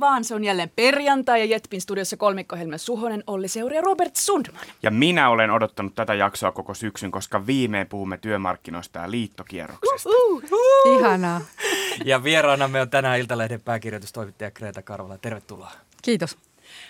Vaan, 0.00 0.24
se 0.24 0.34
on 0.34 0.44
jälleen 0.44 0.70
perjantai 0.76 1.40
ja 1.40 1.44
Jetpin 1.44 1.80
studiossa 1.80 2.16
kolmikko 2.16 2.56
Helme 2.56 2.78
Suhonen, 2.78 3.24
Olli 3.26 3.48
Seuri 3.48 3.76
ja 3.76 3.82
Robert 3.82 4.16
Sundman. 4.16 4.66
Ja 4.82 4.90
minä 4.90 5.30
olen 5.30 5.50
odottanut 5.50 5.94
tätä 5.94 6.14
jaksoa 6.14 6.52
koko 6.52 6.74
syksyn, 6.74 7.10
koska 7.10 7.46
viimein 7.46 7.86
puhumme 7.86 8.18
työmarkkinoista 8.18 8.98
ja 8.98 9.10
liittokierroksesta. 9.10 10.08
Ihanaa. 10.98 11.40
Ja 12.04 12.24
vieraanamme 12.24 12.80
on 12.80 12.90
tänään 12.90 13.18
Iltalehden 13.18 13.60
pääkirjoitustoimittaja 13.60 14.50
Kreta 14.50 14.82
Karvala. 14.82 15.18
Tervetuloa. 15.18 15.72
Kiitos. 16.02 16.36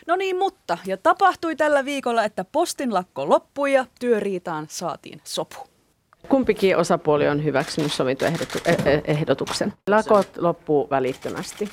No 0.07 0.17
niin, 0.17 0.39
mutta 0.39 0.79
ja 0.87 0.97
tapahtui 0.97 1.57
tällä 1.57 1.85
viikolla, 1.85 2.25
että 2.25 2.45
postin 2.45 2.95
lakko 2.95 3.29
loppui 3.29 3.73
ja 3.73 3.87
saatiin 4.69 5.21
sopu. 5.25 5.57
Kumpikin 6.29 6.77
osapuoli 6.77 7.29
on 7.29 7.45
hyväksynyt 7.45 7.93
sovintoehdotuksen. 7.93 9.73
Lakot 9.91 10.37
loppuu 10.37 10.91
välittömästi. 10.91 11.71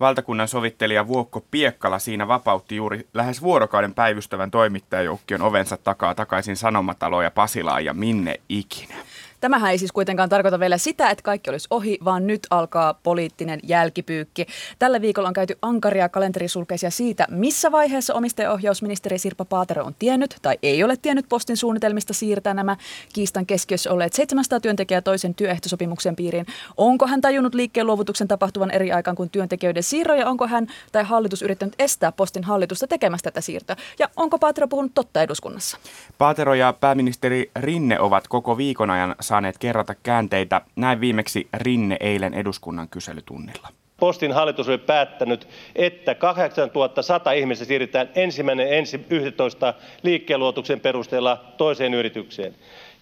Valtakunnan 0.00 0.48
sovittelija 0.48 1.06
Vuokko 1.06 1.44
Piekkala 1.50 1.98
siinä 1.98 2.28
vapautti 2.28 2.76
juuri 2.76 3.08
lähes 3.14 3.42
vuorokauden 3.42 3.94
päivystävän 3.94 4.50
toimittajajoukkion 4.50 5.42
ovensa 5.42 5.76
takaa 5.76 6.14
takaisin 6.14 6.56
Sanomataloon 6.56 7.24
ja 7.24 7.30
Pasilaan 7.30 7.84
ja 7.84 7.94
minne 7.94 8.40
ikinä. 8.48 8.94
Tämähän 9.40 9.70
ei 9.70 9.78
siis 9.78 9.92
kuitenkaan 9.92 10.28
tarkoita 10.28 10.60
vielä 10.60 10.78
sitä, 10.78 11.10
että 11.10 11.22
kaikki 11.22 11.50
olisi 11.50 11.66
ohi, 11.70 11.98
vaan 12.04 12.26
nyt 12.26 12.46
alkaa 12.50 12.94
poliittinen 12.94 13.60
jälkipyykki. 13.62 14.46
Tällä 14.78 15.00
viikolla 15.00 15.28
on 15.28 15.34
käyty 15.34 15.58
ankaria 15.62 16.08
kalenterisulkeisia 16.08 16.90
siitä, 16.90 17.26
missä 17.30 17.72
vaiheessa 17.72 18.14
omistajaohjausministeri 18.14 19.18
Sirpa 19.18 19.44
Paatero 19.44 19.84
on 19.84 19.94
tiennyt 19.98 20.36
tai 20.42 20.58
ei 20.62 20.84
ole 20.84 20.96
tiennyt 20.96 21.26
postin 21.28 21.56
suunnitelmista 21.56 22.14
siirtää 22.14 22.54
nämä 22.54 22.76
kiistan 23.12 23.46
keskiössä 23.46 23.92
olleet 23.92 24.12
700 24.12 24.60
työntekijää 24.60 25.00
toisen 25.00 25.34
työehtosopimuksen 25.34 26.16
piiriin. 26.16 26.46
Onko 26.76 27.06
hän 27.06 27.20
tajunnut 27.20 27.54
liikkeen 27.54 27.86
luovutuksen 27.86 28.28
tapahtuvan 28.28 28.70
eri 28.70 28.92
aikaan 28.92 29.16
kuin 29.16 29.30
työntekijöiden 29.30 29.82
siirro 29.82 30.14
ja 30.14 30.28
onko 30.28 30.46
hän 30.46 30.66
tai 30.92 31.04
hallitus 31.04 31.42
yrittänyt 31.42 31.74
estää 31.78 32.12
postin 32.12 32.44
hallitusta 32.44 32.86
tekemästä 32.86 33.30
tätä 33.30 33.40
siirtoa? 33.40 33.76
Ja 33.98 34.08
onko 34.16 34.38
Paatero 34.38 34.68
puhunut 34.68 34.92
totta 34.94 35.22
eduskunnassa? 35.22 35.78
Paatero 36.18 36.54
ja 36.54 36.72
pääministeri 36.72 37.50
Rinne 37.56 38.00
ovat 38.00 38.28
koko 38.28 38.56
viikon 38.56 38.90
ajan 38.90 39.14
saaneet 39.30 39.58
kerrata 39.58 39.94
käänteitä. 39.94 40.60
Näin 40.76 41.00
viimeksi 41.00 41.48
Rinne 41.54 41.96
eilen 42.00 42.34
eduskunnan 42.34 42.88
kyselytunnilla. 42.88 43.68
Postin 44.00 44.32
hallitus 44.32 44.68
oli 44.68 44.78
päättänyt, 44.78 45.48
että 45.76 46.14
8100 46.14 47.32
ihmistä 47.32 47.64
siirretään 47.64 48.08
ensimmäinen 48.14 48.72
ensi 48.72 49.06
11 49.10 49.74
liikkeenluotuksen 50.02 50.80
perusteella 50.80 51.44
toiseen 51.56 51.94
yritykseen. 51.94 52.54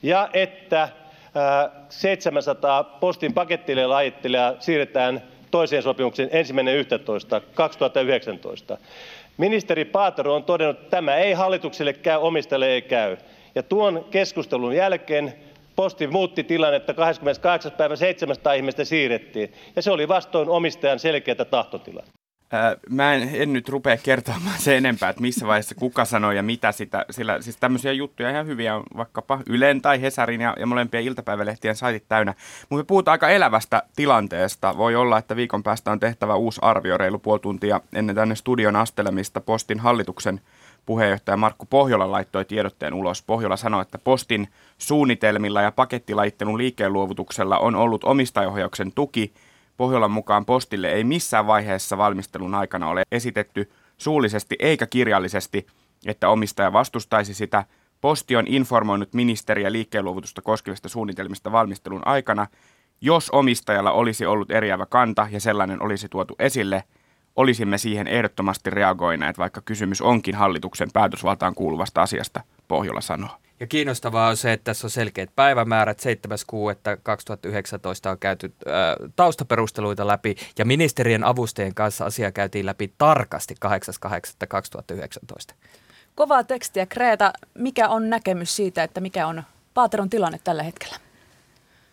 Ja 0.03 0.29
että 0.33 0.89
700 1.89 2.85
postin 2.85 3.35
pakettilien 3.35 3.91
lajittelijaa 3.91 4.55
siirretään 4.61 5.23
toiseen 5.51 5.83
sopimukseen 5.83 6.29
ensimmäinen 6.33 6.77
11. 6.77 7.41
2019. 7.55 8.79
Ministeri 9.37 9.85
Paatero 9.85 10.35
on 10.35 10.45
todennut, 10.45 10.79
että 10.79 10.91
tämä 10.91 11.17
ei 11.17 11.33
hallitukselle 11.33 11.93
käy, 11.93 12.19
omistajalle 12.21 12.69
ei 12.69 12.83
käy. 12.83 13.17
Ja 13.55 13.63
tuon 13.63 14.07
keskustelun 14.11 14.75
jälkeen 14.77 15.35
Posti 15.79 16.07
muutti 16.07 16.45
tilannetta 16.45 16.95
28. 16.95 17.73
päivä 17.73 17.97
700 17.97 18.53
ihmistä 18.53 18.85
siirrettiin, 18.85 19.53
ja 19.77 19.83
se 19.83 19.91
oli 19.91 20.09
vastoin 20.09 20.49
omistajan 20.49 20.99
selkeää 20.99 21.45
tahtotilaa. 21.45 22.05
Mä 22.91 23.15
en, 23.15 23.31
en 23.33 23.53
nyt 23.53 23.69
rupea 23.69 23.97
kertomaan 23.97 24.59
se 24.59 24.77
enempää, 24.77 25.09
että 25.11 25.23
missä 25.23 25.47
vaiheessa 25.47 25.75
kuka 25.75 26.05
sanoi 26.05 26.37
ja 26.37 26.43
mitä 26.43 26.73
sitä, 26.73 27.05
sillä 27.11 27.41
siis 27.41 27.57
tämmöisiä 27.57 27.93
juttuja 27.93 28.31
ihan 28.31 28.47
hyviä 28.47 28.77
on 28.77 28.83
vaikkapa 28.97 29.41
Ylen 29.47 29.83
tai 29.83 30.01
Hesarin 30.01 30.41
ja, 30.41 30.55
ja 30.59 30.67
molempien 30.67 31.05
iltapäivälehtien 31.05 31.77
saitit 31.77 32.05
täynnä. 32.09 32.35
Mutta 32.69 32.83
me 32.83 32.87
puhutaan 32.87 33.13
aika 33.13 33.29
elävästä 33.29 33.83
tilanteesta. 33.97 34.77
Voi 34.77 34.97
olla, 34.97 35.19
että 35.19 35.37
viikon 35.37 35.63
päästä 35.63 35.91
on 35.91 36.01
tehtävä 36.01 36.35
uusi 36.35 36.61
arvio 36.63 36.99
reilu 36.99 37.19
puoli 37.19 37.41
tuntia 37.41 37.81
ennen 37.95 38.17
tänne 38.17 38.35
studion 38.35 38.77
astelemista 38.77 39.41
Postin 39.41 39.81
hallituksen 39.81 40.41
puheenjohtaja 40.89 41.37
Markku 41.37 41.67
Pohjola 41.67 42.11
laittoi 42.11 42.45
tiedotteen 42.45 42.95
ulos. 42.95 43.23
Pohjola 43.23 43.57
sanoi, 43.57 43.83
että 43.83 43.99
Postin 43.99 44.49
suunnitelmilla 44.79 45.63
ja 45.63 45.73
pakettilaittelun 45.73 46.59
liikkeenluovutuksella 46.59 47.59
on 47.59 47.77
ollut 47.77 48.05
omistajohjauksen 48.05 48.93
tuki. 48.93 49.33
Pohjolan 49.77 50.11
mukaan 50.11 50.45
Postille 50.45 50.93
ei 50.93 51.05
missään 51.05 51.47
vaiheessa 51.47 51.99
valmistelun 51.99 52.55
aikana 52.55 52.89
ole 52.89 53.03
esitetty 53.13 53.71
suullisesti 53.97 54.57
eikä 54.59 54.87
kirjallisesti, 54.87 55.67
että 56.07 56.29
omistaja 56.29 56.73
vastustaisi 56.73 57.35
sitä. 57.35 57.65
Posti 58.01 58.37
on 58.37 58.45
informoinut 58.47 59.15
ministeriä 59.15 59.73
liikkeenluovutusta 59.73 60.43
koskevista 60.43 60.89
suunnitelmista 60.89 61.53
valmistelun 61.53 62.07
aikana. 62.07 62.47
Jos 63.01 63.31
omistajalla 63.31 63.93
olisi 63.93 64.27
ollut 64.27 64.51
eriävä 64.51 64.87
kanta 64.87 65.29
ja 65.31 65.41
sellainen 65.41 65.83
olisi 65.83 66.09
tuotu 66.09 66.35
esille– 66.39 66.85
olisimme 67.39 67.79
siihen 67.79 68.07
ehdottomasti 68.07 68.71
reagoineet, 68.71 69.39
vaikka 69.39 69.61
kysymys 69.61 70.01
onkin 70.01 70.35
hallituksen 70.35 70.89
päätösvaltaan 70.93 71.55
kuuluvasta 71.55 72.03
asiasta, 72.03 72.41
Pohjola 72.69 73.01
sanoo. 73.01 73.31
Ja 73.61 73.67
kiinnostavaa 73.67 74.29
on 74.29 74.37
se, 74.37 74.53
että 74.53 74.65
tässä 74.65 74.87
on 74.87 74.91
selkeät 74.91 75.31
päivämäärät. 75.37 76.01
7.6.2019 76.01 76.05
on 78.11 78.19
käyty 78.19 78.53
äh, 78.67 78.73
taustaperusteluita 79.17 80.07
läpi 80.07 80.37
ja 80.59 80.65
ministerien 80.65 81.25
avustajien 81.25 81.75
kanssa 81.75 82.05
asia 82.05 82.33
käytiin 82.33 82.67
läpi 82.67 82.93
tarkasti 82.99 83.55
8.8.2019. 83.67 85.55
Kovaa 86.15 86.45
tekstiä. 86.45 86.87
Kreeta, 86.87 87.33
mikä 87.55 87.89
on 87.89 88.11
näkemys 88.11 88.57
siitä, 88.57 88.83
että 88.83 89.01
mikä 89.01 89.27
on 89.27 89.43
Paateron 89.75 90.11
tilanne 90.11 90.41
tällä 90.45 90.63
hetkellä? 90.63 91.08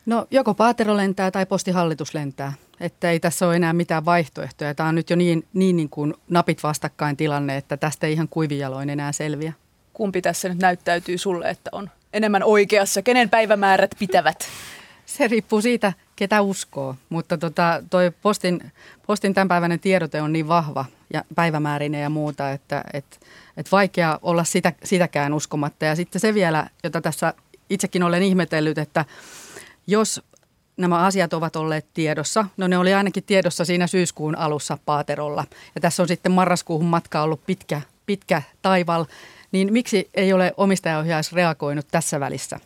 No 0.05 0.27
joko 0.31 0.53
Paatero 0.53 0.97
lentää 0.97 1.31
tai 1.31 1.45
postihallitus 1.45 2.13
lentää. 2.13 2.53
Että 2.79 3.11
ei 3.11 3.19
tässä 3.19 3.47
ole 3.47 3.55
enää 3.55 3.73
mitään 3.73 4.05
vaihtoehtoja. 4.05 4.75
Tämä 4.75 4.89
on 4.89 4.95
nyt 4.95 5.09
jo 5.09 5.15
niin, 5.15 5.47
niin, 5.53 5.75
niin 5.75 5.89
kuin 5.89 6.13
napit 6.29 6.63
vastakkain 6.63 7.17
tilanne, 7.17 7.57
että 7.57 7.77
tästä 7.77 8.07
ei 8.07 8.13
ihan 8.13 8.27
kuivijaloin 8.27 8.89
enää 8.89 9.11
selviä. 9.11 9.53
Kumpi 9.93 10.21
tässä 10.21 10.49
nyt 10.49 10.57
näyttäytyy 10.57 11.17
sulle, 11.17 11.49
että 11.49 11.69
on 11.73 11.89
enemmän 12.13 12.43
oikeassa? 12.43 13.01
Kenen 13.01 13.29
päivämäärät 13.29 13.95
pitävät? 13.99 14.47
Se 15.05 15.27
riippuu 15.27 15.61
siitä, 15.61 15.93
ketä 16.15 16.41
uskoo. 16.41 16.95
Mutta 17.09 17.37
tota, 17.37 17.83
toi 17.89 18.11
postin, 18.21 18.71
postin 19.07 19.33
tämänpäiväinen 19.33 19.79
tiedote 19.79 20.21
on 20.21 20.33
niin 20.33 20.47
vahva 20.47 20.85
ja 21.13 21.23
päivämäärinen 21.35 22.01
ja 22.01 22.09
muuta, 22.09 22.51
että 22.51 22.83
et, 22.93 23.19
et 23.57 23.71
vaikea 23.71 24.19
olla 24.21 24.43
sitä, 24.43 24.73
sitäkään 24.83 25.33
uskomatta. 25.33 25.85
Ja 25.85 25.95
sitten 25.95 26.21
se 26.21 26.33
vielä, 26.33 26.69
jota 26.83 27.01
tässä 27.01 27.33
itsekin 27.69 28.03
olen 28.03 28.23
ihmetellyt, 28.23 28.77
että 28.77 29.05
jos 29.87 30.21
nämä 30.77 31.05
asiat 31.05 31.33
ovat 31.33 31.55
olleet 31.55 31.85
tiedossa. 31.93 32.45
No 32.57 32.67
ne 32.67 32.77
oli 32.77 32.93
ainakin 32.93 33.23
tiedossa 33.23 33.65
siinä 33.65 33.87
syyskuun 33.87 34.37
alussa 34.37 34.77
Paaterolla. 34.85 35.45
Ja 35.75 35.81
tässä 35.81 36.03
on 36.03 36.07
sitten 36.07 36.31
marraskuuhun 36.31 36.87
matka 36.87 37.21
ollut 37.21 37.45
pitkä, 37.45 37.81
pitkä 38.05 38.41
taival. 38.61 39.05
Niin 39.51 39.73
miksi 39.73 40.09
ei 40.13 40.33
ole 40.33 40.53
omistajaohjaus 40.57 41.33
reagoinut 41.33 41.87
tässä 41.91 42.19
välissä? 42.19 42.59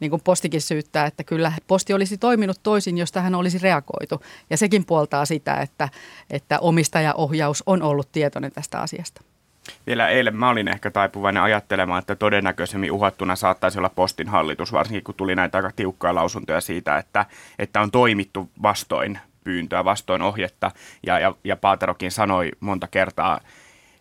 Niin 0.00 0.10
kuin 0.10 0.22
postikin 0.24 0.60
syyttää, 0.60 1.06
että 1.06 1.24
kyllä 1.24 1.52
posti 1.66 1.92
olisi 1.94 2.18
toiminut 2.18 2.60
toisin, 2.62 2.98
jos 2.98 3.12
tähän 3.12 3.34
olisi 3.34 3.58
reagoitu. 3.58 4.22
Ja 4.50 4.56
sekin 4.56 4.84
puoltaa 4.84 5.24
sitä, 5.24 5.54
että, 5.54 5.88
että 6.30 6.58
omistajaohjaus 6.58 7.62
on 7.66 7.82
ollut 7.82 8.12
tietoinen 8.12 8.52
tästä 8.52 8.80
asiasta. 8.80 9.22
Vielä 9.86 10.08
eilen 10.08 10.36
mä 10.36 10.48
olin 10.48 10.68
ehkä 10.68 10.90
taipuvainen 10.90 11.42
ajattelemaan, 11.42 11.98
että 11.98 12.14
todennäköisemmin 12.14 12.92
uhattuna 12.92 13.36
saattaisi 13.36 13.78
olla 13.78 13.88
postin 13.88 14.28
hallitus, 14.28 14.72
varsinkin 14.72 15.04
kun 15.04 15.14
tuli 15.14 15.34
näitä 15.34 15.58
aika 15.58 15.70
tiukkaa 15.76 16.14
lausuntoja 16.14 16.60
siitä, 16.60 16.98
että, 16.98 17.26
että 17.58 17.80
on 17.80 17.90
toimittu 17.90 18.50
vastoin 18.62 19.18
pyyntöä, 19.44 19.84
vastoin 19.84 20.22
ohjetta. 20.22 20.70
Ja, 21.06 21.18
ja, 21.18 21.34
ja 21.44 21.56
Paaterokin 21.56 22.12
sanoi 22.12 22.50
monta 22.60 22.88
kertaa 22.88 23.40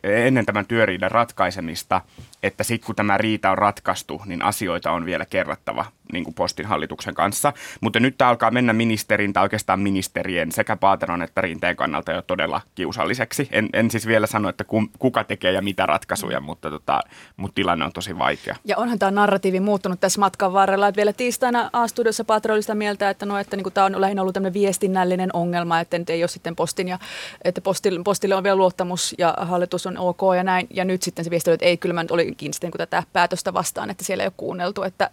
ennen 0.04 0.46
tämän 0.46 0.66
työriidan 0.66 1.12
ratkaisemista, 1.12 2.02
että 2.46 2.64
sitten 2.64 2.86
kun 2.86 2.96
tämä 2.96 3.18
riita 3.18 3.52
on 3.52 3.58
ratkaistu, 3.58 4.22
niin 4.26 4.42
asioita 4.42 4.92
on 4.92 5.06
vielä 5.06 5.26
kerrattava 5.26 5.86
niin 6.14 6.24
kuin 6.24 6.34
postin 6.34 6.66
hallituksen 6.66 7.14
kanssa. 7.14 7.54
Mutta 7.82 8.00
nyt 8.00 8.18
tämä 8.18 8.30
alkaa 8.30 8.52
mennä 8.52 8.74
ministerin 8.74 9.34
tai 9.34 9.44
oikeastaan 9.44 9.80
ministerien 9.80 10.52
sekä 10.52 10.76
Paateron 10.76 11.22
että 11.22 11.42
Rinteen 11.42 11.76
kannalta 11.76 12.12
jo 12.12 12.22
todella 12.22 12.62
kiusalliseksi. 12.76 13.48
En, 13.52 13.70
en 13.74 13.92
siis 13.92 14.08
vielä 14.08 14.28
sano, 14.28 14.50
että 14.50 14.66
kuka 15.00 15.24
tekee 15.24 15.52
ja 15.52 15.62
mitä 15.62 15.86
ratkaisuja, 15.86 16.40
mutta, 16.40 16.70
tota, 16.70 17.00
mutta 17.38 17.56
tilanne 17.56 17.86
on 17.86 17.92
tosi 17.92 18.18
vaikea. 18.20 18.56
Ja 18.66 18.78
onhan 18.78 19.00
tämä 19.00 19.12
narratiivi 19.12 19.60
muuttunut 19.60 20.00
tässä 20.00 20.20
matkan 20.20 20.54
varrella. 20.54 20.88
Että 20.88 20.98
vielä 20.98 21.14
tiistaina 21.14 21.70
A-studiossa 21.74 22.26
Paatero 22.26 22.54
oli 22.54 22.62
sitä 22.62 22.76
mieltä, 22.76 23.10
että, 23.10 23.26
no, 23.26 23.38
että 23.38 23.58
niin 23.58 23.74
tämä 23.74 23.86
on 23.86 24.02
lähinnä 24.02 24.22
ollut 24.22 24.34
tämmöinen 24.34 24.54
viestinnällinen 24.54 25.30
ongelma, 25.34 25.80
että 25.80 25.98
nyt 25.98 26.10
ei 26.10 26.24
ole 26.24 26.28
sitten 26.28 26.56
postin 26.56 26.88
ja 26.88 27.00
että 27.44 27.62
postille, 27.62 28.02
postille 28.04 28.36
on 28.36 28.44
vielä 28.44 28.56
luottamus 28.56 29.16
ja 29.18 29.34
hallitus 29.38 29.88
on 29.88 29.98
ok 29.98 30.22
ja 30.36 30.44
näin. 30.44 30.68
Ja 30.70 30.86
nyt 30.86 31.02
sitten 31.02 31.26
se 31.26 31.32
viesti 31.32 31.50
oli, 31.50 31.54
että 31.54 31.66
ei, 31.66 31.78
kyllä 31.78 31.94
mä 31.94 32.04
nyt 32.04 32.12
oli 32.12 32.35
muutenkin 32.36 32.54
sitten 32.54 32.72
kun 32.72 32.78
tätä 32.78 33.04
päätöstä 33.14 33.54
vastaan, 33.54 33.90
että 33.90 34.04
siellä 34.04 34.24
ei 34.24 34.28
ole 34.28 34.34
kuunneltu, 34.38 34.84
että 34.84 35.10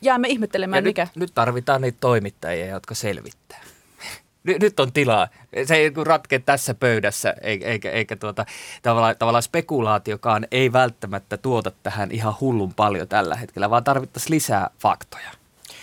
jäämme 0.00 0.28
ihmettelemään, 0.28 0.84
Ja 0.84 0.88
mikä... 0.88 1.04
Nyt, 1.04 1.16
nyt 1.16 1.34
tarvitaan 1.34 1.80
niitä 1.80 1.98
toimittajia, 2.00 2.66
jotka 2.66 2.94
selvittää. 2.94 3.60
Nyt, 4.44 4.62
nyt 4.62 4.80
on 4.80 4.92
tilaa. 4.92 5.28
Se 5.64 5.76
ei 5.76 5.90
kun 5.90 6.06
ratkea 6.06 6.40
tässä 6.40 6.74
pöydässä, 6.74 7.34
eikä, 7.42 7.90
eikä, 7.90 8.16
tuota, 8.16 8.46
tavallaan, 8.82 9.16
tavallaan 9.18 9.42
spekulaatiokaan 9.42 10.46
ei 10.50 10.72
välttämättä 10.72 11.36
tuota 11.36 11.72
tähän 11.82 12.12
ihan 12.12 12.34
hullun 12.40 12.74
paljon 12.74 13.08
tällä 13.08 13.36
hetkellä, 13.36 13.70
vaan 13.70 13.84
tarvittaisiin 13.84 14.34
lisää 14.34 14.70
faktoja. 14.78 15.30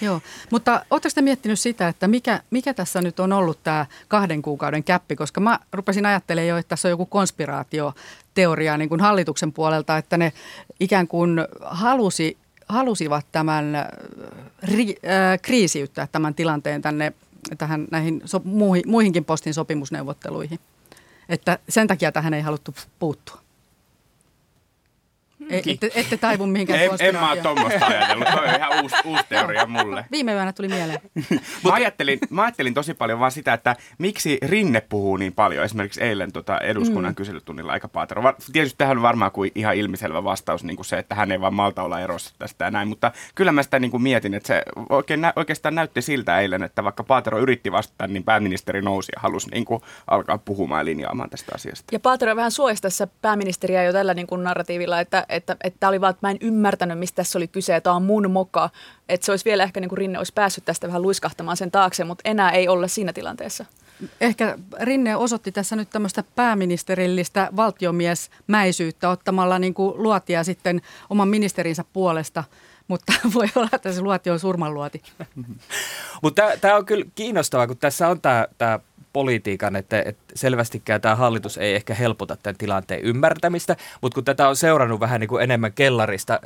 Joo, 0.02 0.22
mutta 0.52 0.86
oletteko 0.90 1.14
te 1.16 1.22
miettinyt 1.22 1.60
sitä, 1.60 1.88
että 1.88 2.08
mikä, 2.08 2.42
mikä 2.52 2.74
tässä 2.74 3.02
nyt 3.02 3.20
on 3.20 3.34
ollut 3.34 3.60
tämä 3.64 3.86
kahden 4.08 4.42
kuukauden 4.42 4.84
käppi, 4.84 5.16
koska 5.16 5.42
mä 5.42 5.60
rupesin 5.74 6.06
ajattelemaan 6.06 6.48
jo, 6.48 6.58
että 6.58 6.70
tässä 6.70 6.88
on 6.88 6.90
joku 6.90 7.06
konspiraatioteoria 8.36 8.78
niin 8.78 8.90
kuin 8.90 9.02
hallituksen 9.02 9.52
puolelta, 9.54 9.98
että 9.98 10.18
ne 10.18 10.34
ikään 10.80 11.08
kuin 11.08 11.40
halusi, 11.62 12.38
halusivat 12.68 13.26
tämän 13.32 13.76
äh, 13.76 13.86
ri, 14.64 14.96
äh, 15.06 15.40
kriisiyttää 15.42 16.08
tämän 16.12 16.36
tilanteen 16.36 16.82
tänne 16.82 17.14
tähän 17.58 17.88
näihin 17.92 18.22
so, 18.26 18.42
muihin, 18.44 18.84
muihinkin 18.88 19.26
postin 19.26 19.54
sopimusneuvotteluihin. 19.54 20.60
Että 21.30 21.60
sen 21.70 21.88
takia 21.88 22.12
tähän 22.12 22.34
ei 22.34 22.42
haluttu 22.42 22.74
puuttua. 23.00 23.45
Ei, 25.50 25.64
ette, 25.68 25.92
ette 25.96 26.18
taivu 26.18 26.46
mihinkään 26.46 26.80
En, 26.80 26.90
en 27.00 27.16
mä 27.16 27.32
ole 27.32 27.42
tuommoista 27.42 27.86
ajatellut. 27.86 28.28
Toi 28.32 28.48
on 28.48 28.56
ihan 28.60 28.84
uusi, 28.84 28.96
uusi 29.06 29.24
teoria 29.30 29.66
mulle. 29.66 30.06
Viime 30.12 30.34
yönä 30.34 30.54
tuli 30.54 30.68
mieleen. 30.68 31.00
Mä 31.64 31.74
ajattelin, 31.74 32.20
mä 32.30 32.42
ajattelin 32.42 32.74
tosi 32.74 32.94
paljon 32.94 33.20
vaan 33.20 33.32
sitä, 33.32 33.54
että 33.54 33.76
miksi 33.98 34.38
Rinne 34.46 34.82
puhuu 34.82 35.18
niin 35.18 35.34
paljon 35.34 35.66
esimerkiksi 35.66 36.04
eilen 36.04 36.32
tota 36.32 36.58
eduskunnan 36.58 37.12
mm. 37.12 37.16
kyselytunnilla 37.16 37.72
aika 37.72 37.88
Paatero. 37.88 38.34
Tietysti 38.54 38.78
tähän 38.78 38.98
on 38.98 39.04
varmaan 39.04 39.32
kuin 39.32 39.52
ihan 39.56 39.76
ilmiselvä 39.76 40.24
vastaus 40.24 40.64
niin 40.64 40.76
kuin 40.76 40.86
se, 40.86 40.98
että 40.98 41.16
hän 41.16 41.32
ei 41.32 41.42
vaan 41.42 41.54
malta 41.54 41.84
olla 41.84 42.00
erossa 42.00 42.36
tästä 42.40 42.66
ja 42.66 42.72
näin, 42.72 42.88
mutta 42.88 43.12
kyllä 43.36 43.52
mä 43.52 43.64
sitä 43.64 43.80
niin 43.80 43.92
kuin 43.92 44.04
mietin, 44.04 44.34
että 44.34 44.48
se 44.48 44.64
oikein, 44.90 45.22
nä- 45.22 45.34
oikeastaan 45.36 45.76
näytti 45.76 46.02
siltä 46.02 46.40
eilen, 46.40 46.64
että 46.64 46.84
vaikka 46.84 47.04
Paatero 47.04 47.40
yritti 47.40 47.72
vastata, 47.72 48.08
niin 48.08 48.24
pääministeri 48.24 48.82
nousi 48.82 49.12
ja 49.16 49.22
halusi 49.22 49.50
niin 49.50 49.66
kuin 49.66 49.82
alkaa 50.08 50.38
puhumaan 50.38 50.82
ja 50.82 50.86
linjaamaan 50.86 51.30
tästä 51.30 51.52
asiasta. 51.56 51.84
Ja 51.92 52.00
Paatero 52.00 52.36
vähän 52.36 52.52
suojasi 52.52 52.82
tässä 52.82 53.08
pääministeriä 53.22 53.84
jo 53.84 53.94
tällä 53.94 54.14
niin 54.14 54.28
kuin 54.28 54.44
narratiivilla, 54.44 55.00
että, 55.00 55.26
että, 55.36 55.58
että 55.64 55.88
oli 55.88 56.02
vaan, 56.02 56.10
että 56.10 56.28
mä 56.28 56.32
en 56.32 56.38
ymmärtänyt, 56.42 57.00
mistä 57.00 57.16
tässä 57.16 57.40
oli 57.40 57.48
kyse, 57.48 57.82
tämä 57.82 57.96
on 57.96 58.04
mun 58.04 58.32
moka. 58.32 58.70
Että 59.10 59.26
se 59.26 59.32
olisi 59.32 59.46
vielä 59.46 59.64
ehkä 59.64 59.80
niin 59.80 59.90
kuin 59.90 59.98
Rinne 59.98 60.18
olisi 60.18 60.34
päässyt 60.34 60.66
tästä 60.66 60.88
vähän 60.88 61.02
luiskahtamaan 61.02 61.58
sen 61.58 61.72
taakse, 61.72 62.04
mutta 62.04 62.30
enää 62.30 62.52
ei 62.52 62.68
olla 62.68 62.88
siinä 62.88 63.14
tilanteessa. 63.14 63.66
Ehkä 64.22 64.58
Rinne 64.82 65.16
osoitti 65.16 65.52
tässä 65.52 65.76
nyt 65.76 65.90
tämmöistä 65.90 66.24
pääministerillistä 66.36 67.50
valtiomiesmäisyyttä 67.56 69.10
ottamalla 69.10 69.60
niin 69.60 69.74
kuin 69.74 70.04
luotia 70.04 70.44
sitten 70.44 70.82
oman 71.10 71.28
ministerinsä 71.28 71.86
puolesta, 71.94 72.44
mutta 72.88 73.14
voi 73.34 73.48
olla, 73.56 73.70
että 73.74 73.92
se 73.92 74.02
luoti 74.02 74.30
on 74.30 74.40
surmanluoti. 74.40 75.02
Mutta 76.22 76.44
tämä 76.62 76.76
on 76.76 76.86
kyllä 76.86 77.06
kiinnostavaa, 77.16 77.68
kun 77.68 77.78
tässä 77.78 78.08
on 78.08 78.22
tämä 78.22 78.80
politiikan, 79.16 79.76
että, 79.76 80.02
että 80.06 80.24
selvästikään 80.36 81.02
tämä 81.02 81.16
hallitus 81.16 81.58
ei 81.58 81.76
ehkä 81.76 81.94
helpota 81.94 82.38
tämän 82.44 82.58
tilanteen 82.58 83.02
ymmärtämistä, 83.02 83.76
mutta 84.02 84.16
kun 84.16 84.26
tätä 84.26 84.50
on 84.50 84.56
seurannut 84.56 85.00
vähän 85.00 85.20
niin 85.20 85.28
kuin 85.28 85.44
enemmän 85.44 85.74
kellarista 85.74 86.40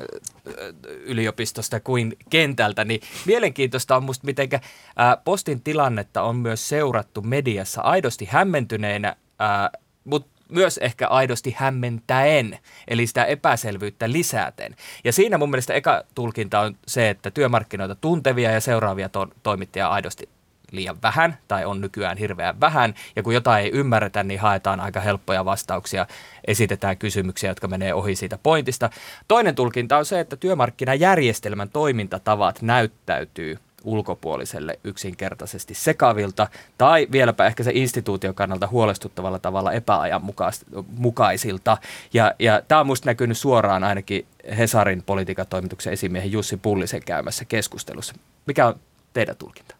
yliopistosta 0.85 1.79
kuin 1.79 2.17
kentältä, 2.29 2.85
niin 2.85 3.01
mielenkiintoista 3.25 3.95
on 3.95 4.03
musta 4.03 4.25
miten 4.25 4.49
postin 5.23 5.61
tilannetta 5.61 6.21
on 6.21 6.35
myös 6.35 6.69
seurattu 6.69 7.21
mediassa 7.21 7.81
aidosti 7.81 8.25
hämmentyneenä, 8.31 9.15
mutta 10.03 10.29
myös 10.49 10.77
ehkä 10.77 11.07
aidosti 11.07 11.55
hämmentäen, 11.57 12.59
eli 12.87 13.07
sitä 13.07 13.25
epäselvyyttä 13.25 14.11
lisäten. 14.11 14.75
Ja 15.03 15.13
siinä 15.13 15.37
mun 15.37 15.49
mielestä 15.49 15.73
eka 15.73 16.03
tulkinta 16.15 16.59
on 16.59 16.77
se, 16.87 17.09
että 17.09 17.31
työmarkkinoita 17.31 17.95
tuntevia 17.95 18.51
ja 18.51 18.61
seuraavia 18.61 19.09
to- 19.09 19.29
toimittajia 19.43 19.87
aidosti 19.87 20.29
liian 20.71 21.01
vähän 21.01 21.37
tai 21.47 21.65
on 21.65 21.81
nykyään 21.81 22.17
hirveän 22.17 22.59
vähän. 22.59 22.93
Ja 23.15 23.23
kun 23.23 23.33
jotain 23.33 23.65
ei 23.65 23.71
ymmärretä, 23.71 24.23
niin 24.23 24.39
haetaan 24.39 24.79
aika 24.79 24.99
helppoja 24.99 25.45
vastauksia, 25.45 26.05
esitetään 26.47 26.97
kysymyksiä, 26.97 27.51
jotka 27.51 27.67
menee 27.67 27.93
ohi 27.93 28.15
siitä 28.15 28.39
pointista. 28.43 28.89
Toinen 29.27 29.55
tulkinta 29.55 29.97
on 29.97 30.05
se, 30.05 30.19
että 30.19 30.35
työmarkkinajärjestelmän 30.35 31.69
toimintatavat 31.69 32.61
näyttäytyy 32.61 33.57
ulkopuoliselle 33.83 34.79
yksinkertaisesti 34.83 35.73
sekavilta 35.73 36.47
tai 36.77 37.07
vieläpä 37.11 37.45
ehkä 37.45 37.63
se 37.63 37.71
instituution 37.73 38.35
kannalta 38.35 38.67
huolestuttavalla 38.67 39.39
tavalla 39.39 39.71
epäajanmukaisilta. 39.71 41.77
Ja, 42.13 42.33
ja 42.39 42.61
tämä 42.67 42.81
on 42.81 42.87
minusta 42.87 43.09
näkynyt 43.09 43.37
suoraan 43.37 43.83
ainakin 43.83 44.25
Hesarin 44.57 45.03
politiikatoimituksen 45.03 45.93
esimiehen 45.93 46.31
Jussi 46.31 46.57
Pullisen 46.57 47.01
käymässä 47.05 47.45
keskustelussa. 47.45 48.13
Mikä 48.45 48.67
on 48.67 48.79
teidän 49.13 49.35
tulkinta? 49.35 49.78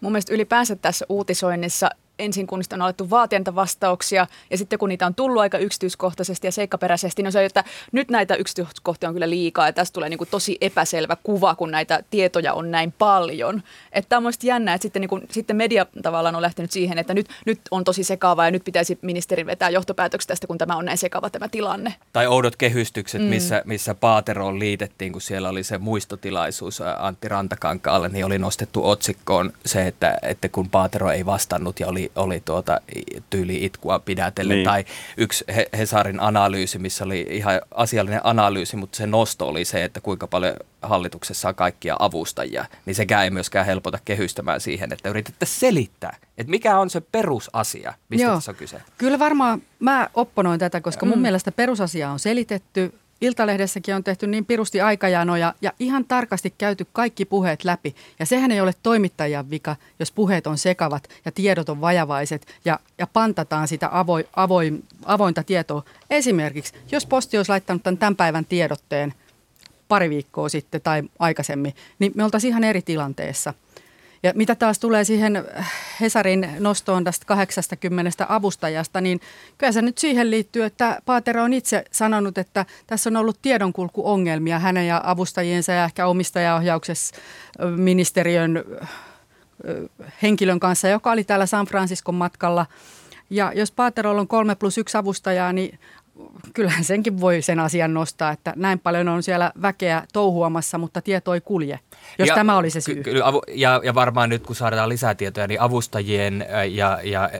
Mun 0.00 0.12
mielestä 0.12 0.34
ylipäänsä 0.34 0.76
tässä 0.76 1.06
uutisoinnissa 1.08 1.90
ensin 2.20 2.46
kun 2.46 2.58
niistä 2.58 2.76
on 2.76 2.82
alettu 2.82 3.10
vaatia 3.10 3.38
niitä 3.38 3.54
vastauksia 3.54 4.26
ja 4.50 4.58
sitten 4.58 4.78
kun 4.78 4.88
niitä 4.88 5.06
on 5.06 5.14
tullut 5.14 5.40
aika 5.40 5.58
yksityiskohtaisesti 5.58 6.46
ja 6.46 6.52
seikkaperäisesti, 6.52 7.22
niin 7.22 7.28
on 7.28 7.32
se, 7.32 7.44
että 7.44 7.64
nyt 7.92 8.10
näitä 8.10 8.34
yksityiskohtia 8.34 9.08
on 9.08 9.14
kyllä 9.14 9.30
liikaa 9.30 9.66
ja 9.66 9.72
tästä 9.72 9.94
tulee 9.94 10.08
niin 10.08 10.18
kuin 10.18 10.28
tosi 10.30 10.58
epäselvä 10.60 11.16
kuva, 11.22 11.54
kun 11.54 11.70
näitä 11.70 12.02
tietoja 12.10 12.54
on 12.54 12.70
näin 12.70 12.92
paljon. 12.92 13.62
Että 13.92 14.08
tämä 14.08 14.18
on 14.18 14.22
mielestäni 14.22 14.48
jännä, 14.48 14.74
että 14.74 14.82
sitten, 14.82 15.00
niin 15.00 15.08
kuin, 15.08 15.22
sitten 15.30 15.56
media 15.56 15.86
tavallaan 16.02 16.36
on 16.36 16.42
lähtenyt 16.42 16.70
siihen, 16.70 16.98
että 16.98 17.14
nyt, 17.14 17.28
nyt 17.46 17.60
on 17.70 17.84
tosi 17.84 18.04
sekava 18.04 18.44
ja 18.44 18.50
nyt 18.50 18.64
pitäisi 18.64 18.98
ministerin 19.02 19.46
vetää 19.46 19.70
johtopäätökset 19.70 20.28
tästä, 20.28 20.46
kun 20.46 20.58
tämä 20.58 20.76
on 20.76 20.84
näin 20.84 20.98
sekava 20.98 21.30
tämä 21.30 21.48
tilanne. 21.48 21.94
Tai 22.12 22.26
oudot 22.26 22.56
kehystykset, 22.56 23.22
mm. 23.22 23.28
missä, 23.28 23.62
missä 23.64 23.94
Paateroon 23.94 24.58
liitettiin, 24.58 25.12
kun 25.12 25.20
siellä 25.20 25.48
oli 25.48 25.64
se 25.64 25.78
muistotilaisuus 25.78 26.82
Antti 26.98 27.28
Rantakankaalle, 27.28 28.08
niin 28.08 28.24
oli 28.24 28.38
nostettu 28.38 28.88
otsikkoon 28.88 29.52
se, 29.66 29.86
että, 29.86 30.18
että 30.22 30.48
kun 30.48 30.70
Paatero 30.70 31.10
ei 31.10 31.26
vastannut 31.26 31.80
ja 31.80 31.88
oli 31.88 32.09
oli 32.16 32.42
tuota 32.44 32.80
tyyli 33.30 33.64
itkua 33.64 33.98
pidätellen. 33.98 34.56
Niin. 34.56 34.64
Tai 34.64 34.84
yksi 35.16 35.44
Hesarin 35.78 36.20
analyysi, 36.20 36.78
missä 36.78 37.04
oli 37.04 37.26
ihan 37.30 37.60
asiallinen 37.74 38.20
analyysi, 38.24 38.76
mutta 38.76 38.96
se 38.96 39.06
nosto 39.06 39.48
oli 39.48 39.64
se, 39.64 39.84
että 39.84 40.00
kuinka 40.00 40.26
paljon 40.26 40.54
hallituksessa 40.82 41.48
on 41.48 41.54
kaikkia 41.54 41.96
avustajia. 41.98 42.64
Niin 42.86 42.94
sekään 42.94 43.24
ei 43.24 43.30
myöskään 43.30 43.66
helpota 43.66 43.98
kehystämään 44.04 44.60
siihen, 44.60 44.92
että 44.92 45.08
yritettäisiin 45.08 45.60
selittää, 45.60 46.16
että 46.38 46.50
mikä 46.50 46.78
on 46.78 46.90
se 46.90 47.00
perusasia, 47.00 47.94
mistä 48.08 48.26
Joo. 48.26 48.34
tässä 48.34 48.50
on 48.50 48.56
kyse. 48.56 48.82
Kyllä 48.98 49.18
varmaan 49.18 49.62
mä 49.78 50.08
opponoin 50.14 50.60
tätä, 50.60 50.80
koska 50.80 51.06
mun 51.06 51.18
mm. 51.18 51.22
mielestä 51.22 51.52
perusasia 51.52 52.10
on 52.10 52.18
selitetty 52.18 52.94
Iltalehdessäkin 53.20 53.94
on 53.94 54.04
tehty 54.04 54.26
niin 54.26 54.44
pirusti 54.44 54.80
aikajanoja 54.80 55.54
ja 55.62 55.72
ihan 55.78 56.04
tarkasti 56.04 56.54
käyty 56.58 56.86
kaikki 56.92 57.24
puheet 57.24 57.64
läpi. 57.64 57.94
Ja 58.18 58.26
sehän 58.26 58.50
ei 58.50 58.60
ole 58.60 58.72
toimittajan 58.82 59.50
vika, 59.50 59.76
jos 59.98 60.12
puheet 60.12 60.46
on 60.46 60.58
sekavat 60.58 61.08
ja 61.24 61.32
tiedot 61.32 61.68
on 61.68 61.80
vajavaiset 61.80 62.46
ja, 62.64 62.80
ja 62.98 63.06
pantataan 63.06 63.68
sitä 63.68 63.88
avoin, 63.92 64.24
avoin, 64.36 64.84
avointa 65.04 65.42
tietoa. 65.42 65.82
Esimerkiksi, 66.10 66.74
jos 66.92 67.06
posti 67.06 67.36
olisi 67.36 67.48
laittanut 67.52 67.82
tämän, 67.82 67.98
tämän 67.98 68.16
päivän 68.16 68.44
tiedotteen 68.44 69.14
pari 69.88 70.10
viikkoa 70.10 70.48
sitten 70.48 70.80
tai 70.80 71.02
aikaisemmin, 71.18 71.74
niin 71.98 72.12
me 72.14 72.24
oltaisiin 72.24 72.50
ihan 72.50 72.64
eri 72.64 72.82
tilanteessa– 72.82 73.54
ja 74.22 74.32
mitä 74.34 74.54
taas 74.54 74.78
tulee 74.78 75.04
siihen 75.04 75.44
Hesarin 76.00 76.48
nostoon 76.58 77.04
tästä 77.04 77.26
80 77.26 78.26
avustajasta, 78.28 79.00
niin 79.00 79.20
kyllä 79.58 79.72
se 79.72 79.82
nyt 79.82 79.98
siihen 79.98 80.30
liittyy, 80.30 80.64
että 80.64 81.02
Paatero 81.06 81.42
on 81.42 81.52
itse 81.52 81.84
sanonut, 81.90 82.38
että 82.38 82.66
tässä 82.86 83.10
on 83.10 83.16
ollut 83.16 83.42
tiedonkulkuongelmia 83.42 84.58
hänen 84.58 84.86
ja 84.86 85.00
avustajiensa 85.04 85.72
ja 85.72 85.84
ehkä 85.84 86.06
omistajaohjauksessa 86.06 87.16
ministeriön 87.76 88.64
henkilön 90.22 90.60
kanssa, 90.60 90.88
joka 90.88 91.12
oli 91.12 91.24
täällä 91.24 91.46
San 91.46 91.66
Franciscon 91.66 92.14
matkalla. 92.14 92.66
Ja 93.30 93.52
jos 93.54 93.72
Paaterolla 93.72 94.20
on 94.20 94.28
kolme 94.28 94.54
plus 94.54 94.78
yksi 94.78 94.96
avustajaa, 94.96 95.52
niin 95.52 95.78
kyllähän 96.52 96.84
senkin 96.84 97.20
voi 97.20 97.42
sen 97.42 97.60
asian 97.60 97.94
nostaa, 97.94 98.30
että 98.30 98.52
näin 98.56 98.78
paljon 98.78 99.08
on 99.08 99.22
siellä 99.22 99.52
väkeä 99.62 100.06
touhuamassa, 100.12 100.78
mutta 100.78 101.02
tieto 101.02 101.34
ei 101.34 101.40
kulje, 101.40 101.80
jos 102.18 102.28
ja, 102.28 102.34
tämä 102.34 102.56
oli 102.56 102.70
se 102.70 102.80
syy. 102.80 103.02
Ky- 103.02 103.20
avu, 103.24 103.42
ja, 103.48 103.80
ja 103.84 103.94
varmaan 103.94 104.28
nyt 104.28 104.46
kun 104.46 104.56
saadaan 104.56 104.88
lisää 104.88 105.14
tietoja, 105.14 105.46
niin 105.46 105.60
avustajien 105.60 106.46
ja, 106.70 106.98
ja 107.02 107.30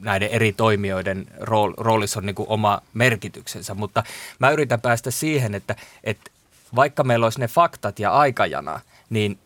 näiden 0.00 0.28
eri 0.28 0.52
toimijoiden 0.52 1.26
rool, 1.40 1.72
roolissa 1.76 2.20
on 2.20 2.26
niin 2.26 2.34
kuin 2.34 2.48
oma 2.48 2.80
merkityksensä, 2.94 3.74
mutta 3.74 4.02
mä 4.38 4.50
yritän 4.50 4.80
päästä 4.80 5.10
siihen, 5.10 5.54
että, 5.54 5.76
että 6.04 6.30
vaikka 6.76 7.04
meillä 7.04 7.26
olisi 7.26 7.40
ne 7.40 7.48
faktat 7.48 7.98
ja 7.98 8.10
aikajana, 8.10 8.80
niin 9.10 9.38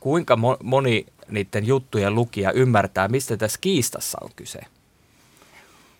kuinka 0.00 0.38
moni 0.62 1.06
niiden 1.28 1.66
juttujen 1.66 2.14
lukija 2.14 2.52
ymmärtää, 2.52 3.08
mistä 3.08 3.36
tässä 3.36 3.58
kiistassa 3.60 4.18
on 4.20 4.30
kyse? 4.36 4.60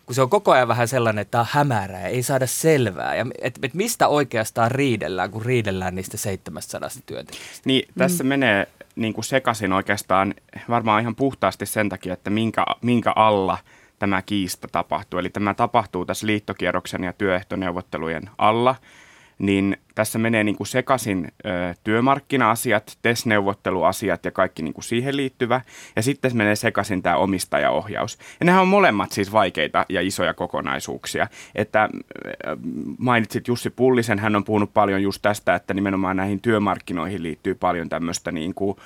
Kun 0.07 0.15
se 0.15 0.21
on 0.21 0.29
koko 0.29 0.51
ajan 0.51 0.67
vähän 0.67 0.87
sellainen, 0.87 1.21
että 1.21 1.31
tämä 1.31 1.41
on 1.41 1.47
hämärää 1.51 2.01
ja 2.01 2.07
ei 2.07 2.23
saada 2.23 2.47
selvää. 2.47 3.15
Ja 3.15 3.25
et, 3.41 3.59
et 3.63 3.73
mistä 3.73 4.07
oikeastaan 4.07 4.71
riidellään, 4.71 5.31
kun 5.31 5.45
riidellään 5.45 5.95
niistä 5.95 6.17
700 6.17 6.89
työntekijästä? 7.05 7.61
Niin, 7.65 7.89
tässä 7.97 8.23
mm. 8.23 8.27
menee 8.27 8.67
niin 8.95 9.13
kuin 9.13 9.25
sekaisin 9.25 9.73
oikeastaan 9.73 10.33
varmaan 10.69 11.01
ihan 11.01 11.15
puhtaasti 11.15 11.65
sen 11.65 11.89
takia, 11.89 12.13
että 12.13 12.29
minkä, 12.29 12.65
minkä 12.81 13.13
alla 13.15 13.57
tämä 13.99 14.21
kiista 14.21 14.67
tapahtuu. 14.71 15.19
Eli 15.19 15.29
tämä 15.29 15.53
tapahtuu 15.53 16.05
tässä 16.05 16.27
liittokierroksen 16.27 17.03
ja 17.03 17.13
työehtoneuvottelujen 17.13 18.29
alla– 18.37 18.75
niin 19.37 19.77
tässä 19.95 20.19
menee 20.19 20.43
niin 20.43 20.55
kuin 20.55 20.67
sekaisin 20.67 21.27
ö, 21.45 21.49
työmarkkina-asiat, 21.83 22.97
TES-neuvotteluasiat 23.01 24.25
ja 24.25 24.31
kaikki 24.31 24.63
niin 24.63 24.73
kuin 24.73 24.83
siihen 24.83 25.17
liittyvä. 25.17 25.61
Ja 25.95 26.01
sitten 26.01 26.37
menee 26.37 26.55
sekaisin 26.55 27.01
tämä 27.01 27.15
omistajaohjaus. 27.15 28.17
Ja 28.39 28.45
nehän 28.45 28.61
on 28.61 28.67
molemmat 28.67 29.11
siis 29.11 29.31
vaikeita 29.31 29.85
ja 29.89 30.01
isoja 30.01 30.33
kokonaisuuksia. 30.33 31.27
Että 31.55 31.89
mainitsit 32.97 33.47
Jussi 33.47 33.69
Pullisen, 33.69 34.19
hän 34.19 34.35
on 34.35 34.43
puhunut 34.43 34.73
paljon 34.73 35.03
just 35.03 35.21
tästä, 35.21 35.55
että 35.55 35.73
nimenomaan 35.73 36.17
näihin 36.17 36.41
työmarkkinoihin 36.41 37.23
liittyy 37.23 37.55
paljon 37.55 37.89
tämmöistä 37.89 38.31
niin 38.31 38.53
kuin 38.53 38.77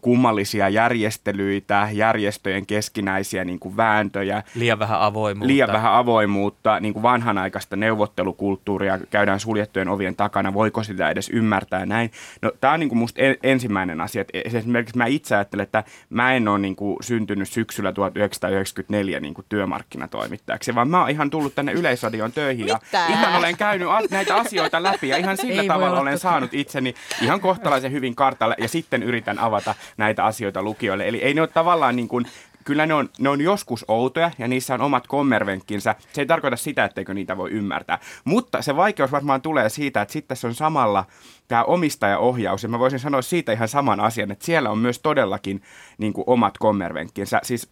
kummallisia 0.00 0.68
järjestelyitä, 0.68 1.88
järjestöjen 1.92 2.66
keskinäisiä 2.66 3.44
niin 3.44 3.58
kuin 3.58 3.76
vääntöjä. 3.76 4.42
Liian 4.54 4.78
vähän 4.78 5.00
avoimuutta. 5.00 5.46
Liian 5.46 5.72
vähän 5.72 5.92
avoimuutta, 5.92 6.80
niin 6.80 6.92
kuin 6.92 7.02
vanhanaikaista 7.02 7.76
neuvottelukulttuuria 7.76 8.98
käydään 9.10 9.40
suljettujen 9.40 9.88
ovien 9.88 10.16
takana, 10.16 10.54
voiko 10.54 10.82
sitä 10.82 11.10
edes 11.10 11.28
ymmärtää 11.28 11.86
näin. 11.86 12.10
No, 12.42 12.52
tämä 12.60 12.72
on 12.72 12.80
niin 12.80 12.88
kuin 12.88 12.98
musta 12.98 13.20
ensimmäinen 13.42 14.00
asia. 14.00 14.20
Että 14.20 14.58
esimerkiksi 14.58 14.96
mä 14.98 15.06
itse 15.06 15.34
ajattelen, 15.34 15.64
että 15.64 15.84
mä 16.10 16.32
en 16.32 16.48
ole 16.48 16.58
niin 16.58 16.76
kuin 16.76 16.96
syntynyt 17.00 17.48
syksyllä 17.48 17.92
1994 17.92 19.20
niin 19.20 19.34
kuin 19.34 19.46
työmarkkinatoimittajaksi, 19.48 20.74
vaan 20.74 20.88
mä 20.88 21.00
oon 21.00 21.10
ihan 21.10 21.30
tullut 21.30 21.54
tänne 21.54 21.72
Yleisradion 21.72 22.32
töihin 22.32 22.66
ja 22.66 22.78
Mitä? 22.82 23.06
ihan 23.06 23.36
olen 23.36 23.56
käynyt 23.56 23.88
näitä 24.10 24.36
asioita 24.36 24.82
läpi 24.82 25.08
ja 25.08 25.16
ihan 25.16 25.36
sillä 25.36 25.62
Ei 25.62 25.68
tavalla 25.68 26.00
olen 26.00 26.12
totta. 26.12 26.28
saanut 26.28 26.54
itseni 26.54 26.94
ihan 27.22 27.40
kohtalaisen 27.40 27.92
hyvin 27.92 28.14
kartalle 28.14 28.54
ja 28.58 28.68
sitten 28.68 29.02
yritän 29.02 29.38
avata 29.38 29.65
näitä 29.96 30.24
asioita 30.24 30.62
lukijoille. 30.62 31.08
Eli 31.08 31.22
ei 31.22 31.34
ne 31.34 31.40
ole 31.40 31.48
tavallaan 31.48 31.96
niin 31.96 32.08
kuin, 32.08 32.26
kyllä 32.66 32.86
ne 32.86 32.94
on, 32.94 33.08
ne 33.18 33.28
on 33.28 33.40
joskus 33.40 33.84
outoja 33.88 34.30
ja 34.38 34.48
niissä 34.48 34.74
on 34.74 34.80
omat 34.80 35.06
kommervenkkinsä. 35.06 35.94
Se 36.12 36.20
ei 36.20 36.26
tarkoita 36.26 36.56
sitä, 36.56 36.84
etteikö 36.84 37.14
niitä 37.14 37.36
voi 37.36 37.50
ymmärtää. 37.50 37.98
Mutta 38.24 38.62
se 38.62 38.76
vaikeus 38.76 39.12
varmaan 39.12 39.42
tulee 39.42 39.68
siitä, 39.68 40.02
että 40.02 40.12
sitten 40.12 40.28
tässä 40.28 40.48
on 40.48 40.54
samalla 40.54 41.04
tämä 41.48 41.64
omistajaohjaus. 41.64 42.62
Ja 42.62 42.68
mä 42.68 42.78
voisin 42.78 42.98
sanoa 42.98 43.22
siitä 43.22 43.52
ihan 43.52 43.68
saman 43.68 44.00
asian, 44.00 44.30
että 44.30 44.44
siellä 44.44 44.70
on 44.70 44.78
myös 44.78 44.98
todellakin 44.98 45.62
niin 45.98 46.12
kuin 46.12 46.24
omat 46.26 46.58
kommervenkkinsä. 46.58 47.40
Siis 47.42 47.70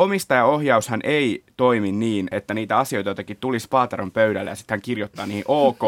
omistajaohjaushan 0.00 1.00
ei 1.04 1.44
toimi 1.56 1.92
niin, 1.92 2.28
että 2.30 2.54
niitä 2.54 2.78
asioita 2.78 3.10
jotenkin 3.10 3.36
tulisi 3.36 3.68
Paateron 3.70 4.10
pöydälle 4.10 4.50
ja 4.50 4.56
sitten 4.56 4.74
hän 4.74 4.82
kirjoittaa 4.82 5.26
niihin 5.26 5.44
ok 5.48 5.80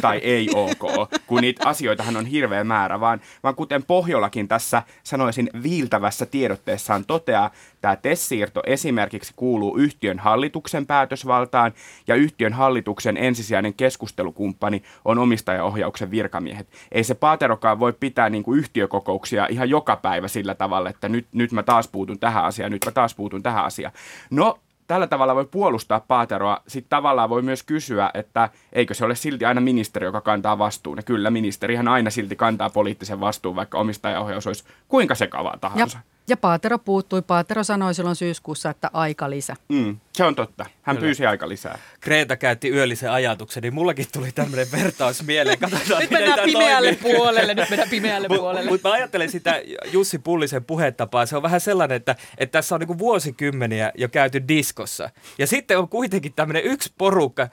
tai 0.00 0.18
ei 0.18 0.48
ok, 0.54 1.10
kun 1.26 1.40
niitä 1.40 1.68
asioitahan 1.68 2.16
on 2.16 2.26
hirveä 2.26 2.64
määrä, 2.64 3.00
vaan, 3.00 3.20
vaan 3.42 3.54
kuten 3.54 3.82
Pohjolakin 3.82 4.48
tässä 4.48 4.82
sanoisin 5.02 5.50
viiltävässä 5.62 6.26
tiedotteessaan 6.26 7.04
toteaa, 7.04 7.50
tämä 7.80 7.96
TES-siirto 7.96 8.62
esimerkiksi 8.66 9.32
kuuluu 9.36 9.76
yhtiön 9.76 10.18
hallituksen 10.18 10.86
päätösvaltaan 10.86 11.72
ja 12.06 12.14
yhtiön 12.14 12.52
hallituksen 12.52 13.16
ensisijainen 13.16 13.74
keskustelukumppani 13.74 14.82
on 15.04 15.18
omistajaohjauksen 15.18 16.10
virkamiehet. 16.10 16.68
Ei 16.92 17.04
se 17.04 17.14
Paaterokaan 17.14 17.80
voi 17.80 17.92
pitää 17.92 18.30
niin 18.30 18.42
kuin 18.42 18.58
yhtiökokouksia 18.58 19.46
ihan 19.50 19.70
joka 19.70 19.96
päivä 19.96 20.28
sillä 20.28 20.54
tavalla, 20.54 20.90
että 20.90 21.08
nyt, 21.08 21.26
nyt 21.32 21.52
mä 21.52 21.62
taas 21.62 21.88
puutun 21.88 22.18
tähän 22.18 22.44
asiaan, 22.44 22.72
nyt 22.72 22.84
mä 22.84 22.92
taas 22.92 23.14
puutun 23.14 23.42
tähän 23.42 23.57
asiaan. 23.64 23.92
No, 24.30 24.58
tällä 24.86 25.06
tavalla 25.06 25.34
voi 25.34 25.44
puolustaa 25.44 26.00
Paateroa. 26.00 26.60
Sitten 26.66 26.90
tavallaan 26.90 27.30
voi 27.30 27.42
myös 27.42 27.62
kysyä, 27.62 28.10
että 28.14 28.48
eikö 28.72 28.94
se 28.94 29.04
ole 29.04 29.14
silti 29.14 29.44
aina 29.44 29.60
ministeri, 29.60 30.06
joka 30.06 30.20
kantaa 30.20 30.58
vastuun. 30.58 30.98
Ja 30.98 31.02
kyllä, 31.02 31.30
ministerihän 31.30 31.88
aina 31.88 32.10
silti 32.10 32.36
kantaa 32.36 32.70
poliittisen 32.70 33.20
vastuun, 33.20 33.56
vaikka 33.56 33.78
omistajaohjaus 33.78 34.46
olisi 34.46 34.64
kuinka 34.88 35.14
sekavaa 35.14 35.58
tahansa. 35.60 35.98
Ja 36.28 36.36
Paatero 36.36 36.78
puuttui. 36.78 37.22
Paatero 37.22 37.64
sanoi 37.64 37.94
silloin 37.94 38.16
syyskuussa, 38.16 38.70
että 38.70 38.90
aika 38.92 39.30
lisä. 39.30 39.56
Mm, 39.68 39.96
se 40.12 40.24
on 40.24 40.34
totta. 40.34 40.66
Hän 40.82 40.96
Kyllä. 40.96 41.06
pyysi 41.06 41.26
aika 41.26 41.48
lisää. 41.48 41.78
Kreta 42.00 42.36
käytti 42.36 42.70
yöllisen 42.70 43.10
ajatuksen, 43.10 43.62
niin 43.62 43.74
mullakin 43.74 44.06
tuli 44.12 44.32
tämmöinen 44.32 44.66
vertaus 44.72 45.22
mieleen. 45.22 45.58
Katsotaan, 45.58 46.00
Nyt 46.00 46.10
mennään 46.10 46.40
pimeälle 46.44 46.94
toimii. 46.94 47.16
puolelle, 47.16 47.54
nyt 47.54 47.70
mennään 47.70 47.90
pimeälle 47.90 48.28
puolelle. 48.28 48.70
Mutta 48.70 48.88
mä 48.88 48.94
ajattelen 48.94 49.30
sitä 49.30 49.62
Jussi 49.92 50.18
Pullisen 50.18 50.64
puhetapaa. 50.64 51.26
Se 51.26 51.36
on 51.36 51.42
vähän 51.42 51.60
sellainen, 51.60 51.96
että, 51.96 52.16
että 52.38 52.52
tässä 52.58 52.74
on 52.74 52.80
niinku 52.80 52.98
vuosikymmeniä 52.98 53.92
jo 53.94 54.08
käyty 54.08 54.48
diskossa. 54.48 55.10
Ja 55.38 55.46
sitten 55.46 55.78
on 55.78 55.88
kuitenkin 55.88 56.32
tämmöinen 56.32 56.64
yksi 56.64 56.92
porukka, 56.98 57.48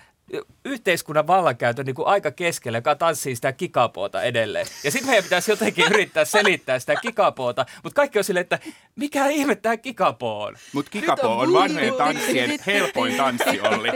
yhteiskunnan 0.65 1.27
vallankäytön 1.27 1.85
niin 1.85 1.95
kuin 1.95 2.07
aika 2.07 2.31
keskellä, 2.31 2.77
joka 2.77 2.95
tanssii 2.95 3.35
sitä 3.35 3.51
kikapoota 3.53 4.23
edelleen. 4.23 4.67
Ja 4.83 4.91
sitten 4.91 5.09
meidän 5.09 5.23
pitäisi 5.23 5.51
jotenkin 5.51 5.85
yrittää 5.85 6.25
selittää 6.25 6.79
sitä 6.79 6.95
kikapoota, 6.95 7.65
mutta 7.83 7.95
kaikki 7.95 8.17
on 8.17 8.23
silleen, 8.23 8.41
että 8.41 8.59
mikä 8.95 9.27
ihme 9.27 9.55
tämä 9.55 9.77
kikapo 9.77 10.43
on? 10.43 10.55
Mutta 10.73 10.91
kikapo 10.91 11.37
on 11.37 11.53
vanhojen 11.53 11.93
tanssien 11.93 12.59
helpoin 12.65 13.15
tanssi, 13.17 13.61
Olli. 13.61 13.89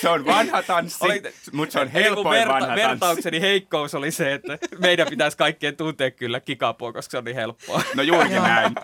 Se 0.00 0.08
on 0.08 0.26
vanha 0.26 0.62
tanssi, 0.62 1.04
mutta 1.52 1.72
se 1.72 1.80
on 1.80 1.88
helpoin 1.88 2.38
verta- 2.38 2.52
vanha 2.52 2.66
tanssi. 2.68 2.88
vertaukseni 2.88 3.40
heikkous 3.40 3.94
oli 3.94 4.10
se, 4.10 4.32
että 4.32 4.58
meidän 4.78 5.06
pitäisi 5.10 5.36
kaikkien 5.36 5.76
tuntea 5.76 6.10
kyllä 6.10 6.40
kikapoa, 6.40 6.92
koska 6.92 7.10
se 7.10 7.18
on 7.18 7.24
niin 7.24 7.34
helppoa. 7.36 7.82
No 7.94 8.02
juurikin 8.02 8.42
näin. 8.42 8.74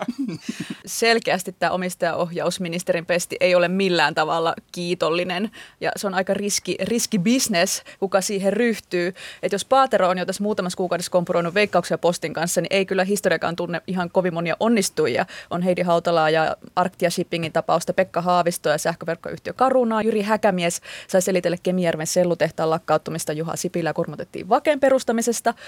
Selkeästi 0.85 1.55
tämä 1.59 1.71
omistajaohjausministerin 1.71 3.05
pesti 3.05 3.35
ei 3.39 3.55
ole 3.55 3.67
millään 3.67 4.15
tavalla 4.15 4.53
kiitollinen 4.71 5.51
ja 5.81 5.91
se 5.95 6.07
on 6.07 6.13
aika 6.13 6.33
riski, 6.33 6.72
riski 6.81 7.19
business, 7.19 7.83
kuka 7.99 8.21
siihen 8.21 8.53
ryhtyy. 8.53 9.13
Et 9.43 9.51
jos 9.51 9.65
Paatero 9.65 10.09
on 10.09 10.17
jo 10.17 10.25
tässä 10.25 10.43
muutamassa 10.43 10.77
kuukaudessa 10.77 11.11
kompuroinut 11.11 11.53
veikkauksia 11.53 11.97
postin 11.97 12.33
kanssa, 12.33 12.61
niin 12.61 12.67
ei 12.69 12.85
kyllä 12.85 13.03
historiakaan 13.03 13.55
tunne 13.55 13.81
ihan 13.87 14.09
kovin 14.11 14.33
monia 14.33 14.57
onnistujia. 14.59 15.25
On 15.49 15.61
Heidi 15.61 15.81
Hautalaa 15.81 16.29
ja 16.29 16.55
Arctia 16.75 17.09
Shippingin 17.09 17.53
tapausta, 17.53 17.93
Pekka 17.93 18.21
Haavisto 18.21 18.69
ja 18.69 18.77
sähköverkkoyhtiö 18.77 19.53
Carunaa. 19.53 20.01
Jyri 20.01 20.21
Häkämies 20.21 20.81
sai 21.07 21.21
selitellä 21.21 21.57
Kemijärven 21.63 22.07
sellutehtaan 22.07 22.69
lakkauttamista. 22.69 23.33
Juha 23.33 23.55
Sipilä 23.55 23.93
kurmotettiin 23.93 24.49
Vaken 24.49 24.79
perustamisesta. 24.79 25.53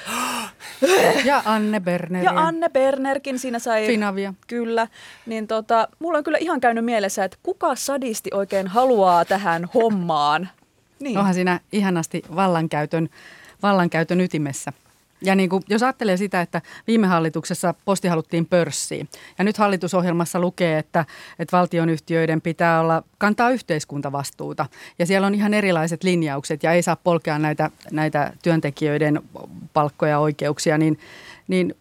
Ja 1.26 1.42
Anne 1.46 1.80
Berner. 1.80 2.24
Ja 2.24 2.32
Anne 2.36 2.70
Bernerkin 2.70 3.40
siinä 3.40 3.60
sai... 3.60 3.88
Finavia. 3.88 4.34
Kyllä. 4.48 4.88
Niin 5.26 5.48
tota, 5.48 5.88
mulla 6.00 6.18
on 6.18 6.24
kyllä 6.24 6.38
ihan 6.38 6.62
käynyt 6.62 6.86
mielessä, 6.86 7.24
että 7.24 7.38
kuka 7.44 7.76
sadisti 7.76 8.30
oikein 8.34 8.68
haluaa 8.68 9.26
tähän 9.26 9.66
hommaan. 9.74 10.50
Niin. 11.06 11.18
Onhan 11.18 11.34
siinä 11.34 11.60
ihanasti 11.72 12.24
vallankäytön, 12.36 13.10
vallankäytön 13.64 14.22
ytimessä. 14.22 14.74
Ja 15.22 15.36
niin 15.36 15.50
kuin, 15.50 15.64
jos 15.70 15.84
ajattelee 15.84 16.18
sitä, 16.18 16.42
että 16.42 16.62
viime 16.88 17.08
hallituksessa 17.08 17.74
posti 17.86 18.08
haluttiin 18.08 18.46
pörssiin 18.46 19.10
ja 19.38 19.44
nyt 19.44 19.58
hallitusohjelmassa 19.58 20.40
lukee, 20.40 20.78
että, 20.78 21.06
että 21.40 21.58
valtionyhtiöiden 21.58 22.42
pitää 22.42 22.82
olla, 22.82 23.04
kantaa 23.18 23.50
yhteiskuntavastuuta 23.50 24.66
ja 25.00 25.06
siellä 25.06 25.28
on 25.28 25.36
ihan 25.36 25.54
erilaiset 25.54 26.04
linjaukset 26.04 26.64
ja 26.64 26.72
ei 26.72 26.82
saa 26.82 26.96
polkea 26.96 27.40
näitä, 27.40 27.70
näitä 27.92 28.34
työntekijöiden 28.44 29.22
palkkoja 29.74 30.12
ja 30.12 30.20
oikeuksia, 30.20 30.78
niin, 30.78 31.00
niin 31.48 31.76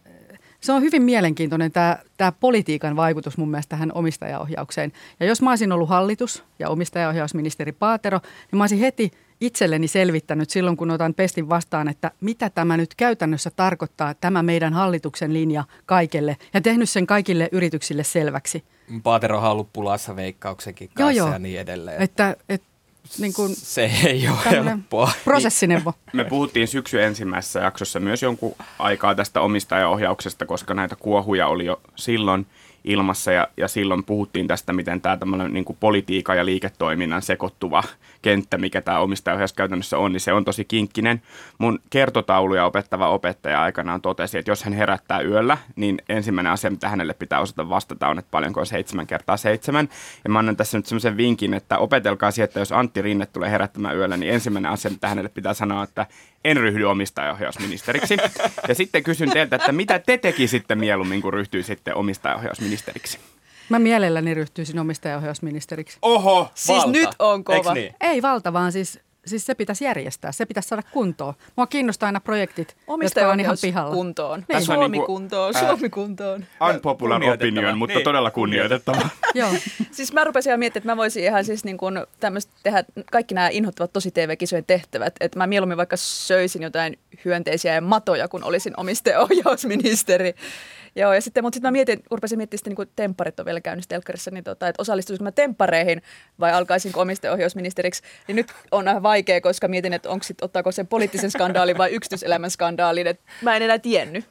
se 0.64 0.72
on 0.72 0.82
hyvin 0.82 1.02
mielenkiintoinen 1.02 1.72
tämä, 1.72 1.98
tämä 2.16 2.32
politiikan 2.32 2.96
vaikutus 2.96 3.38
mun 3.38 3.50
mielestä 3.50 3.70
tähän 3.70 3.92
omistajaohjaukseen. 3.94 4.92
Ja 5.20 5.26
jos 5.26 5.42
mä 5.42 5.50
olisin 5.50 5.72
ollut 5.72 5.88
hallitus 5.88 6.44
ja 6.58 6.68
omistajaohjausministeri 6.68 7.72
Paatero, 7.72 8.20
niin 8.22 8.58
mä 8.58 8.62
olisin 8.62 8.78
heti 8.78 9.10
itselleni 9.40 9.88
selvittänyt 9.88 10.50
silloin, 10.50 10.76
kun 10.76 10.90
otan 10.90 11.14
pestin 11.14 11.48
vastaan, 11.48 11.88
että 11.88 12.10
mitä 12.20 12.50
tämä 12.50 12.76
nyt 12.76 12.94
käytännössä 12.94 13.50
tarkoittaa, 13.56 14.14
tämä 14.14 14.42
meidän 14.42 14.72
hallituksen 14.72 15.32
linja 15.32 15.64
kaikille, 15.86 16.36
ja 16.54 16.60
tehnyt 16.60 16.90
sen 16.90 17.06
kaikille 17.06 17.48
yrityksille 17.52 18.04
selväksi. 18.04 18.64
Paaterohan 19.02 19.50
on 19.50 19.52
ollut 19.52 19.72
pulassa 19.72 20.16
veikkauksenkin 20.16 20.90
Joo, 20.98 21.06
kanssa 21.06 21.18
joo. 21.18 21.32
ja 21.32 21.38
niin 21.38 21.60
edelleen. 21.60 22.02
Että, 22.02 22.36
että 22.48 22.66
niin 23.18 23.32
kuin 23.32 23.56
se 23.56 23.90
ei 24.06 24.28
ole 24.28 24.38
helppoa. 24.50 25.12
prosessineuvo. 25.24 25.92
Me 26.12 26.24
puhuttiin 26.24 26.68
syksyn 26.68 27.02
ensimmäisessä 27.02 27.60
jaksossa 27.60 28.00
myös 28.00 28.22
jonkun 28.22 28.54
aikaa 28.78 29.14
tästä 29.14 29.40
omistajaohjauksesta, 29.40 30.46
koska 30.46 30.74
näitä 30.74 30.96
kuohuja 30.96 31.46
oli 31.46 31.66
jo 31.66 31.80
silloin 31.96 32.46
ilmassa 32.84 33.32
ja, 33.32 33.48
ja 33.56 33.68
silloin 33.68 34.04
puhuttiin 34.04 34.46
tästä, 34.46 34.72
miten 34.72 35.00
tämä 35.00 35.16
tämmöinen 35.16 35.52
niin 35.52 35.64
politiikan 35.80 36.36
ja 36.36 36.44
liiketoiminnan 36.44 37.22
sekoittuva 37.22 37.82
kenttä, 38.22 38.58
mikä 38.58 38.80
tämä 38.80 38.98
omistajaohjaus 38.98 39.52
käytännössä 39.52 39.98
on, 39.98 40.12
niin 40.12 40.20
se 40.20 40.32
on 40.32 40.44
tosi 40.44 40.64
kinkkinen. 40.64 41.22
Mun 41.58 41.78
kertotauluja 41.90 42.64
opettava 42.64 43.08
opettaja 43.08 43.62
aikanaan 43.62 44.00
totesi, 44.00 44.38
että 44.38 44.50
jos 44.50 44.64
hän 44.64 44.72
herättää 44.72 45.20
yöllä, 45.20 45.58
niin 45.76 45.98
ensimmäinen 46.08 46.52
asia, 46.52 46.70
mitä 46.70 46.88
hänelle 46.88 47.14
pitää 47.14 47.40
osata 47.40 47.68
vastata 47.68 48.08
on, 48.08 48.18
että 48.18 48.30
paljonko 48.30 48.60
on 48.60 48.66
seitsemän 48.66 49.06
kertaa 49.06 49.36
seitsemän. 49.36 49.88
Ja 50.24 50.30
mä 50.30 50.38
annan 50.38 50.56
tässä 50.56 50.78
nyt 50.78 50.86
semmoisen 50.86 51.16
vinkin, 51.16 51.54
että 51.54 51.78
opetelkaa 51.78 52.30
siihen, 52.30 52.44
että 52.44 52.58
jos 52.58 52.72
Antti 52.72 53.02
Rinne 53.02 53.26
tulee 53.26 53.50
herättämään 53.50 53.96
yöllä, 53.96 54.16
niin 54.16 54.32
ensimmäinen 54.32 54.72
asia, 54.72 54.90
mitä 54.90 55.08
hänelle 55.08 55.28
pitää 55.28 55.54
sanoa, 55.54 55.82
että 55.82 56.06
en 56.44 56.56
ryhdy 56.56 56.84
omistajaohjausministeriksi. 56.84 58.16
Ja 58.68 58.74
sitten 58.74 59.02
kysyn 59.02 59.30
teiltä, 59.30 59.56
että 59.56 59.72
mitä 59.72 59.98
te 59.98 60.18
tekisitte 60.18 60.74
mieluummin, 60.74 61.22
kun 61.22 61.32
ryhtyisitte 61.32 61.94
omistajaohjausministeriksi? 61.94 62.73
Mä 63.68 63.78
mielelläni 63.78 64.34
ryhtyisin 64.34 64.78
omistajaohjausministeriksi. 64.78 65.98
Oho! 66.02 66.50
Siis 66.54 66.78
Valta. 66.78 66.90
nyt 66.92 67.08
on 67.18 67.44
kova. 67.44 67.74
Niin? 67.74 67.94
Ei 68.00 68.22
valta, 68.22 68.52
vaan 68.52 68.72
siis 68.72 69.00
siis 69.26 69.46
se 69.46 69.54
pitäisi 69.54 69.84
järjestää, 69.84 70.32
se 70.32 70.46
pitäisi 70.46 70.68
saada 70.68 70.82
kuntoon. 70.92 71.34
Mua 71.56 71.66
kiinnostaa 71.66 72.06
aina 72.06 72.20
projektit, 72.20 72.76
jotka 73.02 73.32
on 73.32 73.40
ihan 73.40 73.56
pihalla. 73.62 73.94
kuntoon. 73.94 74.44
Niin. 74.48 74.64
Suomi 74.64 74.88
niinku, 74.88 75.06
kuntoon, 75.06 75.54
Suomi 75.54 75.90
kuntoon. 75.90 76.44
Unpopular 76.70 77.22
opinion, 77.24 77.78
mutta 77.78 77.94
Niin. 77.96 78.04
todella 78.04 78.30
kunnioitettava. 78.30 79.08
Joo. 79.34 79.50
Siis 79.90 80.12
mä 80.12 80.24
rupesin 80.24 80.50
ihan 80.50 80.58
miettimään, 80.58 80.82
että 80.82 80.92
mä 80.92 80.96
voisin 80.96 81.24
ihan 81.24 81.44
siis 81.44 81.64
niin 81.64 81.78
kuin 81.78 81.94
tämmöistä 82.20 82.52
tehdä 82.62 82.84
kaikki 83.12 83.34
nämä 83.34 83.48
inhottavat 83.48 83.92
tosi 83.92 84.10
TV-kisojen 84.10 84.64
tehtävät. 84.64 85.14
Että 85.20 85.38
mä 85.38 85.46
mieluummin 85.46 85.76
vaikka 85.78 85.96
söisin 85.96 86.62
jotain 86.62 86.98
hyönteisiä 87.24 87.74
ja 87.74 87.80
matoja, 87.80 88.28
kun 88.28 88.44
olisin 88.44 88.72
omistajaohjausministeri. 88.76 90.34
Joo, 90.96 91.12
ja 91.12 91.20
sitten, 91.20 91.44
mutta 91.44 91.56
sitten 91.56 91.68
mä 91.68 91.72
mietin, 91.72 91.98
kun 91.98 92.18
rupesin 92.18 92.38
miettimään 92.38 92.58
sitten, 92.58 92.70
niin 92.70 92.76
kuin 92.76 92.88
tempparit 92.96 93.40
on 93.40 93.46
vielä 93.46 93.60
käynnissä 93.60 93.88
telkkarissa, 93.88 94.30
niin 94.30 94.44
tota, 94.44 94.68
että 94.68 94.82
osallistuisinko 94.82 95.24
mä 95.24 95.32
temppareihin 95.32 96.02
vai 96.40 96.52
alkaisinko 96.52 97.00
omistajaohjausministeriksi. 97.00 98.02
Niin 98.28 98.36
nyt 98.36 98.52
on 98.70 98.84
vähän 98.84 99.02
vaikea, 99.02 99.40
koska 99.40 99.68
mietin, 99.68 99.92
että 99.92 100.10
onko 100.10 100.22
sit, 100.22 100.42
ottaako 100.42 100.72
sen 100.72 100.86
poliittisen 100.86 101.30
skandaalin 101.30 101.78
vai 101.78 101.90
yksityiselämän 101.90 102.50
skandaalin. 102.50 103.06
Että 103.06 103.24
mä 103.42 103.56
en 103.56 103.62
enää 103.62 103.78
tiennyt. 103.78 104.24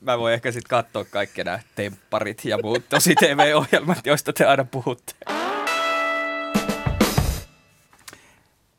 Mä 0.00 0.18
voin 0.18 0.34
ehkä 0.34 0.52
sitten 0.52 0.68
katsoa 0.68 1.04
kaikki 1.04 1.44
nämä 1.44 1.60
tempparit 1.74 2.44
ja 2.44 2.58
muut 2.62 2.88
tosi 2.88 3.14
TV-ohjelmat, 3.14 4.06
joista 4.06 4.32
te 4.32 4.44
aina 4.44 4.64
puhutte. 4.64 5.12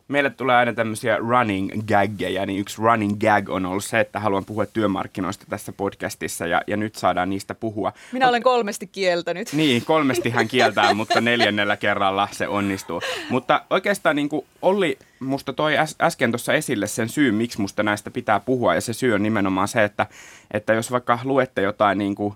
Meille 0.08 0.30
tulee 0.30 0.56
aina 0.56 0.74
tämmöisiä 0.74 1.18
running 1.18 1.70
gaggeja, 1.88 2.46
niin 2.46 2.60
yksi 2.60 2.82
running 2.82 3.20
gag 3.20 3.50
on 3.50 3.66
ollut 3.66 3.86
se, 3.86 4.00
että 4.00 4.20
haluan 4.20 4.46
puhua 4.46 4.66
työmarkkinoista 4.66 5.46
tässä 5.50 5.72
podcastissa 5.72 6.48
ja, 6.48 6.62
ja 6.68 6.78
nyt 6.78 6.96
saadaan 6.96 7.30
niistä 7.30 7.56
puhua. 7.56 7.94
Minä 8.12 8.30
olen 8.30 8.44
kolmesti 8.44 8.88
kieltänyt. 8.88 9.54
Niin, 9.54 9.86
kolmesti 9.86 10.30
hän 10.30 10.48
kieltää, 10.58 10.94
mutta 10.94 11.22
neljännellä 11.22 11.78
kerralla 11.78 12.28
se 12.32 12.48
onnistuu. 12.48 13.02
Mutta 13.30 13.62
oikeastaan 13.70 14.16
niin 14.16 14.30
kuin 14.30 14.46
Olli 14.62 14.98
musta 15.20 15.54
toi 15.54 15.78
äs, 15.78 15.96
äsken 16.02 16.32
tuossa 16.32 16.54
esille 16.54 16.88
sen 16.88 17.10
syyn, 17.10 17.36
miksi 17.36 17.62
musta 17.62 17.84
näistä 17.84 18.12
pitää 18.12 18.40
puhua. 18.40 18.76
Ja 18.76 18.82
se 18.82 18.94
syy 18.94 19.14
on 19.14 19.24
nimenomaan 19.24 19.68
se, 19.68 19.84
että, 19.84 20.06
että 20.52 20.74
jos 20.74 20.92
vaikka 20.92 21.20
luette 21.24 21.62
jotain 21.62 21.98
niin 21.98 22.16
kuin 22.16 22.34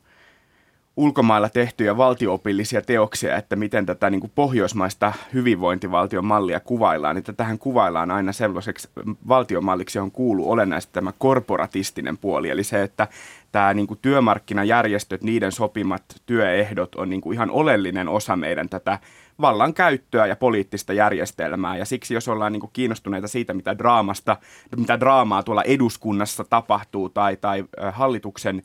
ulkomailla 0.97 1.49
tehtyjä 1.49 1.97
valtioopillisia 1.97 2.81
teoksia, 2.81 3.37
että 3.37 3.55
miten 3.55 3.85
tätä 3.85 4.09
niin 4.09 4.21
kuin 4.21 4.31
pohjoismaista 4.35 5.13
hyvinvointivaltion 5.33 6.25
mallia 6.25 6.59
kuvaillaan, 6.59 7.15
niin 7.15 7.23
tätähän 7.23 7.59
kuvaillaan 7.59 8.11
aina 8.11 8.31
sellaiseksi 8.31 8.89
valtiomalliksi, 9.27 9.97
johon 9.97 10.11
kuuluu 10.11 10.51
olennaisesti 10.51 10.93
tämä 10.93 11.13
korporatistinen 11.17 12.17
puoli, 12.17 12.49
eli 12.49 12.63
se, 12.63 12.81
että 12.81 13.07
tämä 13.51 13.73
niin 13.73 13.87
kuin 13.87 13.99
työmarkkinajärjestöt, 14.01 15.23
niiden 15.23 15.51
sopimat 15.51 16.03
työehdot 16.25 16.95
on 16.95 17.09
niin 17.09 17.21
kuin 17.21 17.33
ihan 17.33 17.51
oleellinen 17.51 18.09
osa 18.09 18.35
meidän 18.35 18.69
tätä 18.69 18.99
vallan 19.41 19.73
käyttöä 19.73 20.27
ja 20.27 20.35
poliittista 20.35 20.93
järjestelmää. 20.93 21.77
Ja 21.77 21.85
siksi 21.85 22.13
jos 22.13 22.27
ollaan 22.27 22.51
niin 22.51 22.59
kuin 22.61 22.69
kiinnostuneita 22.73 23.27
siitä, 23.27 23.53
mitä 23.53 23.77
draamasta, 23.77 24.37
mitä 24.75 24.99
draamaa 24.99 25.43
tuolla 25.43 25.63
eduskunnassa 25.63 26.43
tapahtuu 26.43 27.09
tai, 27.09 27.37
tai 27.37 27.63
hallituksen 27.91 28.63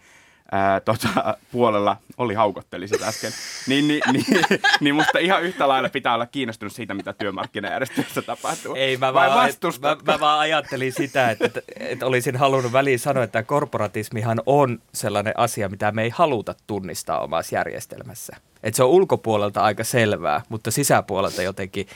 ää, 0.53 0.81
tota, 0.81 1.37
puolella, 1.53 1.97
oli 2.17 2.35
haukotteli 2.35 2.89
sitä 2.89 3.07
äsken, 3.07 3.33
niin, 3.67 3.89
niin, 3.89 4.03
niin, 4.13 4.45
niin 4.81 4.95
musta 4.95 5.19
ihan 5.19 5.43
yhtä 5.43 5.69
lailla 5.69 5.89
pitää 5.89 6.15
olla 6.15 6.27
kiinnostunut 6.27 6.73
siitä, 6.73 6.95
mitä 6.95 7.13
työmarkkinajärjestöissä 7.13 8.23
tapahtuu. 8.23 8.75
Ei, 8.75 8.97
mä 8.97 9.15
Vai 9.15 9.29
vaan, 9.29 9.51
mä, 9.81 9.97
mä 10.13 10.21
vaan 10.21 10.39
ajattelin 10.39 10.93
sitä, 10.93 11.31
että, 11.31 11.45
että, 11.45 11.61
että 11.81 12.07
olisin 12.07 12.37
halunnut 12.37 12.73
väliin 12.73 12.99
sanoa, 12.99 13.25
että 13.25 13.43
korporatismihan 13.43 14.43
on 14.47 14.79
sellainen 14.95 15.35
asia, 15.37 15.69
mitä 15.69 15.93
me 15.93 16.03
ei 16.03 16.11
haluta 16.11 16.55
tunnistaa 16.67 17.21
omassa 17.21 17.55
järjestelmässä. 17.55 18.37
Että 18.63 18.77
se 18.77 18.83
on 18.83 18.91
ulkopuolelta 18.91 19.63
aika 19.63 19.85
selvää, 19.85 20.43
mutta 20.49 20.71
sisäpuolelta 20.71 21.43
jotenkin 21.43 21.87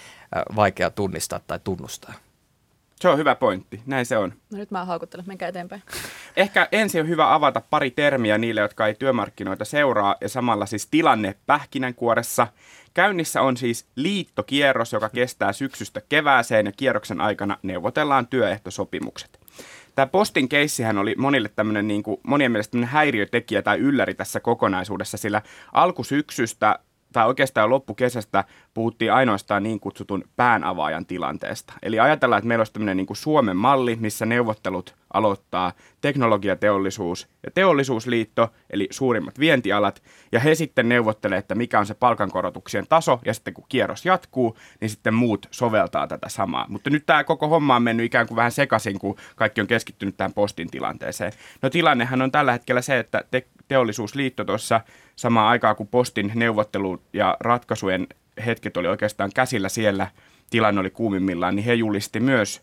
vaikea 0.57 0.91
tunnistaa 0.91 1.41
tai 1.47 1.59
tunnustaa. 1.65 2.15
Se 3.01 3.09
on 3.09 3.19
hyvä 3.19 3.35
pointti, 3.35 3.83
näin 3.87 4.07
se 4.07 4.17
on. 4.17 4.33
No 4.53 4.59
nyt 4.59 4.71
mä 4.71 4.85
haukuttelen, 4.85 5.27
menkää 5.29 5.49
eteenpäin. 5.49 5.83
Ehkä 6.37 6.69
ensin 6.73 7.01
on 7.01 7.09
hyvä 7.09 7.35
avata 7.35 7.63
pari 7.71 7.91
termiä 7.91 8.39
niille, 8.39 8.61
jotka 8.61 8.87
ei 8.87 8.95
työmarkkinoita 8.95 9.65
seuraa, 9.65 10.17
ja 10.21 10.29
samalla 10.29 10.67
siis 10.67 10.87
tilanne 10.91 11.35
pähkinänkuoressa. 11.47 12.47
Käynnissä 12.95 13.43
on 13.43 13.57
siis 13.57 13.87
liittokierros, 13.97 14.93
joka 14.93 15.09
kestää 15.09 15.53
syksystä 15.53 16.01
kevääseen, 16.09 16.67
ja 16.67 16.73
kierroksen 16.73 17.21
aikana 17.21 17.59
neuvotellaan 17.63 18.27
työehtosopimukset. 18.27 19.41
Tämä 19.95 20.07
Postin 20.07 20.49
keissihän 20.49 20.99
oli 20.99 21.15
monille 21.19 21.49
tämmöinen, 21.57 21.89
niin 21.89 22.03
kuin, 22.03 22.21
monien 22.23 22.53
mielestä 22.53 22.79
häiriötekijä 22.87 23.63
tai 23.63 23.79
ylläri 23.79 24.15
tässä 24.15 24.41
kokonaisuudessa, 24.41 25.17
sillä 25.17 25.43
alkusyksystä 25.73 26.79
tai 27.13 27.27
oikeastaan 27.27 27.71
loppukesästä 27.71 28.45
puhuttiin 28.75 29.13
ainoastaan 29.13 29.63
niin 29.63 29.81
kutsutun 29.81 30.25
päänavaajan 30.37 31.07
tilanteesta. 31.07 31.73
Eli 31.83 32.01
ajatellaan, 32.01 32.39
että 32.39 32.49
meillä 32.49 32.61
olisi 32.61 32.73
tämmöinen 32.73 32.97
niin 32.97 33.07
kuin 33.07 33.17
Suomen 33.17 33.57
malli, 33.57 33.97
missä 34.01 34.27
neuvottelut 34.27 35.00
aloittaa 35.15 35.73
teknologiateollisuus 36.01 37.29
ja 37.45 37.51
teollisuusliitto, 37.51 38.49
eli 38.71 38.89
suurimmat 38.91 39.39
vientialat, 39.39 40.03
ja 40.33 40.41
he 40.41 40.55
sitten 40.55 40.89
neuvottelee, 40.89 41.39
että 41.39 41.55
mikä 41.55 41.79
on 41.79 41.87
se 41.87 41.95
palkankorotuksien 41.95 42.87
taso, 42.89 43.21
ja 43.25 43.35
sitten 43.35 43.55
kun 43.55 43.65
kierros 43.69 44.07
jatkuu, 44.07 44.57
niin 44.81 44.91
sitten 44.91 45.15
muut 45.15 45.47
soveltaa 45.51 46.07
tätä 46.07 46.29
samaa. 46.29 46.67
Mutta 46.69 46.91
nyt 46.91 47.07
tämä 47.07 47.25
koko 47.25 47.49
homma 47.49 47.77
on 47.77 47.83
mennyt 47.83 48.07
ikään 48.07 48.27
kuin 48.27 48.37
vähän 48.37 48.53
sekaisin, 48.53 48.99
kun 48.99 49.17
kaikki 49.37 49.61
on 49.61 49.67
keskittynyt 49.67 50.17
tähän 50.17 50.33
postin 50.33 50.71
tilanteeseen. 50.71 51.33
No 51.63 51.71
tilannehan 51.71 52.23
on 52.23 52.33
tällä 52.33 52.53
hetkellä 52.53 52.83
se, 52.83 52.99
että 52.99 53.25
te- 53.31 53.47
teollisuusliitto 53.69 54.45
tuossa 54.45 54.81
samaan 55.17 55.49
aikaan, 55.49 55.77
kun 55.77 55.89
postin 55.89 56.33
neuvottelu 56.35 57.03
ja 57.13 57.37
ratkaisujen 57.41 58.07
hetket 58.47 58.77
oli 58.77 58.89
oikeastaan 58.89 59.31
käsillä 59.35 59.69
siellä, 59.69 60.07
tilanne 60.51 60.81
oli 60.81 60.91
kuumimmillaan, 60.91 61.57
niin 61.57 61.65
he 61.65 61.75
julisti 61.75 62.21
myös 62.21 62.63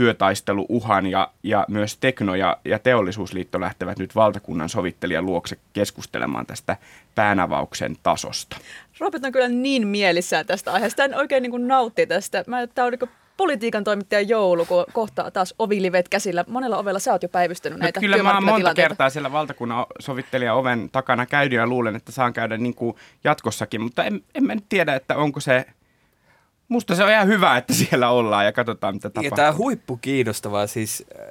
työtaisteluuhan 0.00 1.06
ja, 1.06 1.30
ja 1.42 1.64
myös 1.68 1.96
Tekno- 1.96 2.34
ja, 2.34 2.56
ja 2.64 2.78
Teollisuusliitto 2.78 3.60
lähtevät 3.60 3.98
nyt 3.98 4.14
valtakunnan 4.14 4.68
sovittelijan 4.68 5.26
luokse 5.26 5.56
keskustelemaan 5.72 6.46
tästä 6.46 6.76
päänavauksen 7.14 7.96
tasosta. 8.02 8.56
Robert 9.00 9.24
on 9.24 9.32
kyllä 9.32 9.48
niin 9.48 9.86
mielissään 9.86 10.46
tästä 10.46 10.72
aiheesta. 10.72 11.02
Hän 11.02 11.14
oikein 11.14 11.42
niin 11.42 11.68
nautti 11.68 12.06
tästä. 12.06 12.44
Mä, 12.46 12.66
tämä 12.66 12.86
on 12.86 12.92
niin 12.92 12.98
kuin 12.98 13.10
politiikan 13.36 13.84
toimittajan 13.84 14.28
joulu, 14.28 14.64
kun 14.64 14.84
kohtaa 14.92 15.30
taas 15.30 15.54
ovilivet 15.58 16.08
käsillä. 16.08 16.44
Monella 16.48 16.78
ovella 16.78 16.98
sä 16.98 17.12
oot 17.12 17.22
jo 17.22 17.28
päivystänyt 17.28 17.78
No, 17.78 17.82
näitä 17.82 18.00
kyllä 18.00 18.22
mä 18.22 18.34
oon 18.34 18.44
monta 18.44 18.74
kertaa 18.74 19.10
siellä 19.10 19.32
valtakunnan 19.32 19.86
sovittelijan 19.98 20.56
oven 20.56 20.88
takana 20.92 21.26
käynyt 21.26 21.56
ja 21.56 21.66
luulen, 21.66 21.96
että 21.96 22.12
saan 22.12 22.32
käydä 22.32 22.56
niin 22.56 22.74
kuin 22.74 22.96
jatkossakin, 23.24 23.80
mutta 23.80 24.04
en, 24.04 24.20
en 24.34 24.44
mä 24.44 24.54
nyt 24.54 24.64
tiedä, 24.68 24.94
että 24.94 25.16
onko 25.16 25.40
se... 25.40 25.66
Musta 26.70 26.94
se 26.94 27.04
on 27.04 27.10
ihan 27.10 27.28
hyvä, 27.28 27.56
että 27.56 27.74
siellä 27.74 28.10
ollaan 28.10 28.44
ja 28.44 28.52
katsotaan, 28.52 28.94
mitä 28.94 29.06
Ja 29.06 29.10
tapahtuu. 29.10 29.36
tämä 29.36 29.48
on 29.48 29.56
huippu 29.56 29.96
kiinnostavaa 29.96 30.66
siis 30.66 31.04
äh, 31.18 31.24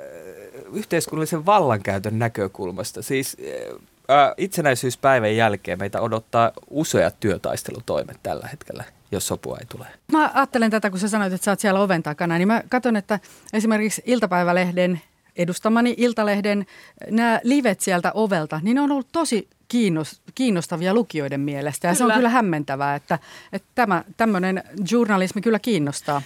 yhteiskunnallisen 0.73 1.45
vallankäytön 1.45 2.19
näkökulmasta. 2.19 3.02
Siis 3.02 3.38
äh, 4.12 4.34
itsenäisyyspäivän 4.38 5.36
jälkeen 5.36 5.80
meitä 5.80 6.02
odottaa 6.02 6.52
useat 6.69 7.19
työtaistelutoimet 7.19 8.19
tällä 8.23 8.47
hetkellä, 8.47 8.84
jos 9.12 9.28
sopua 9.28 9.58
ei 9.60 9.65
tule. 9.65 9.86
Mä 10.12 10.32
ajattelen 10.34 10.71
tätä, 10.71 10.89
kun 10.89 10.99
sä 10.99 11.08
sanoit, 11.08 11.34
että 11.34 11.45
sä 11.45 11.52
oot 11.52 11.60
siellä 11.60 11.80
oven 11.80 12.04
takana, 12.04 12.38
niin 12.38 12.47
mä 12.47 12.63
katson, 12.69 12.95
että 12.95 13.19
esimerkiksi 13.54 14.02
iltapäivälehden, 14.06 15.02
edustamani 15.36 15.93
Iltalehden, 15.97 16.65
nämä 17.12 17.39
livet 17.43 17.80
sieltä 17.82 18.12
ovelta, 18.13 18.60
niin 18.63 18.75
ne 18.75 18.82
on 18.82 18.91
ollut 18.91 19.08
tosi 19.12 19.47
kiinnostavia 20.36 20.93
lukijoiden 20.93 21.39
mielestä. 21.39 21.88
Ja 21.88 21.93
se 21.93 22.03
on 22.03 22.08
Kyllä. 22.08 22.15
kyllä 22.15 22.29
hämmentävää, 22.29 22.95
että, 22.95 23.19
että 23.53 23.67
tämä, 23.75 24.03
tämmöinen 24.17 24.63
journalismi 24.91 25.41
kyllä 25.41 25.60
kiinnostaa. 25.60 26.21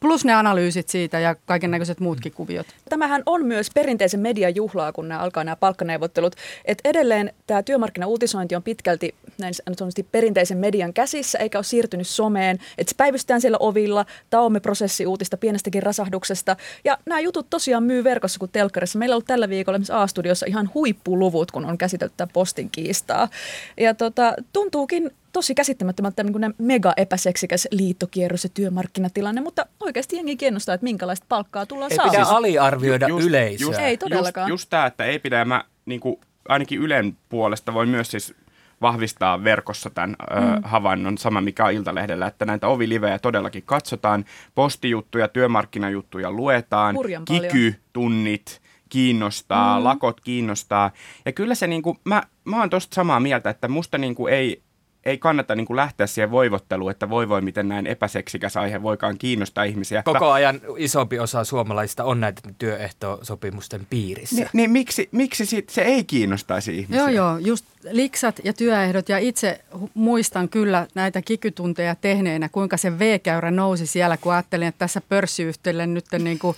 Plus 0.00 0.24
ne 0.24 0.34
analyysit 0.34 0.88
siitä 0.88 1.20
ja 1.20 1.36
kaiken 1.46 1.70
näköiset 1.70 2.00
muutkin 2.00 2.32
kuviot. 2.32 2.66
Tämähän 2.88 3.22
on 3.26 3.46
myös 3.46 3.70
perinteisen 3.74 4.20
median 4.20 4.54
juhlaa, 4.54 4.92
kun 4.92 5.08
nämä 5.08 5.20
alkaa 5.20 5.44
nämä 5.44 5.56
palkkaneuvottelut. 5.56 6.36
Et 6.64 6.78
edelleen 6.84 7.32
tämä 7.46 7.62
työmarkkinauutisointi 7.62 8.56
on 8.56 8.62
pitkälti 8.62 9.14
näin 9.38 9.54
sanotusti 9.54 10.02
perinteisen 10.02 10.58
median 10.58 10.92
käsissä, 10.92 11.38
eikä 11.38 11.58
ole 11.58 11.64
siirtynyt 11.64 12.06
someen. 12.06 12.58
Se 12.86 12.94
päivystetään 12.96 13.40
siellä 13.40 13.58
ovilla, 13.60 14.06
taomme 14.30 14.60
prosessi 14.60 15.06
uutista 15.06 15.36
pienestäkin 15.36 15.82
rasahduksesta. 15.82 16.56
Ja 16.84 16.98
nämä 17.06 17.20
jutut 17.20 17.50
tosiaan 17.50 17.82
myy 17.82 18.04
verkossa 18.04 18.38
kuin 18.38 18.50
telkkarissa. 18.50 18.98
Meillä 18.98 19.12
on 19.12 19.16
ollut 19.16 19.26
tällä 19.26 19.48
viikolla 19.48 19.76
esimerkiksi 19.76 19.92
A-studiossa 19.92 20.46
ihan 20.46 20.70
huippuluvut, 20.74 21.50
kun 21.50 21.64
on 21.64 21.78
käsitelty 21.78 22.14
tätä 22.16 22.32
postin 22.32 22.70
kiistaa. 22.70 23.28
Ja 23.76 23.94
tota, 23.94 24.34
tuntuukin 24.52 25.10
tosi 25.32 25.54
käsittämättömältä 25.54 26.22
niin 26.22 26.32
kuin 26.32 26.54
mega 26.58 26.92
epäseksikäs 26.96 27.68
liittokierros 27.70 28.44
ja 28.44 28.50
työmarkkinatilanne, 28.54 29.40
mutta 29.40 29.66
oikeasti 29.80 30.16
jengi 30.16 30.36
kiinnostaa, 30.36 30.74
että 30.74 30.84
minkälaista 30.84 31.26
palkkaa 31.28 31.66
tullaan 31.66 31.92
Ei 31.92 31.96
saamaan. 31.96 32.16
pidä 32.16 32.24
aliarvioida 32.36 33.06
yleisöä. 33.20 33.66
Just, 33.66 33.78
Ei 33.78 33.96
todellakaan. 33.96 34.48
Just, 34.48 34.62
just 34.62 34.70
tämä, 34.70 34.86
että 34.86 35.04
ei 35.04 35.18
pidä, 35.18 35.44
mä 35.44 35.64
niin 35.86 36.00
kuin, 36.00 36.20
ainakin 36.48 36.80
Ylen 36.80 37.16
puolesta 37.28 37.74
voi 37.74 37.86
myös 37.86 38.10
siis 38.10 38.34
vahvistaa 38.80 39.44
verkossa 39.44 39.90
tämän 39.90 40.10
mm. 40.10 40.38
ö, 40.38 40.60
havainnon, 40.62 41.18
sama 41.18 41.40
mikä 41.40 41.64
on 41.64 41.72
Iltalehdellä, 41.72 42.26
että 42.26 42.44
näitä 42.44 42.68
ovilivejä 42.68 43.18
todellakin 43.18 43.62
katsotaan, 43.62 44.24
postijuttuja, 44.54 45.28
työmarkkinajuttuja 45.28 46.30
luetaan, 46.30 46.96
Hurjan 46.96 47.24
paljon. 47.24 47.52
kiky-tunnit 47.52 48.60
kiinnostaa, 48.88 49.78
mm. 49.78 49.84
lakot 49.84 50.20
kiinnostaa. 50.20 50.90
Ja 51.24 51.32
kyllä 51.32 51.54
se, 51.54 51.66
niin 51.66 51.82
kuin, 51.82 51.98
mä, 52.04 52.22
mä 52.44 52.60
oon 52.60 52.70
tosta 52.70 52.94
samaa 52.94 53.20
mieltä, 53.20 53.50
että 53.50 53.68
musta 53.68 53.98
niin 53.98 54.14
kuin 54.14 54.34
ei, 54.34 54.62
ei 55.06 55.18
kannata 55.18 55.54
niin 55.54 55.66
kuin 55.66 55.76
lähteä 55.76 56.06
siihen 56.06 56.30
voivotteluun, 56.30 56.90
että 56.90 57.10
voi 57.10 57.28
voi 57.28 57.40
miten 57.40 57.68
näin 57.68 57.86
epäseksikäs 57.86 58.56
aihe 58.56 58.82
voikaan 58.82 59.18
kiinnostaa 59.18 59.64
ihmisiä. 59.64 60.02
Koko 60.02 60.30
ajan 60.30 60.60
isompi 60.76 61.18
osa 61.18 61.44
suomalaisista 61.44 62.04
on 62.04 62.20
näiden 62.20 62.54
työehtosopimusten 62.58 63.86
piirissä. 63.90 64.36
Niin, 64.36 64.48
niin 64.52 64.70
miksi, 64.70 65.08
miksi 65.12 65.46
sit 65.46 65.68
se 65.68 65.82
ei 65.82 66.04
kiinnostaisi 66.04 66.78
ihmisiä? 66.78 66.96
Joo, 66.96 67.08
joo, 67.08 67.38
just 67.38 67.64
liksat 67.90 68.40
ja 68.44 68.52
työehdot 68.52 69.08
ja 69.08 69.18
itse 69.18 69.60
muistan 69.94 70.48
kyllä 70.48 70.86
näitä 70.94 71.22
kikytunteja 71.22 71.94
tehneenä, 71.94 72.48
kuinka 72.48 72.76
se 72.76 72.98
V-käyrä 72.98 73.50
nousi 73.50 73.86
siellä, 73.86 74.16
kun 74.16 74.32
ajattelin, 74.32 74.68
että 74.68 74.78
tässä 74.78 75.00
pörssiyhtiölle 75.08 75.86
nyt 75.86 76.04
niin 76.18 76.38
kuin 76.38 76.56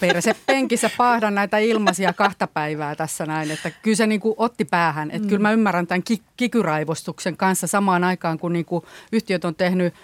perse 0.00 0.36
penkissä 0.46 0.90
pahdan 0.96 1.34
näitä 1.34 1.58
ilmaisia 1.58 2.12
kahta 2.12 2.46
päivää 2.46 2.96
tässä 2.96 3.26
näin, 3.26 3.50
että 3.50 3.70
kyllä 3.70 3.96
se 3.96 4.06
niin 4.06 4.20
kuin 4.20 4.34
otti 4.36 4.64
päähän, 4.64 5.10
että 5.10 5.22
mm. 5.22 5.28
kyllä 5.28 5.42
mä 5.42 5.52
ymmärrän 5.52 5.86
tämän 5.86 6.02
ki- 6.02 6.22
kikyraivostuksen 6.36 7.36
kanssa 7.36 7.66
samaan 7.78 8.04
aikaan, 8.04 8.38
kun 8.38 8.52
niin 8.52 8.64
kuin 8.64 8.84
yhtiöt 9.12 9.44
on 9.44 9.54
tehnyt 9.54 9.94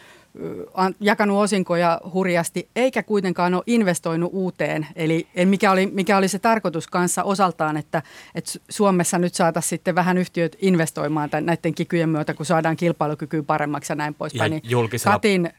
jakanut 1.00 1.38
osinkoja 1.42 2.00
hurjasti, 2.12 2.68
eikä 2.76 3.02
kuitenkaan 3.02 3.54
ole 3.54 3.62
investoinut 3.66 4.30
uuteen. 4.32 4.86
Eli 4.96 5.26
mikä 5.44 5.72
oli, 5.72 5.86
mikä 5.86 6.16
oli 6.16 6.28
se 6.28 6.38
tarkoitus 6.38 6.86
kanssa 6.86 7.22
osaltaan, 7.22 7.76
että, 7.76 8.02
että 8.34 8.50
Su- 8.50 8.62
Suomessa 8.70 9.18
nyt 9.18 9.34
saataisiin 9.34 9.68
sitten 9.70 9.94
vähän 9.94 10.18
yhtiöt 10.18 10.56
investoimaan 10.60 11.30
tämän, 11.30 11.46
näiden 11.46 11.74
kikyjen 11.74 12.08
myötä, 12.08 12.34
kun 12.34 12.46
saadaan 12.46 12.76
kilpailukykyä 12.76 13.42
paremmaksi 13.42 13.92
ja 13.92 13.96
näin 13.96 14.14
poispäin. 14.14 14.52
Ja 14.52 14.60
Niin 14.60 14.70
julkisella- 14.70 15.12
Katin 15.12 15.50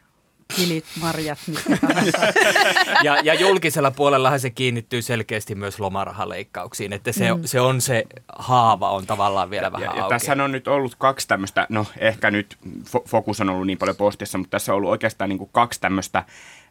kilit, 0.55 0.85
marjat, 1.01 1.39
mitkä. 1.47 1.77
Ja, 3.03 3.17
ja 3.23 3.33
julkisella 3.33 3.91
puolellahan 3.91 4.39
se 4.39 4.49
kiinnittyy 4.49 5.01
selkeästi 5.01 5.55
myös 5.55 5.79
lomarahaleikkauksiin, 5.79 6.93
että 6.93 7.11
se, 7.11 7.33
mm. 7.33 7.41
se 7.45 7.61
on 7.61 7.81
se 7.81 8.03
haava 8.37 8.91
on 8.91 9.05
tavallaan 9.05 9.49
vielä 9.49 9.71
vähän 9.71 9.85
ja, 9.85 9.95
ja 9.95 10.03
auki. 10.03 10.13
tässä 10.13 10.43
on 10.43 10.51
nyt 10.51 10.67
ollut 10.67 10.95
kaksi 10.97 11.27
tämmöistä, 11.27 11.67
no 11.69 11.85
ehkä 11.97 12.31
nyt 12.31 12.57
fo- 12.65 13.07
fokus 13.07 13.41
on 13.41 13.49
ollut 13.49 13.67
niin 13.67 13.77
paljon 13.77 13.97
postissa, 13.97 14.37
mutta 14.37 14.51
tässä 14.51 14.71
on 14.71 14.77
ollut 14.77 14.89
oikeastaan 14.89 15.29
niin 15.29 15.37
kuin 15.37 15.49
kaksi 15.53 15.81
tämmöistä 15.81 16.23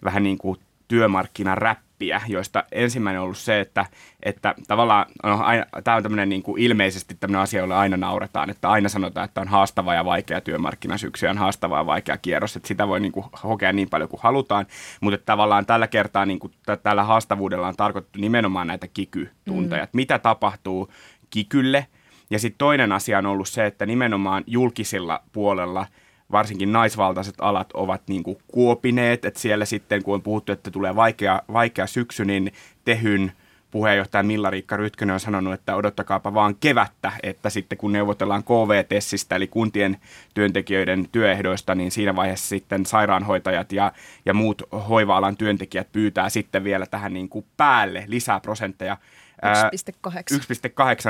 vähän 0.04 0.22
niin 0.22 0.38
kuin 0.38 0.60
työmarkkinaräppiä, 0.88 1.83
joista 2.28 2.64
ensimmäinen 2.72 3.20
on 3.20 3.24
ollut 3.24 3.38
se, 3.38 3.60
että, 3.60 3.86
että 4.22 4.54
tavallaan 4.68 5.06
no, 5.24 5.40
aina, 5.42 5.64
tämä 5.84 5.96
on 5.96 6.02
tämmöinen 6.02 6.28
niin 6.28 6.42
kuin 6.42 6.62
ilmeisesti 6.62 7.14
tämmöinen 7.14 7.42
asia, 7.42 7.60
jolle 7.60 7.74
aina 7.74 7.96
nauretaan, 7.96 8.50
että 8.50 8.70
aina 8.70 8.88
sanotaan, 8.88 9.24
että 9.24 9.40
on 9.40 9.48
haastava 9.48 9.94
ja 9.94 10.04
vaikea 10.04 10.40
työmarkkinasyksy, 10.40 11.26
on 11.26 11.38
haastava 11.38 11.78
ja 11.78 11.86
vaikea 11.86 12.16
kierros, 12.16 12.56
että 12.56 12.68
sitä 12.68 12.88
voi 12.88 13.00
niin 13.00 13.12
kuin 13.12 13.26
hokea 13.42 13.72
niin 13.72 13.90
paljon 13.90 14.08
kuin 14.08 14.20
halutaan, 14.22 14.66
mutta 15.00 15.14
että 15.14 15.26
tavallaan 15.26 15.66
tällä 15.66 15.86
kertaa 15.86 16.26
niin 16.26 16.38
kuin 16.38 16.52
t- 16.52 16.82
tällä 16.82 17.04
haastavuudella 17.04 17.68
on 17.68 17.76
tarkoitettu 17.76 18.18
nimenomaan 18.18 18.66
näitä 18.66 18.88
kikytunteja, 18.88 19.82
mm. 19.82 19.84
että 19.84 19.96
mitä 19.96 20.18
tapahtuu 20.18 20.92
kikylle, 21.30 21.86
ja 22.30 22.38
sitten 22.38 22.58
toinen 22.58 22.92
asia 22.92 23.18
on 23.18 23.26
ollut 23.26 23.48
se, 23.48 23.66
että 23.66 23.86
nimenomaan 23.86 24.44
julkisilla 24.46 25.22
puolella 25.32 25.86
varsinkin 26.32 26.72
naisvaltaiset 26.72 27.34
alat 27.38 27.72
ovat 27.74 28.02
niin 28.08 28.22
kuin 28.22 28.38
kuopineet, 28.48 29.24
että 29.24 29.40
siellä 29.40 29.64
sitten 29.64 30.02
kun 30.02 30.14
on 30.14 30.22
puhuttu, 30.22 30.52
että 30.52 30.70
tulee 30.70 30.96
vaikea, 30.96 31.42
vaikea 31.52 31.86
syksy, 31.86 32.24
niin 32.24 32.52
Tehyn 32.84 33.32
puheenjohtaja 33.74 34.22
Milla-Riikka 34.22 34.76
Rytkönen 34.76 35.14
on 35.14 35.20
sanonut, 35.20 35.54
että 35.54 35.76
odottakaapa 35.76 36.34
vaan 36.34 36.56
kevättä, 36.56 37.12
että 37.22 37.50
sitten 37.50 37.78
kun 37.78 37.92
neuvotellaan 37.92 38.44
KVTSistä 38.44 39.36
eli 39.36 39.46
kuntien 39.46 39.96
työntekijöiden 40.34 41.08
työehdoista, 41.12 41.74
niin 41.74 41.90
siinä 41.90 42.16
vaiheessa 42.16 42.48
sitten 42.48 42.86
sairaanhoitajat 42.86 43.72
ja, 43.72 43.92
ja 44.26 44.34
muut 44.34 44.62
hoiva-alan 44.88 45.36
työntekijät 45.36 45.92
pyytää 45.92 46.28
sitten 46.28 46.64
vielä 46.64 46.86
tähän 46.86 47.12
niin 47.14 47.28
kuin 47.28 47.46
päälle 47.56 48.04
lisää 48.06 48.40
prosentteja. 48.40 48.96
Ää, 49.44 49.70
1,8. 50.08 50.10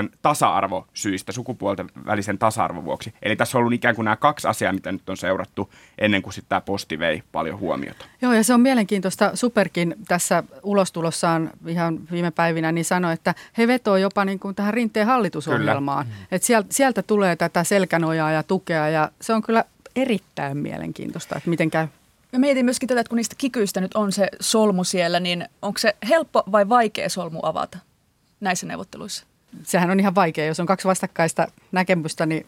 1,8 0.08 0.16
tasa-arvosyistä, 0.22 1.32
sukupuolten 1.32 1.90
välisen 2.06 2.38
tasa-arvon 2.38 2.84
vuoksi. 2.84 3.14
Eli 3.22 3.36
tässä 3.36 3.58
on 3.58 3.60
ollut 3.60 3.72
ikään 3.72 3.94
kuin 3.94 4.04
nämä 4.04 4.16
kaksi 4.16 4.48
asiaa, 4.48 4.72
mitä 4.72 4.92
nyt 4.92 5.08
on 5.08 5.16
seurattu 5.16 5.70
ennen 5.98 6.22
kuin 6.22 6.34
sitten 6.34 6.48
tämä 6.48 6.60
posti 6.60 6.98
vei 6.98 7.22
paljon 7.32 7.58
huomiota. 7.58 8.04
Joo, 8.22 8.32
ja 8.32 8.44
se 8.44 8.54
on 8.54 8.60
mielenkiintoista. 8.60 9.30
Superkin 9.34 9.94
tässä 10.08 10.42
ulostulossaan 10.62 11.50
ihan 11.66 11.98
viime 12.12 12.30
päivinä 12.30 12.72
niin 12.72 12.84
sanoi, 12.84 13.12
että 13.12 13.34
he 13.58 13.66
vetoo 13.66 13.96
jopa 13.96 14.24
niin 14.24 14.38
kuin 14.38 14.54
tähän 14.54 14.74
rinteen 14.74 15.06
hallitusohjelmaan. 15.06 16.06
Että 16.32 16.46
sieltä, 16.46 16.68
sieltä 16.70 17.02
tulee 17.02 17.36
tätä 17.36 17.64
selkänojaa 17.64 18.32
ja 18.32 18.42
tukea, 18.42 18.88
ja 18.88 19.10
se 19.20 19.32
on 19.32 19.42
kyllä 19.42 19.64
erittäin 19.96 20.56
mielenkiintoista, 20.56 21.36
että 21.36 21.50
miten 21.50 21.70
käy. 21.70 21.86
Mä 22.32 22.38
mietin 22.38 22.64
myöskin 22.64 22.88
tätä, 22.88 23.00
että 23.00 23.08
kun 23.08 23.16
niistä 23.16 23.34
kikyistä 23.38 23.80
nyt 23.80 23.94
on 23.94 24.12
se 24.12 24.28
solmu 24.40 24.84
siellä, 24.84 25.20
niin 25.20 25.48
onko 25.62 25.78
se 25.78 25.96
helppo 26.08 26.44
vai 26.52 26.68
vaikea 26.68 27.08
solmu 27.08 27.40
avata 27.42 27.78
näissä 28.40 28.66
neuvotteluissa? 28.66 29.26
Sehän 29.62 29.90
on 29.90 30.00
ihan 30.00 30.14
vaikea, 30.14 30.46
jos 30.46 30.60
on 30.60 30.66
kaksi 30.66 30.88
vastakkaista 30.88 31.46
näkemystä, 31.72 32.26
niin 32.26 32.46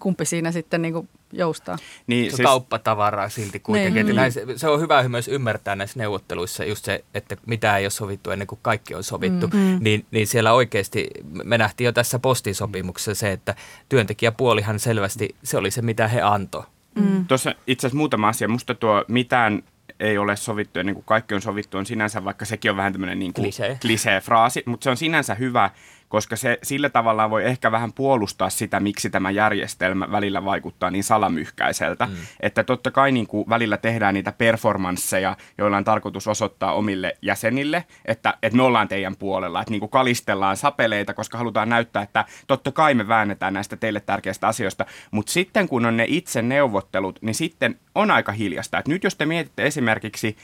kumpi 0.00 0.24
siinä 0.24 0.52
sitten 0.52 0.82
niin 0.82 0.94
kuin 0.94 1.08
joustaa. 1.32 1.78
Niin, 2.06 2.30
se 2.30 2.42
on 2.42 2.44
kauppatavaraa 2.44 3.28
silti 3.28 3.60
kuitenkin. 3.60 3.94
Niin. 3.94 4.06
Niin. 4.06 4.16
Näin, 4.16 4.32
se, 4.32 4.46
se 4.56 4.68
on 4.68 4.80
hyvä 4.80 5.08
myös 5.08 5.28
ymmärtää 5.28 5.76
näissä 5.76 5.98
neuvotteluissa 5.98 6.64
just 6.64 6.84
se, 6.84 7.04
että 7.14 7.36
mitä 7.46 7.76
ei 7.76 7.84
ole 7.84 7.90
sovittu 7.90 8.30
ennen 8.30 8.46
kuin 8.46 8.58
kaikki 8.62 8.94
on 8.94 9.04
sovittu. 9.04 9.46
Mm. 9.46 9.78
Niin, 9.80 10.06
niin 10.10 10.26
siellä 10.26 10.52
oikeasti, 10.52 11.10
me 11.44 11.58
nähtiin 11.58 11.84
jo 11.84 11.92
tässä 11.92 12.18
postisopimuksessa 12.18 13.14
se, 13.14 13.32
että 13.32 13.54
työntekijäpuolihan 13.88 14.78
selvästi, 14.78 15.36
se 15.42 15.58
oli 15.58 15.70
se 15.70 15.82
mitä 15.82 16.08
he 16.08 16.20
antoi. 16.20 16.62
Mm. 16.94 17.26
Tuossa 17.26 17.54
itse 17.66 17.86
asiassa 17.86 17.96
muutama 17.96 18.28
asia. 18.28 18.48
Musta 18.48 18.74
tuo 18.74 19.04
mitään 19.08 19.62
ei 20.02 20.18
ole 20.18 20.36
sovittu 20.36 20.80
ennen 20.80 20.94
kuin 20.94 21.04
kaikki 21.04 21.34
on 21.34 21.42
sovittu 21.42 21.78
on 21.78 21.86
sinänsä, 21.86 22.24
vaikka 22.24 22.44
sekin 22.44 22.70
on 22.70 22.76
vähän 22.76 22.92
tämmöinen 22.92 23.18
niin 23.18 23.32
kuin 23.32 23.44
Klisee. 23.44 23.78
klisee-fraasi, 23.82 24.62
mutta 24.66 24.84
se 24.84 24.90
on 24.90 24.96
sinänsä 24.96 25.34
hyvä, 25.34 25.70
koska 26.12 26.36
se 26.36 26.58
sillä 26.62 26.90
tavalla 26.90 27.30
voi 27.30 27.44
ehkä 27.44 27.72
vähän 27.72 27.92
puolustaa 27.92 28.50
sitä, 28.50 28.80
miksi 28.80 29.10
tämä 29.10 29.30
järjestelmä 29.30 30.10
välillä 30.10 30.44
vaikuttaa 30.44 30.90
niin 30.90 31.04
salamyhkäiseltä. 31.04 32.06
Mm. 32.06 32.12
Että 32.40 32.64
totta 32.64 32.90
kai 32.90 33.12
niin 33.12 33.26
kuin 33.26 33.48
välillä 33.48 33.76
tehdään 33.76 34.14
niitä 34.14 34.32
performansseja, 34.32 35.36
joilla 35.58 35.76
on 35.76 35.84
tarkoitus 35.84 36.28
osoittaa 36.28 36.72
omille 36.72 37.16
jäsenille, 37.22 37.84
että, 38.04 38.34
että 38.42 38.56
me 38.56 38.62
ollaan 38.62 38.88
teidän 38.88 39.16
puolella, 39.16 39.60
että 39.60 39.70
niin 39.70 39.80
kuin 39.80 39.90
kalistellaan 39.90 40.56
sapeleita, 40.56 41.14
koska 41.14 41.38
halutaan 41.38 41.68
näyttää, 41.68 42.02
että 42.02 42.24
totta 42.46 42.72
kai 42.72 42.94
me 42.94 43.08
väännetään 43.08 43.54
näistä 43.54 43.76
teille 43.76 44.00
tärkeistä 44.00 44.48
asioista, 44.48 44.86
mutta 45.10 45.32
sitten 45.32 45.68
kun 45.68 45.86
on 45.86 45.96
ne 45.96 46.04
itse 46.08 46.42
neuvottelut, 46.42 47.18
niin 47.22 47.34
sitten 47.34 47.78
on 47.94 48.10
aika 48.10 48.32
hiljasta. 48.32 48.78
Et 48.78 48.88
nyt 48.88 49.04
jos 49.04 49.14
te 49.14 49.26
mietitte 49.26 49.66
esimerkiksi 49.66 50.36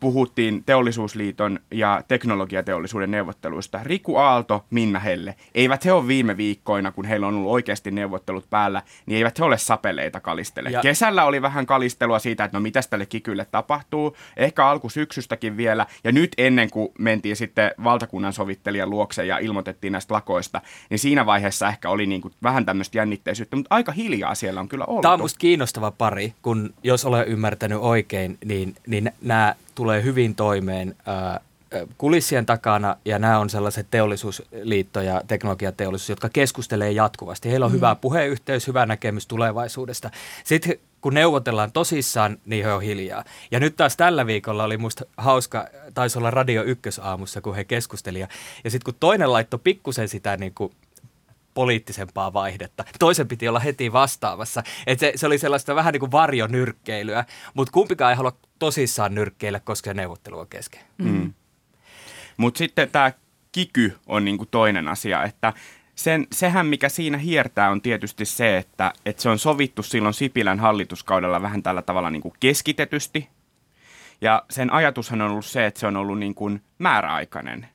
puhuttiin 0.00 0.64
teollisuusliiton 0.64 1.60
ja 1.70 2.02
teknologiateollisuuden 2.08 3.10
neuvotteluista. 3.10 3.80
Riku 3.82 4.16
Aalto, 4.16 4.64
Minna 4.70 4.98
Helle, 4.98 5.34
eivät 5.54 5.84
he 5.84 5.92
ole 5.92 6.06
viime 6.06 6.36
viikkoina, 6.36 6.92
kun 6.92 7.04
heillä 7.04 7.26
on 7.26 7.34
ollut 7.34 7.52
oikeasti 7.52 7.90
neuvottelut 7.90 8.50
päällä, 8.50 8.82
niin 9.06 9.16
eivät 9.16 9.38
he 9.38 9.44
ole 9.44 9.58
sapeleita 9.58 10.20
kalistele. 10.20 10.70
Ja. 10.70 10.80
Kesällä 10.80 11.24
oli 11.24 11.42
vähän 11.42 11.66
kalistelua 11.66 12.18
siitä, 12.18 12.44
että 12.44 12.56
no 12.56 12.62
mitäs 12.62 12.88
tälle 12.88 13.06
kikylle 13.06 13.46
tapahtuu, 13.50 14.16
ehkä 14.36 14.66
alkusyksystäkin 14.66 15.56
vielä, 15.56 15.86
ja 16.04 16.12
nyt 16.12 16.32
ennen 16.38 16.70
kuin 16.70 16.88
mentiin 16.98 17.36
sitten 17.36 17.70
valtakunnan 17.84 18.32
sovittelijan 18.32 18.90
luokse 18.90 19.26
ja 19.26 19.38
ilmoitettiin 19.38 19.92
näistä 19.92 20.14
lakoista, 20.14 20.60
niin 20.90 20.98
siinä 20.98 21.26
vaiheessa 21.26 21.68
ehkä 21.68 21.90
oli 21.90 22.06
niin 22.06 22.20
kuin 22.20 22.34
vähän 22.42 22.66
tämmöistä 22.66 22.98
jännitteisyyttä, 22.98 23.56
mutta 23.56 23.74
aika 23.74 23.92
hiljaa 23.92 24.34
siellä 24.34 24.60
on 24.60 24.68
kyllä 24.68 24.84
ollut. 24.84 25.02
Tämä 25.02 25.14
on 25.14 25.20
musta 25.20 25.38
kiinnostava 25.38 25.90
pari, 25.90 26.32
kun 26.42 26.74
jos 26.82 27.04
olen 27.04 27.28
ymmärtänyt 27.28 27.78
oikein, 27.80 28.38
niin, 28.44 28.74
niin 28.86 29.12
nämä 29.22 29.54
tulee 29.78 30.02
hyvin 30.02 30.34
toimeen 30.34 30.96
ää, 31.06 31.40
kulissien 31.98 32.46
takana 32.46 32.96
ja 33.04 33.18
nämä 33.18 33.38
on 33.38 33.50
sellaiset 33.50 33.86
teollisuusliitto 33.90 35.00
ja 35.00 35.22
teknologiateollisuus, 35.26 36.08
jotka 36.08 36.28
keskustelee 36.28 36.90
jatkuvasti. 36.92 37.50
Heillä 37.50 37.66
on 37.66 37.72
mm. 37.72 37.76
hyvä 37.76 37.94
puheyhteys, 37.94 38.66
hyvä 38.66 38.86
näkemys 38.86 39.26
tulevaisuudesta. 39.26 40.10
Sitten 40.44 40.76
kun 41.00 41.14
neuvotellaan 41.14 41.72
tosissaan, 41.72 42.38
niin 42.46 42.64
he 42.64 42.72
on 42.72 42.82
hiljaa. 42.82 43.24
Ja 43.50 43.60
nyt 43.60 43.76
taas 43.76 43.96
tällä 43.96 44.26
viikolla 44.26 44.64
oli 44.64 44.76
musta 44.76 45.04
hauska, 45.16 45.66
taisi 45.94 46.18
olla 46.18 46.30
Radio 46.30 46.62
Ykkösaamussa, 46.62 47.40
kun 47.40 47.54
he 47.54 47.64
keskustelivat. 47.64 48.30
Ja 48.64 48.70
sitten 48.70 48.92
kun 48.92 49.00
toinen 49.00 49.32
laittoi 49.32 49.60
pikkusen 49.64 50.08
sitä 50.08 50.36
niin 50.36 50.54
kuin 50.54 50.72
poliittisempaa 51.58 52.32
vaihdetta. 52.32 52.84
Toisen 52.98 53.28
piti 53.28 53.48
olla 53.48 53.58
heti 53.58 53.92
vastaamassa. 53.92 54.62
Et 54.86 54.98
se, 54.98 55.12
se 55.16 55.26
oli 55.26 55.38
sellaista 55.38 55.74
vähän 55.74 55.92
niin 55.92 56.00
kuin 56.00 56.12
varjonyrkkeilyä, 56.12 57.24
mutta 57.54 57.72
kumpikaan 57.72 58.10
ei 58.10 58.16
halua 58.16 58.36
tosissaan 58.58 59.14
nyrkkeillä, 59.14 59.60
koska 59.60 59.94
neuvottelu 59.94 60.38
on 60.38 60.48
kesken. 60.48 60.80
Mm. 60.98 61.32
Mutta 62.36 62.58
sitten 62.58 62.90
tämä 62.90 63.12
kiky 63.52 63.96
on 64.06 64.24
niinku 64.24 64.46
toinen 64.46 64.88
asia, 64.88 65.24
että 65.24 65.52
sen, 65.94 66.26
sehän 66.32 66.66
mikä 66.66 66.88
siinä 66.88 67.18
hiertää 67.18 67.70
on 67.70 67.82
tietysti 67.82 68.24
se, 68.24 68.56
että, 68.56 68.92
että 69.06 69.22
se 69.22 69.28
on 69.28 69.38
sovittu 69.38 69.82
silloin 69.82 70.14
Sipilän 70.14 70.60
hallituskaudella 70.60 71.42
vähän 71.42 71.62
tällä 71.62 71.82
tavalla 71.82 72.10
niinku 72.10 72.34
keskitetysti. 72.40 73.28
Ja 74.20 74.42
sen 74.50 74.72
ajatushan 74.72 75.22
on 75.22 75.30
ollut 75.30 75.46
se, 75.46 75.66
että 75.66 75.80
se 75.80 75.86
on 75.86 75.96
ollut 75.96 76.18
niin 76.18 76.34
kuin 76.34 76.62
määräaikainen 76.78 77.68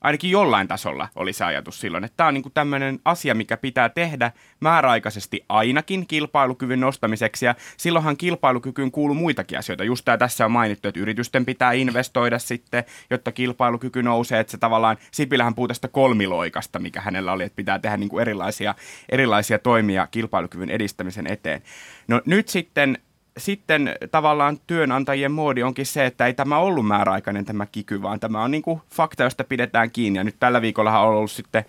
Ainakin 0.00 0.30
jollain 0.30 0.68
tasolla 0.68 1.08
oli 1.16 1.32
se 1.32 1.44
ajatus 1.44 1.80
silloin, 1.80 2.04
että 2.04 2.16
tämä 2.16 2.28
on 2.28 2.34
niin 2.34 2.44
tämmöinen 2.54 2.98
asia, 3.04 3.34
mikä 3.34 3.56
pitää 3.56 3.88
tehdä 3.88 4.32
määräaikaisesti 4.60 5.44
ainakin 5.48 6.06
kilpailukyvyn 6.06 6.80
nostamiseksi. 6.80 7.46
Ja 7.46 7.54
silloinhan 7.76 8.16
kilpailukykyyn 8.16 8.90
kuuluu 8.90 9.14
muitakin 9.14 9.58
asioita. 9.58 9.84
Just 9.84 10.04
tämä 10.04 10.18
tässä 10.18 10.44
on 10.44 10.52
mainittu, 10.52 10.88
että 10.88 11.00
yritysten 11.00 11.46
pitää 11.46 11.72
investoida 11.72 12.38
sitten, 12.38 12.84
jotta 13.10 13.32
kilpailukyky 13.32 14.02
nousee. 14.02 14.40
Että 14.40 14.50
se 14.50 14.58
tavallaan, 14.58 14.96
Sipilähän 15.10 15.54
puhuu 15.54 15.68
tästä 15.68 15.88
kolmiloikasta, 15.88 16.78
mikä 16.78 17.00
hänellä 17.00 17.32
oli, 17.32 17.44
että 17.44 17.56
pitää 17.56 17.78
tehdä 17.78 17.96
niin 17.96 18.08
kuin 18.08 18.22
erilaisia, 18.22 18.74
erilaisia 19.08 19.58
toimia 19.58 20.06
kilpailukyvyn 20.10 20.70
edistämisen 20.70 21.26
eteen. 21.26 21.62
No 22.08 22.22
nyt 22.26 22.48
sitten 22.48 22.98
sitten 23.38 23.94
tavallaan 24.10 24.58
työnantajien 24.66 25.32
moodi 25.32 25.62
onkin 25.62 25.86
se, 25.86 26.06
että 26.06 26.26
ei 26.26 26.34
tämä 26.34 26.58
ollut 26.58 26.86
määräaikainen 26.86 27.44
tämä 27.44 27.66
kiky, 27.66 28.02
vaan 28.02 28.20
tämä 28.20 28.42
on 28.42 28.50
niin 28.50 28.62
kuin 28.62 28.80
fakta, 28.94 29.22
josta 29.22 29.44
pidetään 29.44 29.90
kiinni. 29.90 30.18
Ja 30.18 30.24
nyt 30.24 30.36
tällä 30.40 30.62
viikolla 30.62 31.00
on 31.00 31.08
ollut 31.08 31.30
sitten 31.30 31.64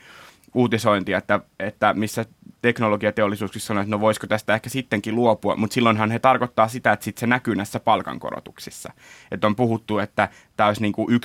uutisointia, 0.54 1.18
että, 1.18 1.40
että 1.60 1.94
missä 1.94 2.26
teknologiateollisuuksissa 2.62 3.68
sanoo, 3.68 3.82
että 3.82 3.92
no 3.92 4.00
voisiko 4.00 4.28
tästä 4.28 4.54
ehkä 4.54 4.70
sittenkin 4.70 5.16
luopua, 5.16 5.56
mutta 5.56 5.74
silloinhan 5.74 6.12
he 6.12 6.20
tarkoittaa 6.20 6.68
sitä, 6.68 6.92
että 6.92 7.04
sitten 7.04 7.20
se 7.20 7.28
näkyy 7.28 7.56
näissä 7.56 7.80
palkankorotuksissa. 7.80 8.94
Että 9.32 9.48
on 9.48 9.56
puhuttu, 9.56 10.00
että 10.00 10.30
tämä 10.58 10.68
olisi 10.68 10.82
niin 10.82 10.94
kuin 10.94 11.22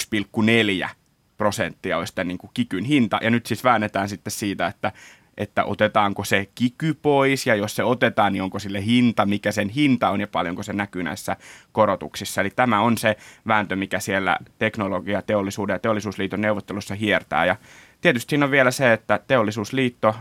1,4 0.84 0.88
prosenttia 1.36 1.98
olisi 1.98 2.14
tämän 2.14 2.28
niin 2.28 2.38
kuin 2.38 2.50
kikyn 2.54 2.84
hinta, 2.84 3.18
ja 3.22 3.30
nyt 3.30 3.46
siis 3.46 3.64
väännetään 3.64 4.08
sitten 4.08 4.30
siitä, 4.30 4.66
että 4.66 4.92
että 5.36 5.64
otetaanko 5.64 6.24
se 6.24 6.48
kiky 6.54 6.94
pois 6.94 7.46
ja 7.46 7.54
jos 7.54 7.76
se 7.76 7.84
otetaan, 7.84 8.32
niin 8.32 8.42
onko 8.42 8.58
sille 8.58 8.84
hinta, 8.84 9.26
mikä 9.26 9.52
sen 9.52 9.68
hinta 9.68 10.10
on 10.10 10.20
ja 10.20 10.26
paljonko 10.26 10.62
se 10.62 10.72
näkyy 10.72 11.02
näissä 11.02 11.36
korotuksissa. 11.72 12.40
Eli 12.40 12.50
tämä 12.50 12.80
on 12.80 12.98
se 12.98 13.16
vääntö, 13.46 13.76
mikä 13.76 14.00
siellä 14.00 14.38
teknologia, 14.58 15.22
teollisuuden 15.22 15.74
ja 15.74 15.78
teollisuusliiton 15.78 16.40
neuvottelussa 16.40 16.94
hiertää. 16.94 17.44
Ja 17.44 17.56
tietysti 18.00 18.30
siinä 18.30 18.44
on 18.44 18.50
vielä 18.50 18.70
se, 18.70 18.92
että 18.92 19.20
teollisuusliitto, 19.26 20.14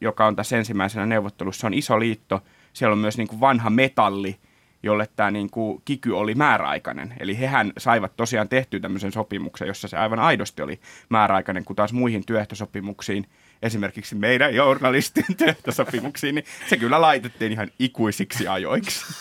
joka 0.00 0.26
on 0.26 0.36
tässä 0.36 0.56
ensimmäisenä 0.56 1.06
neuvottelussa, 1.06 1.66
on 1.66 1.74
iso 1.74 2.00
liitto. 2.00 2.42
Siellä 2.72 2.92
on 2.92 2.98
myös 2.98 3.18
niin 3.18 3.28
kuin 3.28 3.40
vanha 3.40 3.70
metalli, 3.70 4.36
jolle 4.82 5.08
tämä 5.16 5.30
niin 5.30 5.50
kuin 5.50 5.82
kiky 5.84 6.10
oli 6.10 6.34
määräaikainen. 6.34 7.14
Eli 7.20 7.38
hehän 7.38 7.72
saivat 7.78 8.16
tosiaan 8.16 8.48
tehtyä 8.48 8.80
tämmöisen 8.80 9.12
sopimuksen, 9.12 9.68
jossa 9.68 9.88
se 9.88 9.96
aivan 9.96 10.18
aidosti 10.18 10.62
oli 10.62 10.80
määräaikainen, 11.08 11.64
kun 11.64 11.76
taas 11.76 11.92
muihin 11.92 12.26
työehtosopimuksiin– 12.26 13.26
esimerkiksi 13.62 14.14
meidän 14.14 14.54
journalistien 14.54 15.36
työhtösopimuksiin, 15.38 16.34
niin 16.34 16.44
se 16.68 16.76
kyllä 16.76 17.00
laitettiin 17.00 17.52
ihan 17.52 17.70
ikuisiksi 17.78 18.48
ajoiksi. 18.48 19.04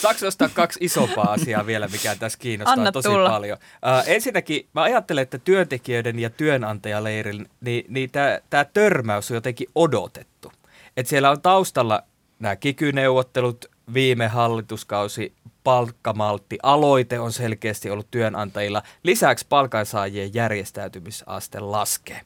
Saanko 0.00 0.24
nostaa 0.24 0.48
kaksi 0.48 0.78
isompaa 0.82 1.32
asiaa 1.32 1.66
vielä, 1.66 1.88
mikä 1.88 2.16
tässä 2.16 2.38
kiinnostaa 2.38 2.72
Anna 2.72 2.92
tosi 2.92 3.08
tulla. 3.08 3.30
paljon? 3.30 3.58
Uh, 3.60 4.02
ensinnäkin 4.06 4.68
mä 4.72 4.82
ajattelen, 4.82 5.22
että 5.22 5.38
työntekijöiden 5.38 6.18
ja 6.18 6.30
työnantajaleirin, 6.30 7.46
niin, 7.60 7.84
niin 7.88 8.10
tämä 8.50 8.64
törmäys 8.64 9.30
on 9.30 9.34
jotenkin 9.34 9.68
odotettu. 9.74 10.52
Että 10.96 11.10
siellä 11.10 11.30
on 11.30 11.40
taustalla 11.40 12.02
nämä 12.38 12.56
kikyneuvottelut, 12.56 13.64
viime 13.94 14.28
hallituskausi, 14.28 15.32
palkkamaltti, 15.64 16.58
aloite 16.62 17.20
on 17.20 17.32
selkeästi 17.32 17.90
ollut 17.90 18.10
työnantajilla. 18.10 18.82
Lisäksi 19.02 19.46
palkansaajien 19.48 20.34
järjestäytymisaste 20.34 21.60
laskee. 21.60 22.20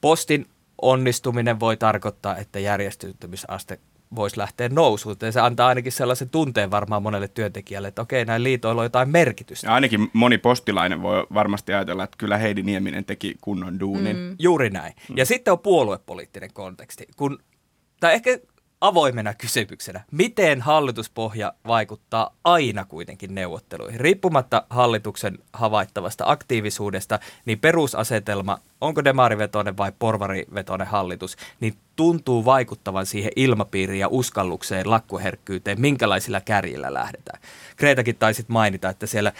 Postin 0.00 0.46
onnistuminen 0.82 1.60
voi 1.60 1.76
tarkoittaa, 1.76 2.36
että 2.36 2.58
järjestäytymisaste 2.58 3.78
voisi 4.14 4.38
lähteä 4.38 4.68
nousuun. 4.68 5.16
Ja 5.22 5.32
se 5.32 5.40
antaa 5.40 5.68
ainakin 5.68 5.92
sellaisen 5.92 6.30
tunteen 6.30 6.70
varmaan 6.70 7.02
monelle 7.02 7.28
työntekijälle, 7.28 7.88
että 7.88 8.02
okei, 8.02 8.24
näin 8.24 8.42
liitoilla 8.42 8.80
on 8.80 8.84
jotain 8.84 9.08
merkitystä. 9.08 9.66
Ja 9.66 9.74
ainakin 9.74 10.10
moni 10.12 10.38
postilainen 10.38 11.02
voi 11.02 11.26
varmasti 11.34 11.72
ajatella, 11.72 12.04
että 12.04 12.18
kyllä 12.18 12.38
Heidi 12.38 12.62
Nieminen 12.62 13.04
teki 13.04 13.36
kunnon 13.40 13.80
duunin. 13.80 14.16
Mm. 14.16 14.36
Juuri 14.38 14.70
näin. 14.70 14.94
Ja 15.16 15.26
sitten 15.26 15.52
on 15.52 15.58
puoluepoliittinen 15.58 16.52
konteksti. 16.52 17.06
Kun, 17.16 17.38
tai 18.00 18.14
ehkä 18.14 18.38
avoimena 18.80 19.34
kysymyksenä, 19.34 20.00
miten 20.10 20.60
hallituspohja 20.60 21.52
vaikuttaa 21.66 22.34
aina 22.44 22.84
kuitenkin 22.84 23.34
neuvotteluihin? 23.34 24.00
Riippumatta 24.00 24.62
hallituksen 24.70 25.38
havaittavasta 25.52 26.24
aktiivisuudesta, 26.26 27.18
niin 27.44 27.58
perusasetelma, 27.58 28.58
onko 28.80 29.04
demarivetoinen 29.04 29.76
vai 29.76 29.92
porvarivetoinen 29.98 30.86
hallitus, 30.86 31.36
niin 31.60 31.74
tuntuu 31.96 32.44
vaikuttavan 32.44 33.06
siihen 33.06 33.32
ilmapiiriin 33.36 34.00
ja 34.00 34.08
uskallukseen, 34.08 34.90
lakkuherkkyyteen, 34.90 35.80
minkälaisilla 35.80 36.40
kärjillä 36.40 36.94
lähdetään. 36.94 37.40
Kreetakin 37.76 38.16
taisit 38.16 38.48
mainita, 38.48 38.88
että 38.88 39.06
siellä 39.06 39.32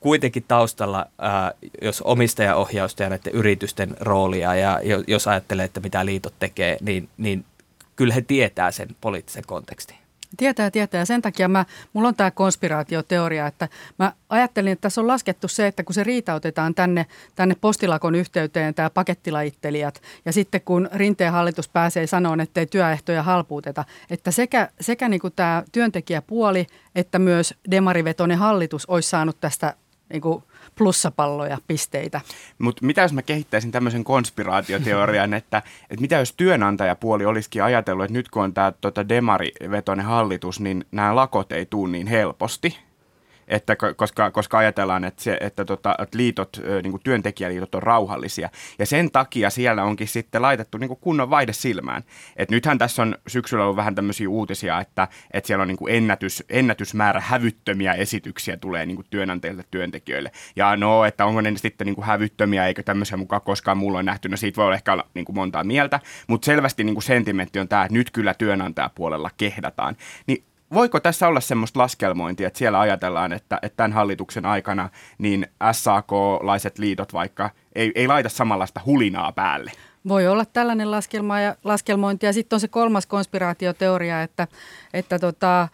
kuitenkin 0.00 0.44
taustalla, 0.48 1.06
ää, 1.18 1.52
jos 1.82 2.02
omistajaohjausta 2.02 3.02
ja 3.02 3.08
näiden 3.08 3.32
yritysten 3.32 3.96
roolia 4.00 4.54
ja 4.54 4.80
jos 5.06 5.28
ajattelee, 5.28 5.64
että 5.64 5.80
mitä 5.80 6.06
liitot 6.06 6.34
tekee, 6.38 6.76
niin, 6.80 7.08
niin 7.16 7.44
kyllä 7.96 8.14
he 8.14 8.20
tietää 8.20 8.70
sen 8.70 8.88
poliittisen 9.00 9.44
kontekstin. 9.46 9.96
Tietää, 10.36 10.70
tietää. 10.70 11.04
Sen 11.04 11.22
takia 11.22 11.48
mä, 11.48 11.64
mulla 11.92 12.08
on 12.08 12.14
tämä 12.14 12.30
konspiraatioteoria, 12.30 13.46
että 13.46 13.68
mä 13.98 14.12
ajattelin, 14.28 14.72
että 14.72 14.82
tässä 14.82 15.00
on 15.00 15.06
laskettu 15.06 15.48
se, 15.48 15.66
että 15.66 15.84
kun 15.84 15.94
se 15.94 16.04
riitautetaan 16.04 16.74
tänne, 16.74 17.06
tänne 17.34 17.56
postilakon 17.60 18.14
yhteyteen, 18.14 18.74
tämä 18.74 18.90
pakettilajittelijat, 18.90 20.02
ja 20.24 20.32
sitten 20.32 20.60
kun 20.60 20.88
Rinteen 20.92 21.32
hallitus 21.32 21.68
pääsee 21.68 22.06
sanoon, 22.06 22.40
että 22.40 22.60
ei 22.60 22.66
työehtoja 22.66 23.22
halpuuteta, 23.22 23.84
että 24.10 24.30
sekä, 24.30 24.68
sekä 24.80 25.08
niin 25.08 25.20
tämä 25.36 25.62
työntekijäpuoli 25.72 26.66
että 26.94 27.18
myös 27.18 27.54
demarivetoinen 27.70 28.38
hallitus 28.38 28.86
olisi 28.86 29.10
saanut 29.10 29.40
tästä 29.40 29.74
niin 30.08 30.22
kuin 30.22 30.42
plussapalloja, 30.78 31.58
pisteitä. 31.66 32.20
Mutta 32.58 32.86
mitä 32.86 33.02
jos 33.02 33.12
mä 33.12 33.22
kehittäisin 33.22 33.72
tämmöisen 33.72 34.04
konspiraatioteorian, 34.04 35.34
että, 35.40 35.62
että 35.90 36.00
mitä 36.00 36.16
jos 36.16 36.32
työnantajapuoli 36.32 37.24
olisikin 37.24 37.62
ajatellut, 37.62 38.04
että 38.04 38.12
nyt 38.12 38.28
kun 38.28 38.42
on 38.42 38.54
tämä 38.54 38.72
tota 38.80 39.08
demarivetoinen 39.08 40.06
hallitus, 40.06 40.60
niin 40.60 40.84
nämä 40.92 41.16
lakot 41.16 41.52
ei 41.52 41.66
tule 41.66 41.90
niin 41.90 42.06
helposti, 42.06 42.78
että 43.48 43.76
koska, 43.96 44.30
koska 44.30 44.58
ajatellaan, 44.58 45.04
että, 45.04 45.22
se, 45.22 45.38
että, 45.40 45.64
tota, 45.64 45.94
että 46.02 46.18
liitot, 46.18 46.60
niin 46.82 46.90
kuin 46.90 47.02
työntekijäliitot 47.02 47.74
on 47.74 47.82
rauhallisia. 47.82 48.48
Ja 48.78 48.86
sen 48.86 49.10
takia 49.10 49.50
siellä 49.50 49.84
onkin 49.84 50.08
sitten 50.08 50.42
laitettu 50.42 50.78
niin 50.78 50.88
kuin 50.88 51.00
kunnon 51.00 51.30
vaihde 51.30 51.52
silmään. 51.52 52.02
Et 52.36 52.50
nythän 52.50 52.78
tässä 52.78 53.02
on 53.02 53.16
syksyllä 53.26 53.64
ollut 53.64 53.76
vähän 53.76 53.94
tämmöisiä 53.94 54.28
uutisia, 54.28 54.80
että, 54.80 55.08
että 55.30 55.46
siellä 55.46 55.62
on 55.62 55.68
niin 55.68 55.76
kuin 55.76 55.94
ennätys, 55.94 56.44
ennätysmäärä 56.48 57.20
hävyttömiä 57.20 57.92
esityksiä 57.92 58.56
tulee 58.56 58.86
niin 58.86 58.96
kuin 58.96 59.06
työnantajilta 59.10 59.62
työntekijöille. 59.70 60.32
Ja 60.56 60.76
no, 60.76 61.04
että 61.04 61.26
onko 61.26 61.40
ne 61.40 61.52
sitten 61.56 61.86
niin 61.86 61.94
kuin 61.94 62.06
hävyttömiä, 62.06 62.66
eikö 62.66 62.82
tämmöisiä 62.82 63.16
mukaan 63.16 63.42
koskaan 63.42 63.78
mulla 63.78 63.98
on 63.98 64.04
nähty, 64.04 64.28
no 64.28 64.36
siitä 64.36 64.56
voi 64.56 64.64
olla 64.64 64.74
ehkä 64.74 64.92
olla 64.92 65.06
niin 65.14 65.24
kuin 65.24 65.36
montaa 65.36 65.64
mieltä, 65.64 66.00
mutta 66.26 66.46
selvästi 66.46 66.84
niin 66.84 66.94
kuin 66.94 67.02
sentimentti 67.02 67.58
on 67.58 67.68
tämä, 67.68 67.84
että 67.84 67.94
nyt 67.94 68.10
kyllä 68.10 68.34
työnantajapuolella 68.34 69.30
kehdataan. 69.36 69.96
Niin 70.26 70.44
voiko 70.74 71.00
tässä 71.00 71.28
olla 71.28 71.40
semmoista 71.40 71.80
laskelmointia, 71.80 72.46
että 72.46 72.58
siellä 72.58 72.80
ajatellaan, 72.80 73.32
että, 73.32 73.58
että 73.62 73.76
tämän 73.76 73.92
hallituksen 73.92 74.46
aikana 74.46 74.88
niin 75.18 75.46
SAK-laiset 75.72 76.78
liitot 76.78 77.12
vaikka 77.12 77.50
ei, 77.74 77.92
ei 77.94 78.06
laita 78.06 78.28
samanlaista 78.28 78.80
hulinaa 78.86 79.32
päälle? 79.32 79.72
Voi 80.08 80.28
olla 80.28 80.44
tällainen 80.44 80.90
laskelma 80.90 81.40
ja, 81.40 81.56
laskelmointi. 81.64 82.26
Ja 82.26 82.32
sitten 82.32 82.56
on 82.56 82.60
se 82.60 82.68
kolmas 82.68 83.06
konspiraatioteoria, 83.06 84.22
että, 84.22 84.48
että 84.94 85.18
tota, 85.18 85.68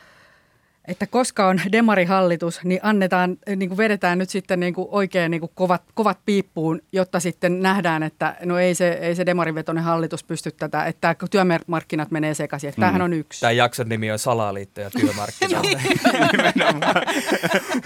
että 0.88 1.06
koska 1.06 1.46
on 1.46 1.60
demarihallitus, 1.72 2.60
niin 2.64 2.80
annetaan, 2.82 3.38
niin 3.56 3.68
kuin 3.68 3.78
vedetään 3.78 4.18
nyt 4.18 4.30
sitten 4.30 4.60
niin 4.60 4.74
kuin 4.74 4.88
oikein 4.90 5.30
niin 5.30 5.40
kuin 5.40 5.52
kovat, 5.54 5.82
kovat 5.94 6.18
piippuun, 6.26 6.80
jotta 6.92 7.20
sitten 7.20 7.60
nähdään, 7.60 8.02
että 8.02 8.36
no 8.44 8.58
ei 8.58 8.74
se, 8.74 8.88
ei 8.88 9.14
se 9.14 9.26
demarivetoinen 9.26 9.84
hallitus 9.84 10.24
pysty 10.24 10.50
tätä, 10.50 10.84
että 10.84 11.16
työmarkkinat 11.30 12.10
menee 12.10 12.34
sekaisin. 12.34 12.68
Että 12.68 12.80
mm. 12.80 12.82
tämähän 12.82 13.02
on 13.02 13.12
yksi. 13.12 13.40
Tämä 13.40 13.50
jakson 13.50 13.88
nimi 13.88 14.12
on 14.12 14.18
Salaliitto 14.18 14.80
ja 14.80 14.90
työmarkkinat. 14.90 15.66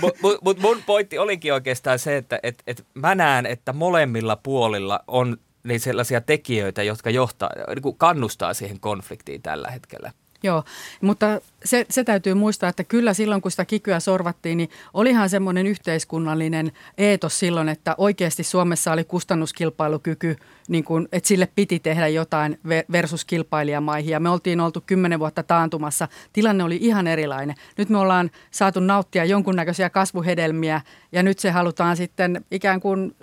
Mutta 0.00 0.18
mut, 0.22 0.38
mut 0.42 0.58
mun 0.58 0.82
pointti 0.86 1.18
olikin 1.18 1.52
oikeastaan 1.52 1.98
se, 1.98 2.16
että 2.16 2.40
et, 2.42 2.62
et 2.66 2.86
mä 2.94 3.14
näen, 3.14 3.46
että 3.46 3.72
molemmilla 3.72 4.36
puolilla 4.36 5.04
on 5.06 5.36
niin 5.64 5.80
sellaisia 5.80 6.20
tekijöitä, 6.20 6.82
jotka 6.82 7.10
johtaa, 7.10 7.50
niin 7.68 7.96
kannustaa 7.96 8.54
siihen 8.54 8.80
konfliktiin 8.80 9.42
tällä 9.42 9.70
hetkellä. 9.70 10.12
Joo, 10.42 10.64
mutta 11.00 11.40
se, 11.64 11.86
se 11.90 12.04
täytyy 12.04 12.34
muistaa, 12.34 12.68
että 12.68 12.84
kyllä 12.84 13.14
silloin 13.14 13.42
kun 13.42 13.50
sitä 13.50 13.64
kikyä 13.64 14.00
sorvattiin, 14.00 14.56
niin 14.58 14.70
olihan 14.94 15.30
semmoinen 15.30 15.66
yhteiskunnallinen 15.66 16.72
eetos 16.98 17.38
silloin, 17.38 17.68
että 17.68 17.94
oikeasti 17.98 18.42
Suomessa 18.42 18.92
oli 18.92 19.04
kustannuskilpailukyky, 19.04 20.36
niin 20.68 20.84
kuin, 20.84 21.08
että 21.12 21.28
sille 21.28 21.48
piti 21.54 21.78
tehdä 21.78 22.08
jotain 22.08 22.58
versus 22.92 23.24
kilpailijamaihin. 23.24 24.10
Ja 24.10 24.20
me 24.20 24.30
oltiin 24.30 24.60
oltu 24.60 24.82
kymmenen 24.86 25.18
vuotta 25.18 25.42
taantumassa. 25.42 26.08
Tilanne 26.32 26.64
oli 26.64 26.78
ihan 26.80 27.06
erilainen. 27.06 27.56
Nyt 27.78 27.88
me 27.88 27.98
ollaan 27.98 28.30
saatu 28.50 28.80
nauttia 28.80 29.24
jonkunnäköisiä 29.24 29.90
kasvuhedelmiä 29.90 30.80
ja 31.12 31.22
nyt 31.22 31.38
se 31.38 31.50
halutaan 31.50 31.96
sitten 31.96 32.44
ikään 32.50 32.80
kuin 32.80 33.16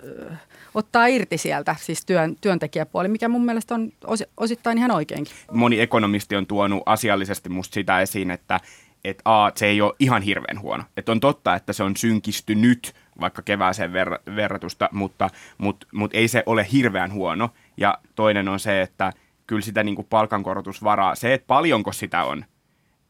ottaa 0.74 1.06
irti 1.06 1.38
sieltä, 1.38 1.76
siis 1.80 2.06
työn, 2.06 2.36
työntekijäpuoli, 2.40 3.08
mikä 3.08 3.28
mun 3.28 3.44
mielestä 3.44 3.74
on 3.74 3.92
osittain 4.36 4.78
ihan 4.78 4.90
oikeinkin. 4.90 5.34
Moni 5.52 5.80
ekonomisti 5.80 6.36
on 6.36 6.46
tuonut 6.46 6.82
asiallisesti 6.86 7.48
musta 7.48 7.74
sitä 7.74 8.00
esiin, 8.00 8.30
että 8.30 8.60
että 9.04 9.22
A, 9.24 9.50
se 9.54 9.66
ei 9.66 9.80
ole 9.80 9.94
ihan 9.98 10.22
hirveän 10.22 10.60
huono. 10.60 10.84
Että 10.96 11.12
on 11.12 11.20
totta, 11.20 11.54
että 11.54 11.72
se 11.72 11.82
on 11.82 11.96
synkistynyt 11.96 12.94
vaikka 13.20 13.42
kevääseen 13.42 13.90
ver- 13.90 14.36
verratusta, 14.36 14.88
mutta, 14.92 15.30
mutta, 15.58 15.86
mutta 15.92 16.18
ei 16.18 16.28
se 16.28 16.42
ole 16.46 16.66
hirveän 16.72 17.12
huono. 17.12 17.50
Ja 17.76 17.98
toinen 18.14 18.48
on 18.48 18.60
se, 18.60 18.82
että 18.82 19.12
kyllä 19.46 19.62
sitä 19.62 19.82
niin 19.82 20.06
palkankorotusvaraa, 20.10 21.14
se, 21.14 21.34
että 21.34 21.46
paljonko 21.46 21.92
sitä 21.92 22.24
on, 22.24 22.44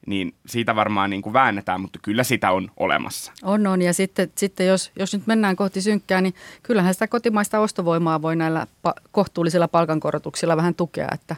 niin 0.07 0.35
siitä 0.47 0.77
varmaan 0.77 1.11
niin 1.11 1.23
kuin 1.23 1.33
väännetään, 1.33 1.81
mutta 1.81 1.99
kyllä 2.03 2.25
sitä 2.25 2.51
on 2.51 2.71
olemassa. 2.77 3.33
On, 3.43 3.67
on. 3.67 3.83
Ja 3.83 3.95
sitten, 3.95 4.31
sitten 4.35 4.67
jos, 4.67 4.91
jos 4.99 5.13
nyt 5.13 5.27
mennään 5.27 5.57
kohti 5.57 5.81
synkkää, 5.81 6.21
niin 6.21 6.35
kyllähän 6.63 6.95
sitä 6.95 7.09
kotimaista 7.09 7.61
ostovoimaa 7.61 8.23
voi 8.23 8.37
näillä 8.37 8.67
pa- 8.89 9.03
kohtuullisilla 9.13 9.69
palkankorotuksilla 9.69 10.57
vähän 10.57 10.75
tukea, 10.75 11.09
että 11.13 11.37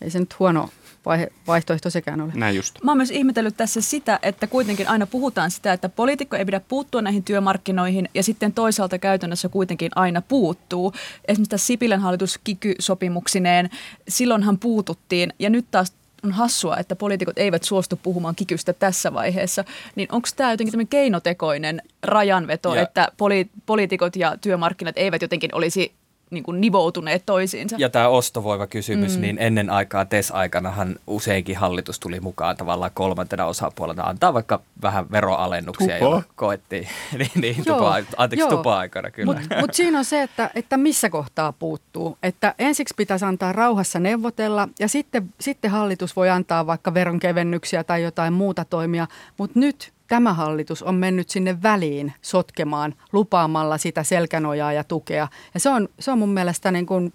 ei 0.00 0.10
se 0.10 0.18
nyt 0.18 0.38
huono 0.38 0.68
vaihe, 1.06 1.32
vaihtoehto 1.46 1.90
sekään 1.90 2.20
ole. 2.20 2.32
Näin 2.34 2.56
just. 2.56 2.78
Mä 2.84 2.90
oon 2.90 2.98
myös 2.98 3.10
ihmetellyt 3.10 3.56
tässä 3.56 3.80
sitä, 3.80 4.18
että 4.22 4.46
kuitenkin 4.46 4.88
aina 4.88 5.06
puhutaan 5.06 5.50
sitä, 5.50 5.72
että 5.72 5.88
poliitikko 5.88 6.36
ei 6.36 6.44
pidä 6.44 6.60
puuttua 6.60 7.02
näihin 7.02 7.24
työmarkkinoihin 7.24 8.08
ja 8.14 8.22
sitten 8.22 8.52
toisaalta 8.52 8.98
käytännössä 8.98 9.48
kuitenkin 9.48 9.90
aina 9.94 10.22
puuttuu. 10.22 10.92
Esimerkiksi 11.28 11.50
tässä 11.50 11.66
Sipilän 11.66 12.00
hallitus 12.00 12.40
kiky-sopimuksineen, 12.44 13.70
silloinhan 14.08 14.58
puututtiin 14.58 15.32
ja 15.38 15.50
nyt 15.50 15.66
taas 15.70 15.92
on 16.24 16.32
hassua, 16.32 16.76
että 16.76 16.96
poliitikot 16.96 17.38
eivät 17.38 17.62
suostu 17.62 18.00
puhumaan 18.02 18.34
kikystä 18.34 18.72
tässä 18.72 19.14
vaiheessa, 19.14 19.64
niin 19.96 20.08
onko 20.12 20.28
tämä 20.36 20.50
jotenkin 20.50 20.72
tämmöinen 20.72 20.88
keinotekoinen 20.88 21.82
rajanveto, 22.02 22.74
Ja- 22.74 22.82
että 22.82 23.08
poli- 23.16 23.50
poliitikot 23.66 24.16
ja 24.16 24.36
työmarkkinat 24.40 24.98
eivät 24.98 25.22
jotenkin 25.22 25.54
olisi 25.54 25.92
niin 26.32 26.44
kuin 26.44 26.60
nivoutuneet 26.60 27.22
toisiinsa? 27.26 27.76
Ja 27.78 27.88
tämä 27.88 28.08
ostovoimakysymys, 28.08 29.16
mm. 29.16 29.20
niin 29.20 29.38
ennen 29.40 29.70
aikaa 29.70 30.04
TES-aikanahan 30.04 30.96
useinkin 31.06 31.56
hallitus 31.56 32.00
tuli 32.00 32.20
mukaan 32.20 32.56
tavallaan 32.56 32.90
kolmantena 32.94 33.44
osapuolena 33.44 34.02
antaa 34.02 34.34
vaikka 34.34 34.60
vähän 34.82 35.10
veroalennuksia, 35.10 35.98
Tupo. 35.98 36.04
joilla 36.04 36.22
koettiin. 36.36 36.88
niin, 37.18 37.30
niin 37.34 37.56
tupa, 37.56 37.96
anteeksi, 38.16 38.48
tupa-aikana 38.48 39.10
kyllä. 39.10 39.34
Mutta 39.34 39.60
mut 39.60 39.74
siinä 39.74 39.98
on 39.98 40.04
se, 40.04 40.22
että, 40.22 40.50
että 40.54 40.76
missä 40.76 41.10
kohtaa 41.10 41.52
puuttuu. 41.52 42.18
Että 42.22 42.54
ensiksi 42.58 42.94
pitäisi 42.96 43.24
antaa 43.24 43.52
rauhassa 43.52 43.98
neuvotella 43.98 44.68
ja 44.78 44.88
sitten, 44.88 45.34
sitten 45.40 45.70
hallitus 45.70 46.16
voi 46.16 46.30
antaa 46.30 46.66
vaikka 46.66 46.94
veronkevennyksiä 46.94 47.84
tai 47.84 48.02
jotain 48.02 48.32
muuta 48.32 48.64
toimia. 48.64 49.06
Mutta 49.38 49.58
nyt 49.58 49.92
tämä 50.08 50.32
hallitus 50.34 50.82
on 50.82 50.94
mennyt 50.94 51.28
sinne 51.30 51.62
väliin 51.62 52.12
sotkemaan 52.22 52.94
lupaamalla 53.12 53.78
sitä 53.78 54.02
selkänojaa 54.02 54.72
ja 54.72 54.84
tukea. 54.84 55.28
Ja 55.54 55.60
se 55.60 55.68
on, 55.70 55.88
se 55.98 56.10
on 56.10 56.18
mun 56.18 56.28
mielestä 56.34 56.70
niin 56.70 56.86
kuin, 56.86 57.12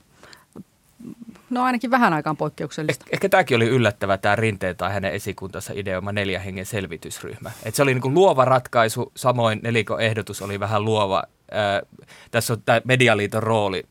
no 1.50 1.64
ainakin 1.64 1.92
vähän 1.92 2.14
aikaan 2.14 2.38
poikkeuksellista. 2.38 3.06
Eh- 3.06 3.10
Ehkä 3.14 3.30
tämäkin 3.30 3.56
oli 3.58 3.68
yllättävä, 3.68 4.18
tämä 4.18 4.36
Rinteen 4.36 4.76
tai 4.76 4.94
hänen 4.94 5.12
esikuntansa 5.14 5.74
ideoima 5.76 6.12
neljän 6.12 6.42
hengen 6.44 6.66
selvitysryhmä. 6.66 7.52
Et 7.64 7.76
se 7.76 7.84
oli 7.84 7.94
niin 7.94 8.02
kuin 8.02 8.14
luova 8.14 8.46
ratkaisu, 8.46 9.12
samoin 9.16 9.60
nelikon 9.64 10.02
ehdotus 10.02 10.42
oli 10.42 10.60
vähän 10.60 10.86
luova. 10.86 11.24
Tässä 12.32 12.54
on 12.54 12.62
tämä 12.66 12.82
Medialiiton 12.84 13.44
rooli, 13.44 13.84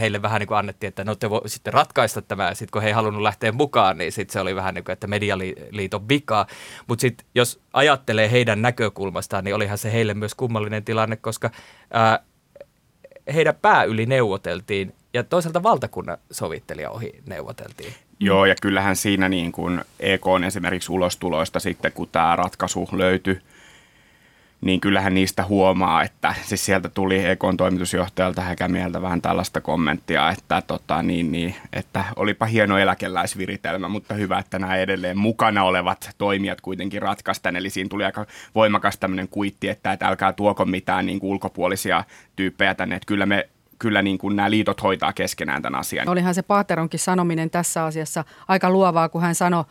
heille 0.00 0.22
vähän 0.22 0.40
niin 0.40 0.46
kuin 0.46 0.58
annettiin, 0.58 0.88
että 0.88 1.04
no 1.04 1.14
te 1.14 1.30
voi 1.30 1.48
sitten 1.48 1.72
ratkaista 1.72 2.22
tämä, 2.22 2.48
ja 2.48 2.54
sitten 2.54 2.72
kun 2.72 2.82
he 2.82 2.88
ei 2.88 2.94
halunnut 2.94 3.22
lähteä 3.22 3.52
mukaan, 3.52 3.98
niin 3.98 4.12
sitten 4.12 4.32
se 4.32 4.40
oli 4.40 4.54
vähän 4.54 4.74
niin 4.74 4.84
kuin, 4.84 4.92
että 4.92 5.06
Medialiiton 5.06 6.08
vika. 6.08 6.46
Mutta 6.86 7.00
sitten 7.00 7.26
jos 7.34 7.60
ajattelee 7.72 8.30
heidän 8.30 8.62
näkökulmastaan, 8.62 9.44
niin 9.44 9.54
olihan 9.54 9.78
se 9.78 9.92
heille 9.92 10.14
myös 10.14 10.34
kummallinen 10.34 10.84
tilanne, 10.84 11.16
koska 11.16 11.50
ää, 11.90 12.18
heidän 13.34 13.54
pää 13.62 13.84
yli 13.84 14.06
neuvoteltiin 14.06 14.94
ja 15.14 15.24
toisaalta 15.24 15.62
valtakunnan 15.62 16.18
sovittelija 16.30 16.90
ohi 16.90 17.22
neuvoteltiin. 17.26 17.94
Joo, 18.20 18.46
ja 18.46 18.54
kyllähän 18.62 18.96
siinä 18.96 19.28
niin 19.28 19.52
kuin 19.52 19.84
EK 20.00 20.26
on 20.26 20.44
esimerkiksi 20.44 20.92
ulostuloista 20.92 21.60
sitten, 21.60 21.92
kun 21.92 22.08
tämä 22.12 22.36
ratkaisu 22.36 22.88
löytyi, 22.92 23.40
niin 24.60 24.80
kyllähän 24.80 25.14
niistä 25.14 25.44
huomaa, 25.44 26.02
että 26.02 26.34
siis 26.42 26.64
sieltä 26.64 26.88
tuli 26.88 27.24
EKn 27.24 27.56
toimitusjohtajalta 27.56 28.42
Häkämieltä 28.42 29.02
vähän 29.02 29.22
tällaista 29.22 29.60
kommenttia, 29.60 30.30
että, 30.30 30.62
tota, 30.66 31.02
niin, 31.02 31.32
niin, 31.32 31.54
että 31.72 32.04
olipa 32.16 32.46
hieno 32.46 32.78
eläkeläisviritelmä, 32.78 33.88
mutta 33.88 34.14
hyvä, 34.14 34.38
että 34.38 34.58
nämä 34.58 34.76
edelleen 34.76 35.18
mukana 35.18 35.64
olevat 35.64 36.10
toimijat 36.18 36.60
kuitenkin 36.60 37.02
ratkaistaan. 37.02 37.56
Eli 37.56 37.70
siinä 37.70 37.88
tuli 37.88 38.04
aika 38.04 38.26
voimakas 38.54 38.98
tämmöinen 38.98 39.28
kuitti, 39.28 39.68
että, 39.68 39.92
että 39.92 40.08
älkää 40.08 40.32
tuoko 40.32 40.64
mitään 40.64 41.06
niin 41.06 41.20
kuin 41.20 41.30
ulkopuolisia 41.30 42.04
tyyppejä 42.36 42.74
tänne, 42.74 42.96
että 42.96 43.06
kyllä 43.06 43.26
me 43.26 43.48
kyllä 43.78 44.02
niin 44.02 44.18
kuin 44.18 44.36
nämä 44.36 44.50
liitot 44.50 44.82
hoitaa 44.82 45.12
keskenään 45.12 45.62
tämän 45.62 45.80
asian. 45.80 46.08
Olihan 46.08 46.34
se 46.34 46.42
Paateronkin 46.42 47.00
sanominen 47.00 47.50
tässä 47.50 47.84
asiassa 47.84 48.24
aika 48.48 48.70
luovaa, 48.70 49.08
kun 49.08 49.22
hän 49.22 49.34
sanoi, 49.34 49.64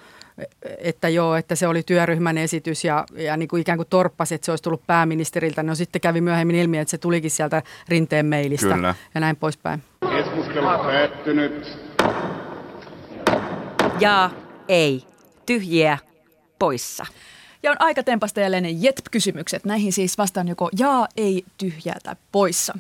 että 0.77 1.09
joo, 1.09 1.35
että 1.35 1.55
se 1.55 1.67
oli 1.67 1.83
työryhmän 1.83 2.37
esitys 2.37 2.83
ja, 2.83 3.05
ja 3.17 3.37
niin 3.37 3.47
kuin 3.47 3.61
ikään 3.61 3.77
kuin 3.77 3.87
torppasi, 3.89 4.35
että 4.35 4.45
se 4.45 4.51
olisi 4.51 4.63
tullut 4.63 4.87
pääministeriltä. 4.87 5.63
No 5.63 5.75
sitten 5.75 6.01
kävi 6.01 6.21
myöhemmin 6.21 6.55
ilmi, 6.55 6.77
että 6.77 6.91
se 6.91 6.97
tulikin 6.97 7.31
sieltä 7.31 7.61
rinteen 7.89 8.25
mailista 8.25 8.75
Kyllä. 8.75 8.95
ja 9.13 9.21
näin 9.21 9.35
poispäin. 9.35 9.83
Keskustelu 10.09 10.65
päättynyt. 10.65 11.77
Ja 13.99 14.29
ei. 14.67 15.03
Tyhjiä 15.45 15.97
poissa. 16.59 17.05
Ja 17.63 17.71
on 17.71 17.77
aika 17.79 18.03
tempasta 18.03 18.39
jälleen 18.39 18.63
ne 18.63 18.69
JETP-kysymykset. 18.69 19.65
Näihin 19.65 19.93
siis 19.93 20.17
vastaan 20.17 20.47
joko 20.47 20.69
jaa, 20.79 21.07
ei, 21.17 21.45
tyhjää 21.57 21.97
tai 22.03 22.15
poissa. 22.31 22.77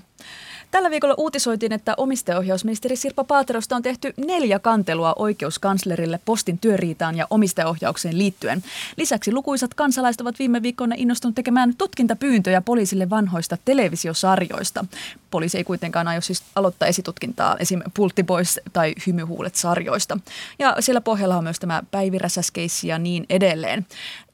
Tällä 0.75 0.91
viikolla 0.91 1.15
uutisoitiin, 1.17 1.71
että 1.71 1.93
omistajaohjausministeri 1.97 2.95
Sirpa 2.95 3.23
Paaterosta 3.23 3.75
on 3.75 3.81
tehty 3.81 4.13
neljä 4.17 4.59
kantelua 4.59 5.13
oikeuskanslerille 5.15 6.19
postin 6.25 6.57
työriitaan 6.57 7.17
ja 7.17 7.27
omistajaohjaukseen 7.29 8.17
liittyen. 8.17 8.63
Lisäksi 8.97 9.31
lukuisat 9.31 9.73
kansalaiset 9.73 10.21
ovat 10.21 10.39
viime 10.39 10.61
viikkoina 10.61 10.95
innostuneet 10.97 11.35
tekemään 11.35 11.73
tutkintapyyntöjä 11.77 12.61
poliisille 12.61 13.09
vanhoista 13.09 13.57
televisiosarjoista. 13.65 14.85
Poliisi 15.31 15.57
ei 15.57 15.63
kuitenkaan 15.63 16.07
aio 16.07 16.21
siis 16.21 16.43
aloittaa 16.55 16.87
esitutkintaa 16.87 17.55
esim. 17.59 17.81
Pultti 17.93 18.23
Boys 18.23 18.59
tai 18.73 18.93
Hymyhuulet 19.07 19.55
sarjoista. 19.55 20.17
Ja 20.59 20.75
siellä 20.79 21.01
pohjalla 21.01 21.37
on 21.37 21.43
myös 21.43 21.59
tämä 21.59 21.83
Päivi 21.91 22.17
Räsäskeissi 22.17 22.87
ja 22.87 22.99
niin 22.99 23.25
edelleen. 23.29 23.85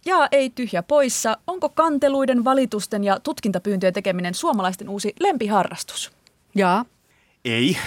Ja 0.06 0.28
ei 0.32 0.50
tyhjä 0.50 0.84
poissa. 0.84 1.38
Onko 1.48 1.70
kanteluiden, 1.70 2.44
valitusten 2.44 3.04
ja 3.04 3.20
tutkintapyyntöjen 3.20 3.94
tekeminen 3.94 4.34
suomalaisten 4.34 4.90
uusi 4.90 5.16
lempiharrastus? 5.20 6.21
Ja 6.56 6.86
Ei, 7.46 7.78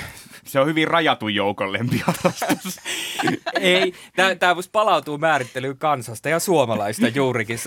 se 0.45 0.61
on 0.61 0.67
hyvin 0.67 0.89
rajatun 0.89 1.35
joukon 1.35 1.73
lempiharrastus. 1.73 2.81
Ei, 3.61 3.95
tämä 4.39 4.55
musta 4.55 4.71
palautuu 4.73 5.19
määrittelyyn 5.19 5.79
kansasta 5.79 6.29
ja 6.29 6.39
suomalaista 6.39 7.09
juurikin. 7.09 7.59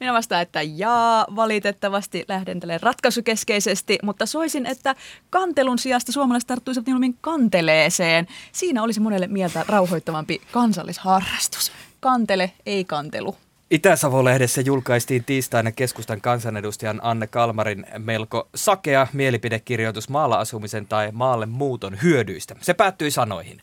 Minä 0.00 0.12
vastaan, 0.12 0.42
että 0.42 0.62
jaa, 0.62 1.26
valitettavasti 1.36 2.24
lähden 2.28 2.60
tälle 2.60 2.78
ratkaisukeskeisesti, 2.82 3.98
mutta 4.02 4.26
soisin, 4.26 4.66
että 4.66 4.94
kantelun 5.30 5.78
sijasta 5.78 6.12
suomalaiset 6.12 6.46
tarttuisivat 6.46 6.86
mieluummin 6.86 7.18
kanteleeseen. 7.20 8.26
Siinä 8.52 8.82
olisi 8.82 9.00
monelle 9.00 9.26
mieltä 9.26 9.64
rauhoittavampi 9.68 10.40
kansallisharrastus. 10.52 11.72
Kantele, 12.00 12.52
ei 12.66 12.84
kantelu. 12.84 13.36
Itä-Savo-lehdessä 13.72 14.60
julkaistiin 14.60 15.24
tiistaina 15.24 15.72
keskustan 15.72 16.20
kansanedustajan 16.20 17.00
Anne 17.02 17.26
Kalmarin 17.26 17.86
melko 17.98 18.48
sakea 18.54 19.06
mielipidekirjoitus 19.12 20.08
maalla 20.08 20.36
asumisen 20.36 20.86
tai 20.86 21.08
maalle 21.12 21.46
muuton 21.46 21.98
hyödyistä. 22.02 22.56
Se 22.60 22.74
päättyi 22.74 23.10
sanoihin. 23.10 23.60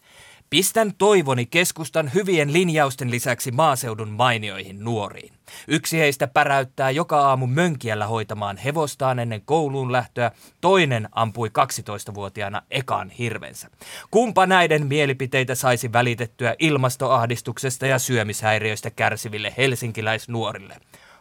Pistän 0.49 0.93
toivoni 0.97 1.45
keskustan 1.45 2.11
hyvien 2.13 2.53
linjausten 2.53 3.11
lisäksi 3.11 3.51
maaseudun 3.51 4.09
mainioihin 4.09 4.83
nuoriin. 4.83 5.33
Yksi 5.67 5.99
heistä 5.99 6.27
päräyttää 6.27 6.91
joka 6.91 7.21
aamu 7.21 7.47
mönkiällä 7.47 8.07
hoitamaan 8.07 8.57
hevostaan 8.57 9.19
ennen 9.19 9.41
kouluun 9.41 9.91
lähtöä, 9.91 10.31
toinen 10.61 11.09
ampui 11.11 11.49
12-vuotiaana 11.49 12.61
ekan 12.71 13.09
hirvensä. 13.09 13.69
Kumpa 14.11 14.45
näiden 14.45 14.87
mielipiteitä 14.87 15.55
saisi 15.55 15.93
välitettyä 15.93 16.55
ilmastoahdistuksesta 16.59 17.87
ja 17.87 17.99
syömishäiriöistä 17.99 18.89
kärsiville 18.89 19.53
helsinkiläisnuorille? 19.57 20.77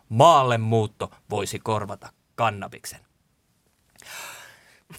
Maalle 0.09 0.59
muutto 0.59 1.11
voisi 1.31 1.59
korvata 1.59 2.13
kannabiksen. 2.35 3.08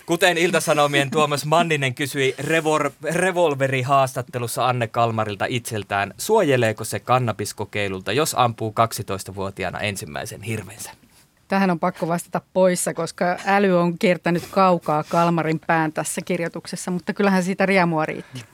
Kuten 0.06 0.38
Iltasanomien 0.38 1.12
Tuomas 1.12 1.45
Manninen 1.45 1.95
kysyi 1.95 2.36
revor- 2.41 2.91
revolverihaastattelussa 3.15 4.67
Anne 4.67 4.88
Kalmarilta 4.88 5.45
itseltään, 5.49 6.13
suojeleeko 6.17 6.84
se 6.84 6.99
kannabiskokeilulta, 6.99 8.12
jos 8.12 8.36
ampuu 8.38 8.73
12-vuotiaana 8.80 9.80
ensimmäisen 9.80 10.41
hirvensä? 10.41 10.91
tähän 11.49 11.71
on 11.71 11.80
pakko 11.80 12.08
vastata 12.08 12.41
poissa, 12.54 12.93
koska 12.93 13.38
äly 13.45 13.80
on 13.80 13.99
kiertänyt 13.99 14.43
kaukaa 14.52 15.04
Kalmarin 15.04 15.60
pään 15.67 15.93
tässä 15.93 16.21
kirjoituksessa, 16.25 16.91
mutta 16.91 17.13
kyllähän 17.13 17.43
siitä 17.43 17.65
riemua 17.65 18.06
riitti. 18.06 18.45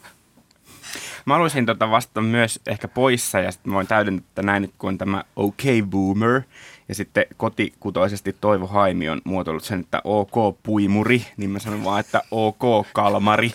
Mä 1.25 1.33
haluaisin 1.33 1.65
tota 1.65 1.91
vastata 1.91 2.21
myös 2.21 2.59
ehkä 2.67 2.87
poissa 2.87 3.39
ja 3.39 3.51
sitten 3.51 3.73
voin 3.73 3.87
täydentää 3.87 4.27
että 4.29 4.41
näin, 4.41 4.63
että 4.63 4.75
kun 4.79 4.87
on 4.87 4.97
tämä 4.97 5.23
OK 5.35 5.61
Boomer 5.89 6.41
ja 6.89 6.95
sitten 6.95 7.25
kotikutoisesti 7.37 8.35
Toivo 8.41 8.67
Haimi 8.67 9.09
on 9.09 9.21
muotoillut 9.23 9.63
sen, 9.63 9.79
että 9.79 10.01
OK 10.03 10.57
Puimuri, 10.63 11.25
niin 11.37 11.49
mä 11.49 11.59
sanon 11.59 11.83
vaan, 11.83 11.99
että 11.99 12.21
OK 12.31 12.87
Kalmari. 12.93 13.51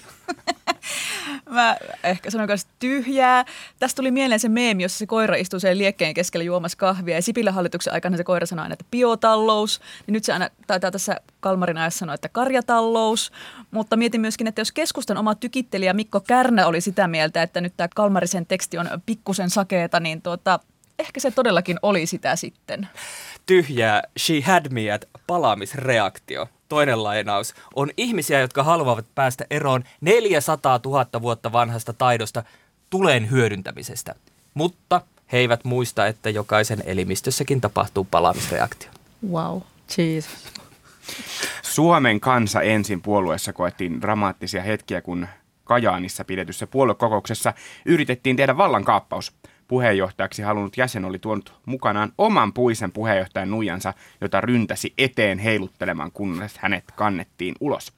Mä 1.50 1.76
ehkä 2.04 2.30
sanon 2.30 2.46
myös 2.46 2.66
tyhjää. 2.78 3.44
Tästä 3.78 3.96
tuli 3.96 4.10
mieleen 4.10 4.40
se 4.40 4.48
meemi, 4.48 4.82
jossa 4.82 4.98
se 4.98 5.06
koira 5.06 5.36
istuu 5.36 5.60
sen 5.60 5.78
liekkeen 5.78 6.14
keskellä 6.14 6.44
juomassa 6.44 6.78
kahvia. 6.78 7.14
Ja 7.14 7.22
Sipilän 7.22 7.54
hallituksen 7.54 7.92
aikana 7.92 8.16
se 8.16 8.24
koira 8.24 8.46
sanoi 8.46 8.62
aina, 8.62 8.72
että 8.72 8.84
biotalous. 8.90 9.80
Niin 10.06 10.12
nyt 10.12 10.24
se 10.24 10.32
aina 10.32 10.50
taitaa 10.66 10.90
tässä 10.90 11.16
Kalmarin 11.40 11.78
ajassa 11.78 11.98
sanoa, 11.98 12.14
että 12.14 12.28
karjatalous. 12.28 13.32
Mutta 13.70 13.96
mietin 13.96 14.20
myöskin, 14.20 14.46
että 14.46 14.60
jos 14.60 14.72
keskustan 14.72 15.18
oma 15.18 15.34
tykittelijä 15.34 15.92
Mikko 15.92 16.20
Kärnä 16.20 16.66
oli 16.66 16.80
sitä 16.80 17.08
mieltä, 17.08 17.42
että 17.42 17.60
nyt 17.60 17.72
tämä 17.76 17.88
Kalmarisen 17.94 18.46
teksti 18.46 18.78
on 18.78 18.88
pikkusen 19.06 19.50
sakeeta, 19.50 20.00
niin 20.00 20.22
tuota, 20.22 20.60
ehkä 20.98 21.20
se 21.20 21.30
todellakin 21.30 21.78
oli 21.82 22.06
sitä 22.06 22.36
sitten. 22.36 22.88
Tyhjää, 23.46 24.02
she 24.18 24.40
had 24.40 24.66
me 24.70 24.92
at 24.92 25.04
palaamisreaktio. 25.26 26.48
Toinen 26.70 27.02
lainaus. 27.02 27.54
On 27.74 27.90
ihmisiä, 27.96 28.40
jotka 28.40 28.62
haluavat 28.62 29.06
päästä 29.14 29.44
eroon 29.50 29.84
400 30.00 30.80
000 30.84 31.22
vuotta 31.22 31.52
vanhasta 31.52 31.92
taidosta 31.92 32.42
tulen 32.90 33.30
hyödyntämisestä. 33.30 34.14
Mutta 34.54 35.00
he 35.32 35.38
eivät 35.38 35.64
muista, 35.64 36.06
että 36.06 36.30
jokaisen 36.30 36.82
elimistössäkin 36.86 37.60
tapahtuu 37.60 38.06
palaamisreaktio. 38.10 38.90
Wow. 39.30 39.60
Jesus. 39.98 40.30
Suomen 41.62 42.20
kansa 42.20 42.62
ensin 42.62 43.02
puolueessa 43.02 43.52
koettiin 43.52 44.00
dramaattisia 44.00 44.62
hetkiä, 44.62 45.00
kun 45.00 45.28
Kajaanissa 45.64 46.24
pidetyssä 46.24 46.66
puoluekokouksessa 46.66 47.54
yritettiin 47.86 48.36
tehdä 48.36 48.56
vallankaappaus. 48.56 49.32
Puheenjohtajaksi 49.70 50.42
halunnut 50.42 50.76
jäsen 50.76 51.04
oli 51.04 51.18
tuonut 51.18 51.54
mukanaan 51.66 52.12
oman 52.18 52.52
puisen 52.52 52.92
puheenjohtajan 52.92 53.50
nuijansa, 53.50 53.94
jota 54.20 54.40
ryntäsi 54.40 54.94
eteen 54.98 55.38
heiluttelemaan, 55.38 56.12
kunnes 56.12 56.58
hänet 56.58 56.84
kannettiin 56.96 57.54
ulos. 57.60 57.92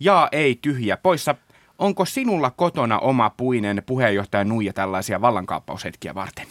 Ja 0.00 0.28
ei 0.32 0.58
tyhjä 0.62 0.96
poissa. 0.96 1.34
Onko 1.78 2.04
sinulla 2.04 2.50
kotona 2.50 2.98
oma 2.98 3.30
puinen 3.30 3.82
puheenjohtajan 3.86 4.48
nuija 4.48 4.72
tällaisia 4.72 5.20
vallankaappaushetkiä 5.20 6.14
varten? 6.14 6.46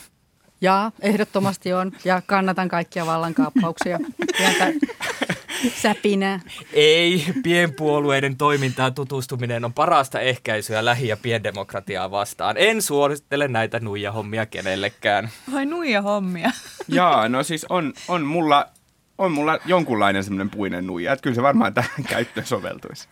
Ja 0.61 0.91
ehdottomasti 1.01 1.73
on. 1.73 1.91
Ja 2.05 2.21
kannatan 2.25 2.69
kaikkia 2.69 3.05
vallankaappauksia. 3.05 3.99
Pientä 4.37 4.73
säpinää. 5.81 6.39
Ei, 6.73 7.25
pienpuolueiden 7.43 8.37
toimintaan 8.37 8.93
tutustuminen 8.93 9.65
on 9.65 9.73
parasta 9.73 10.19
ehkäisyä 10.19 10.85
lähi- 10.85 11.07
ja 11.07 11.17
piendemokratiaa 11.17 12.11
vastaan. 12.11 12.55
En 12.57 12.81
suosittele 12.81 13.47
näitä 13.47 13.79
nuija-hommia 13.79 14.45
kenellekään. 14.45 15.29
Vai 15.53 15.65
nuija 15.65 16.01
hommia? 16.01 16.51
Jaa, 16.87 17.29
no 17.29 17.43
siis 17.43 17.65
on, 17.69 17.93
on 18.07 18.25
mulla 18.25 18.65
on 19.17 19.31
mulla 19.31 19.59
jonkunlainen 19.65 20.23
semmoinen 20.23 20.49
puinen 20.49 20.87
nuija, 20.87 21.13
että 21.13 21.23
kyllä 21.23 21.35
se 21.35 21.41
varmaan 21.41 21.73
tähän 21.73 22.03
käyttöön 22.09 22.45
soveltuisi. 22.45 23.07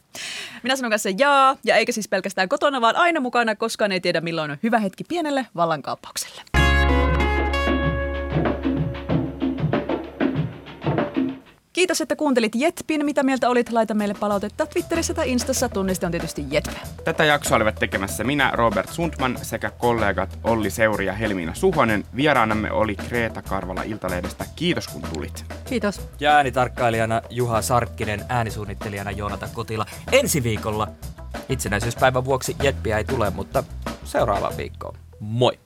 Minä 0.63 0.75
sanon 0.75 0.91
kanssa 0.91 1.09
jaa, 1.17 1.55
ja 1.63 1.75
eikä 1.75 1.91
siis 1.91 2.07
pelkästään 2.07 2.49
kotona, 2.49 2.81
vaan 2.81 2.95
aina 2.95 3.19
mukana, 3.19 3.55
koskaan 3.55 3.91
ei 3.91 4.01
tiedä 4.01 4.21
milloin 4.21 4.51
on 4.51 4.57
hyvä 4.63 4.79
hetki 4.79 5.03
pienelle 5.03 5.47
vallankaappaukselle. 5.55 6.50
Kiitos, 11.73 12.01
että 12.01 12.15
kuuntelit 12.15 12.55
Jetpin. 12.55 13.05
Mitä 13.05 13.23
mieltä 13.23 13.49
olit? 13.49 13.69
Laita 13.69 13.93
meille 13.93 14.13
palautetta 14.19 14.65
Twitterissä 14.65 15.13
tai 15.13 15.31
Instassa. 15.31 15.69
Tunniste 15.69 16.05
on 16.05 16.11
tietysti 16.11 16.45
Jetpe. 16.49 16.79
Tätä 17.03 17.25
jaksoa 17.25 17.55
olivat 17.55 17.75
tekemässä 17.75 18.23
minä, 18.23 18.51
Robert 18.53 18.89
Sundman, 18.89 19.39
sekä 19.41 19.69
kollegat 19.69 20.39
Olli 20.43 20.69
Seuri 20.69 21.05
ja 21.05 21.13
Helmiina 21.13 21.53
Suhonen. 21.55 22.03
Vieraanamme 22.15 22.71
oli 22.71 22.95
Kreeta 22.95 23.41
Karvala 23.41 23.83
Iltalehdestä. 23.83 24.45
Kiitos 24.55 24.87
kun 24.87 25.01
tulit. 25.13 25.45
Kiitos. 25.65 26.01
Ja 26.19 26.31
äänitarkkailijana 26.31 27.21
Juha 27.29 27.61
Sarkkinen, 27.61 28.25
äänisuunnittelijana 28.29 29.11
Joonata 29.11 29.47
Kotila. 29.53 29.85
Ensi 30.11 30.43
viikolla 30.43 30.87
itsenäisyyspäivän 31.49 32.25
vuoksi 32.25 32.55
Jetpiä 32.63 32.97
ei 32.97 33.03
tule, 33.03 33.29
mutta 33.29 33.63
seuraavaan 34.03 34.57
viikkoon. 34.57 34.95
Moi! 35.19 35.59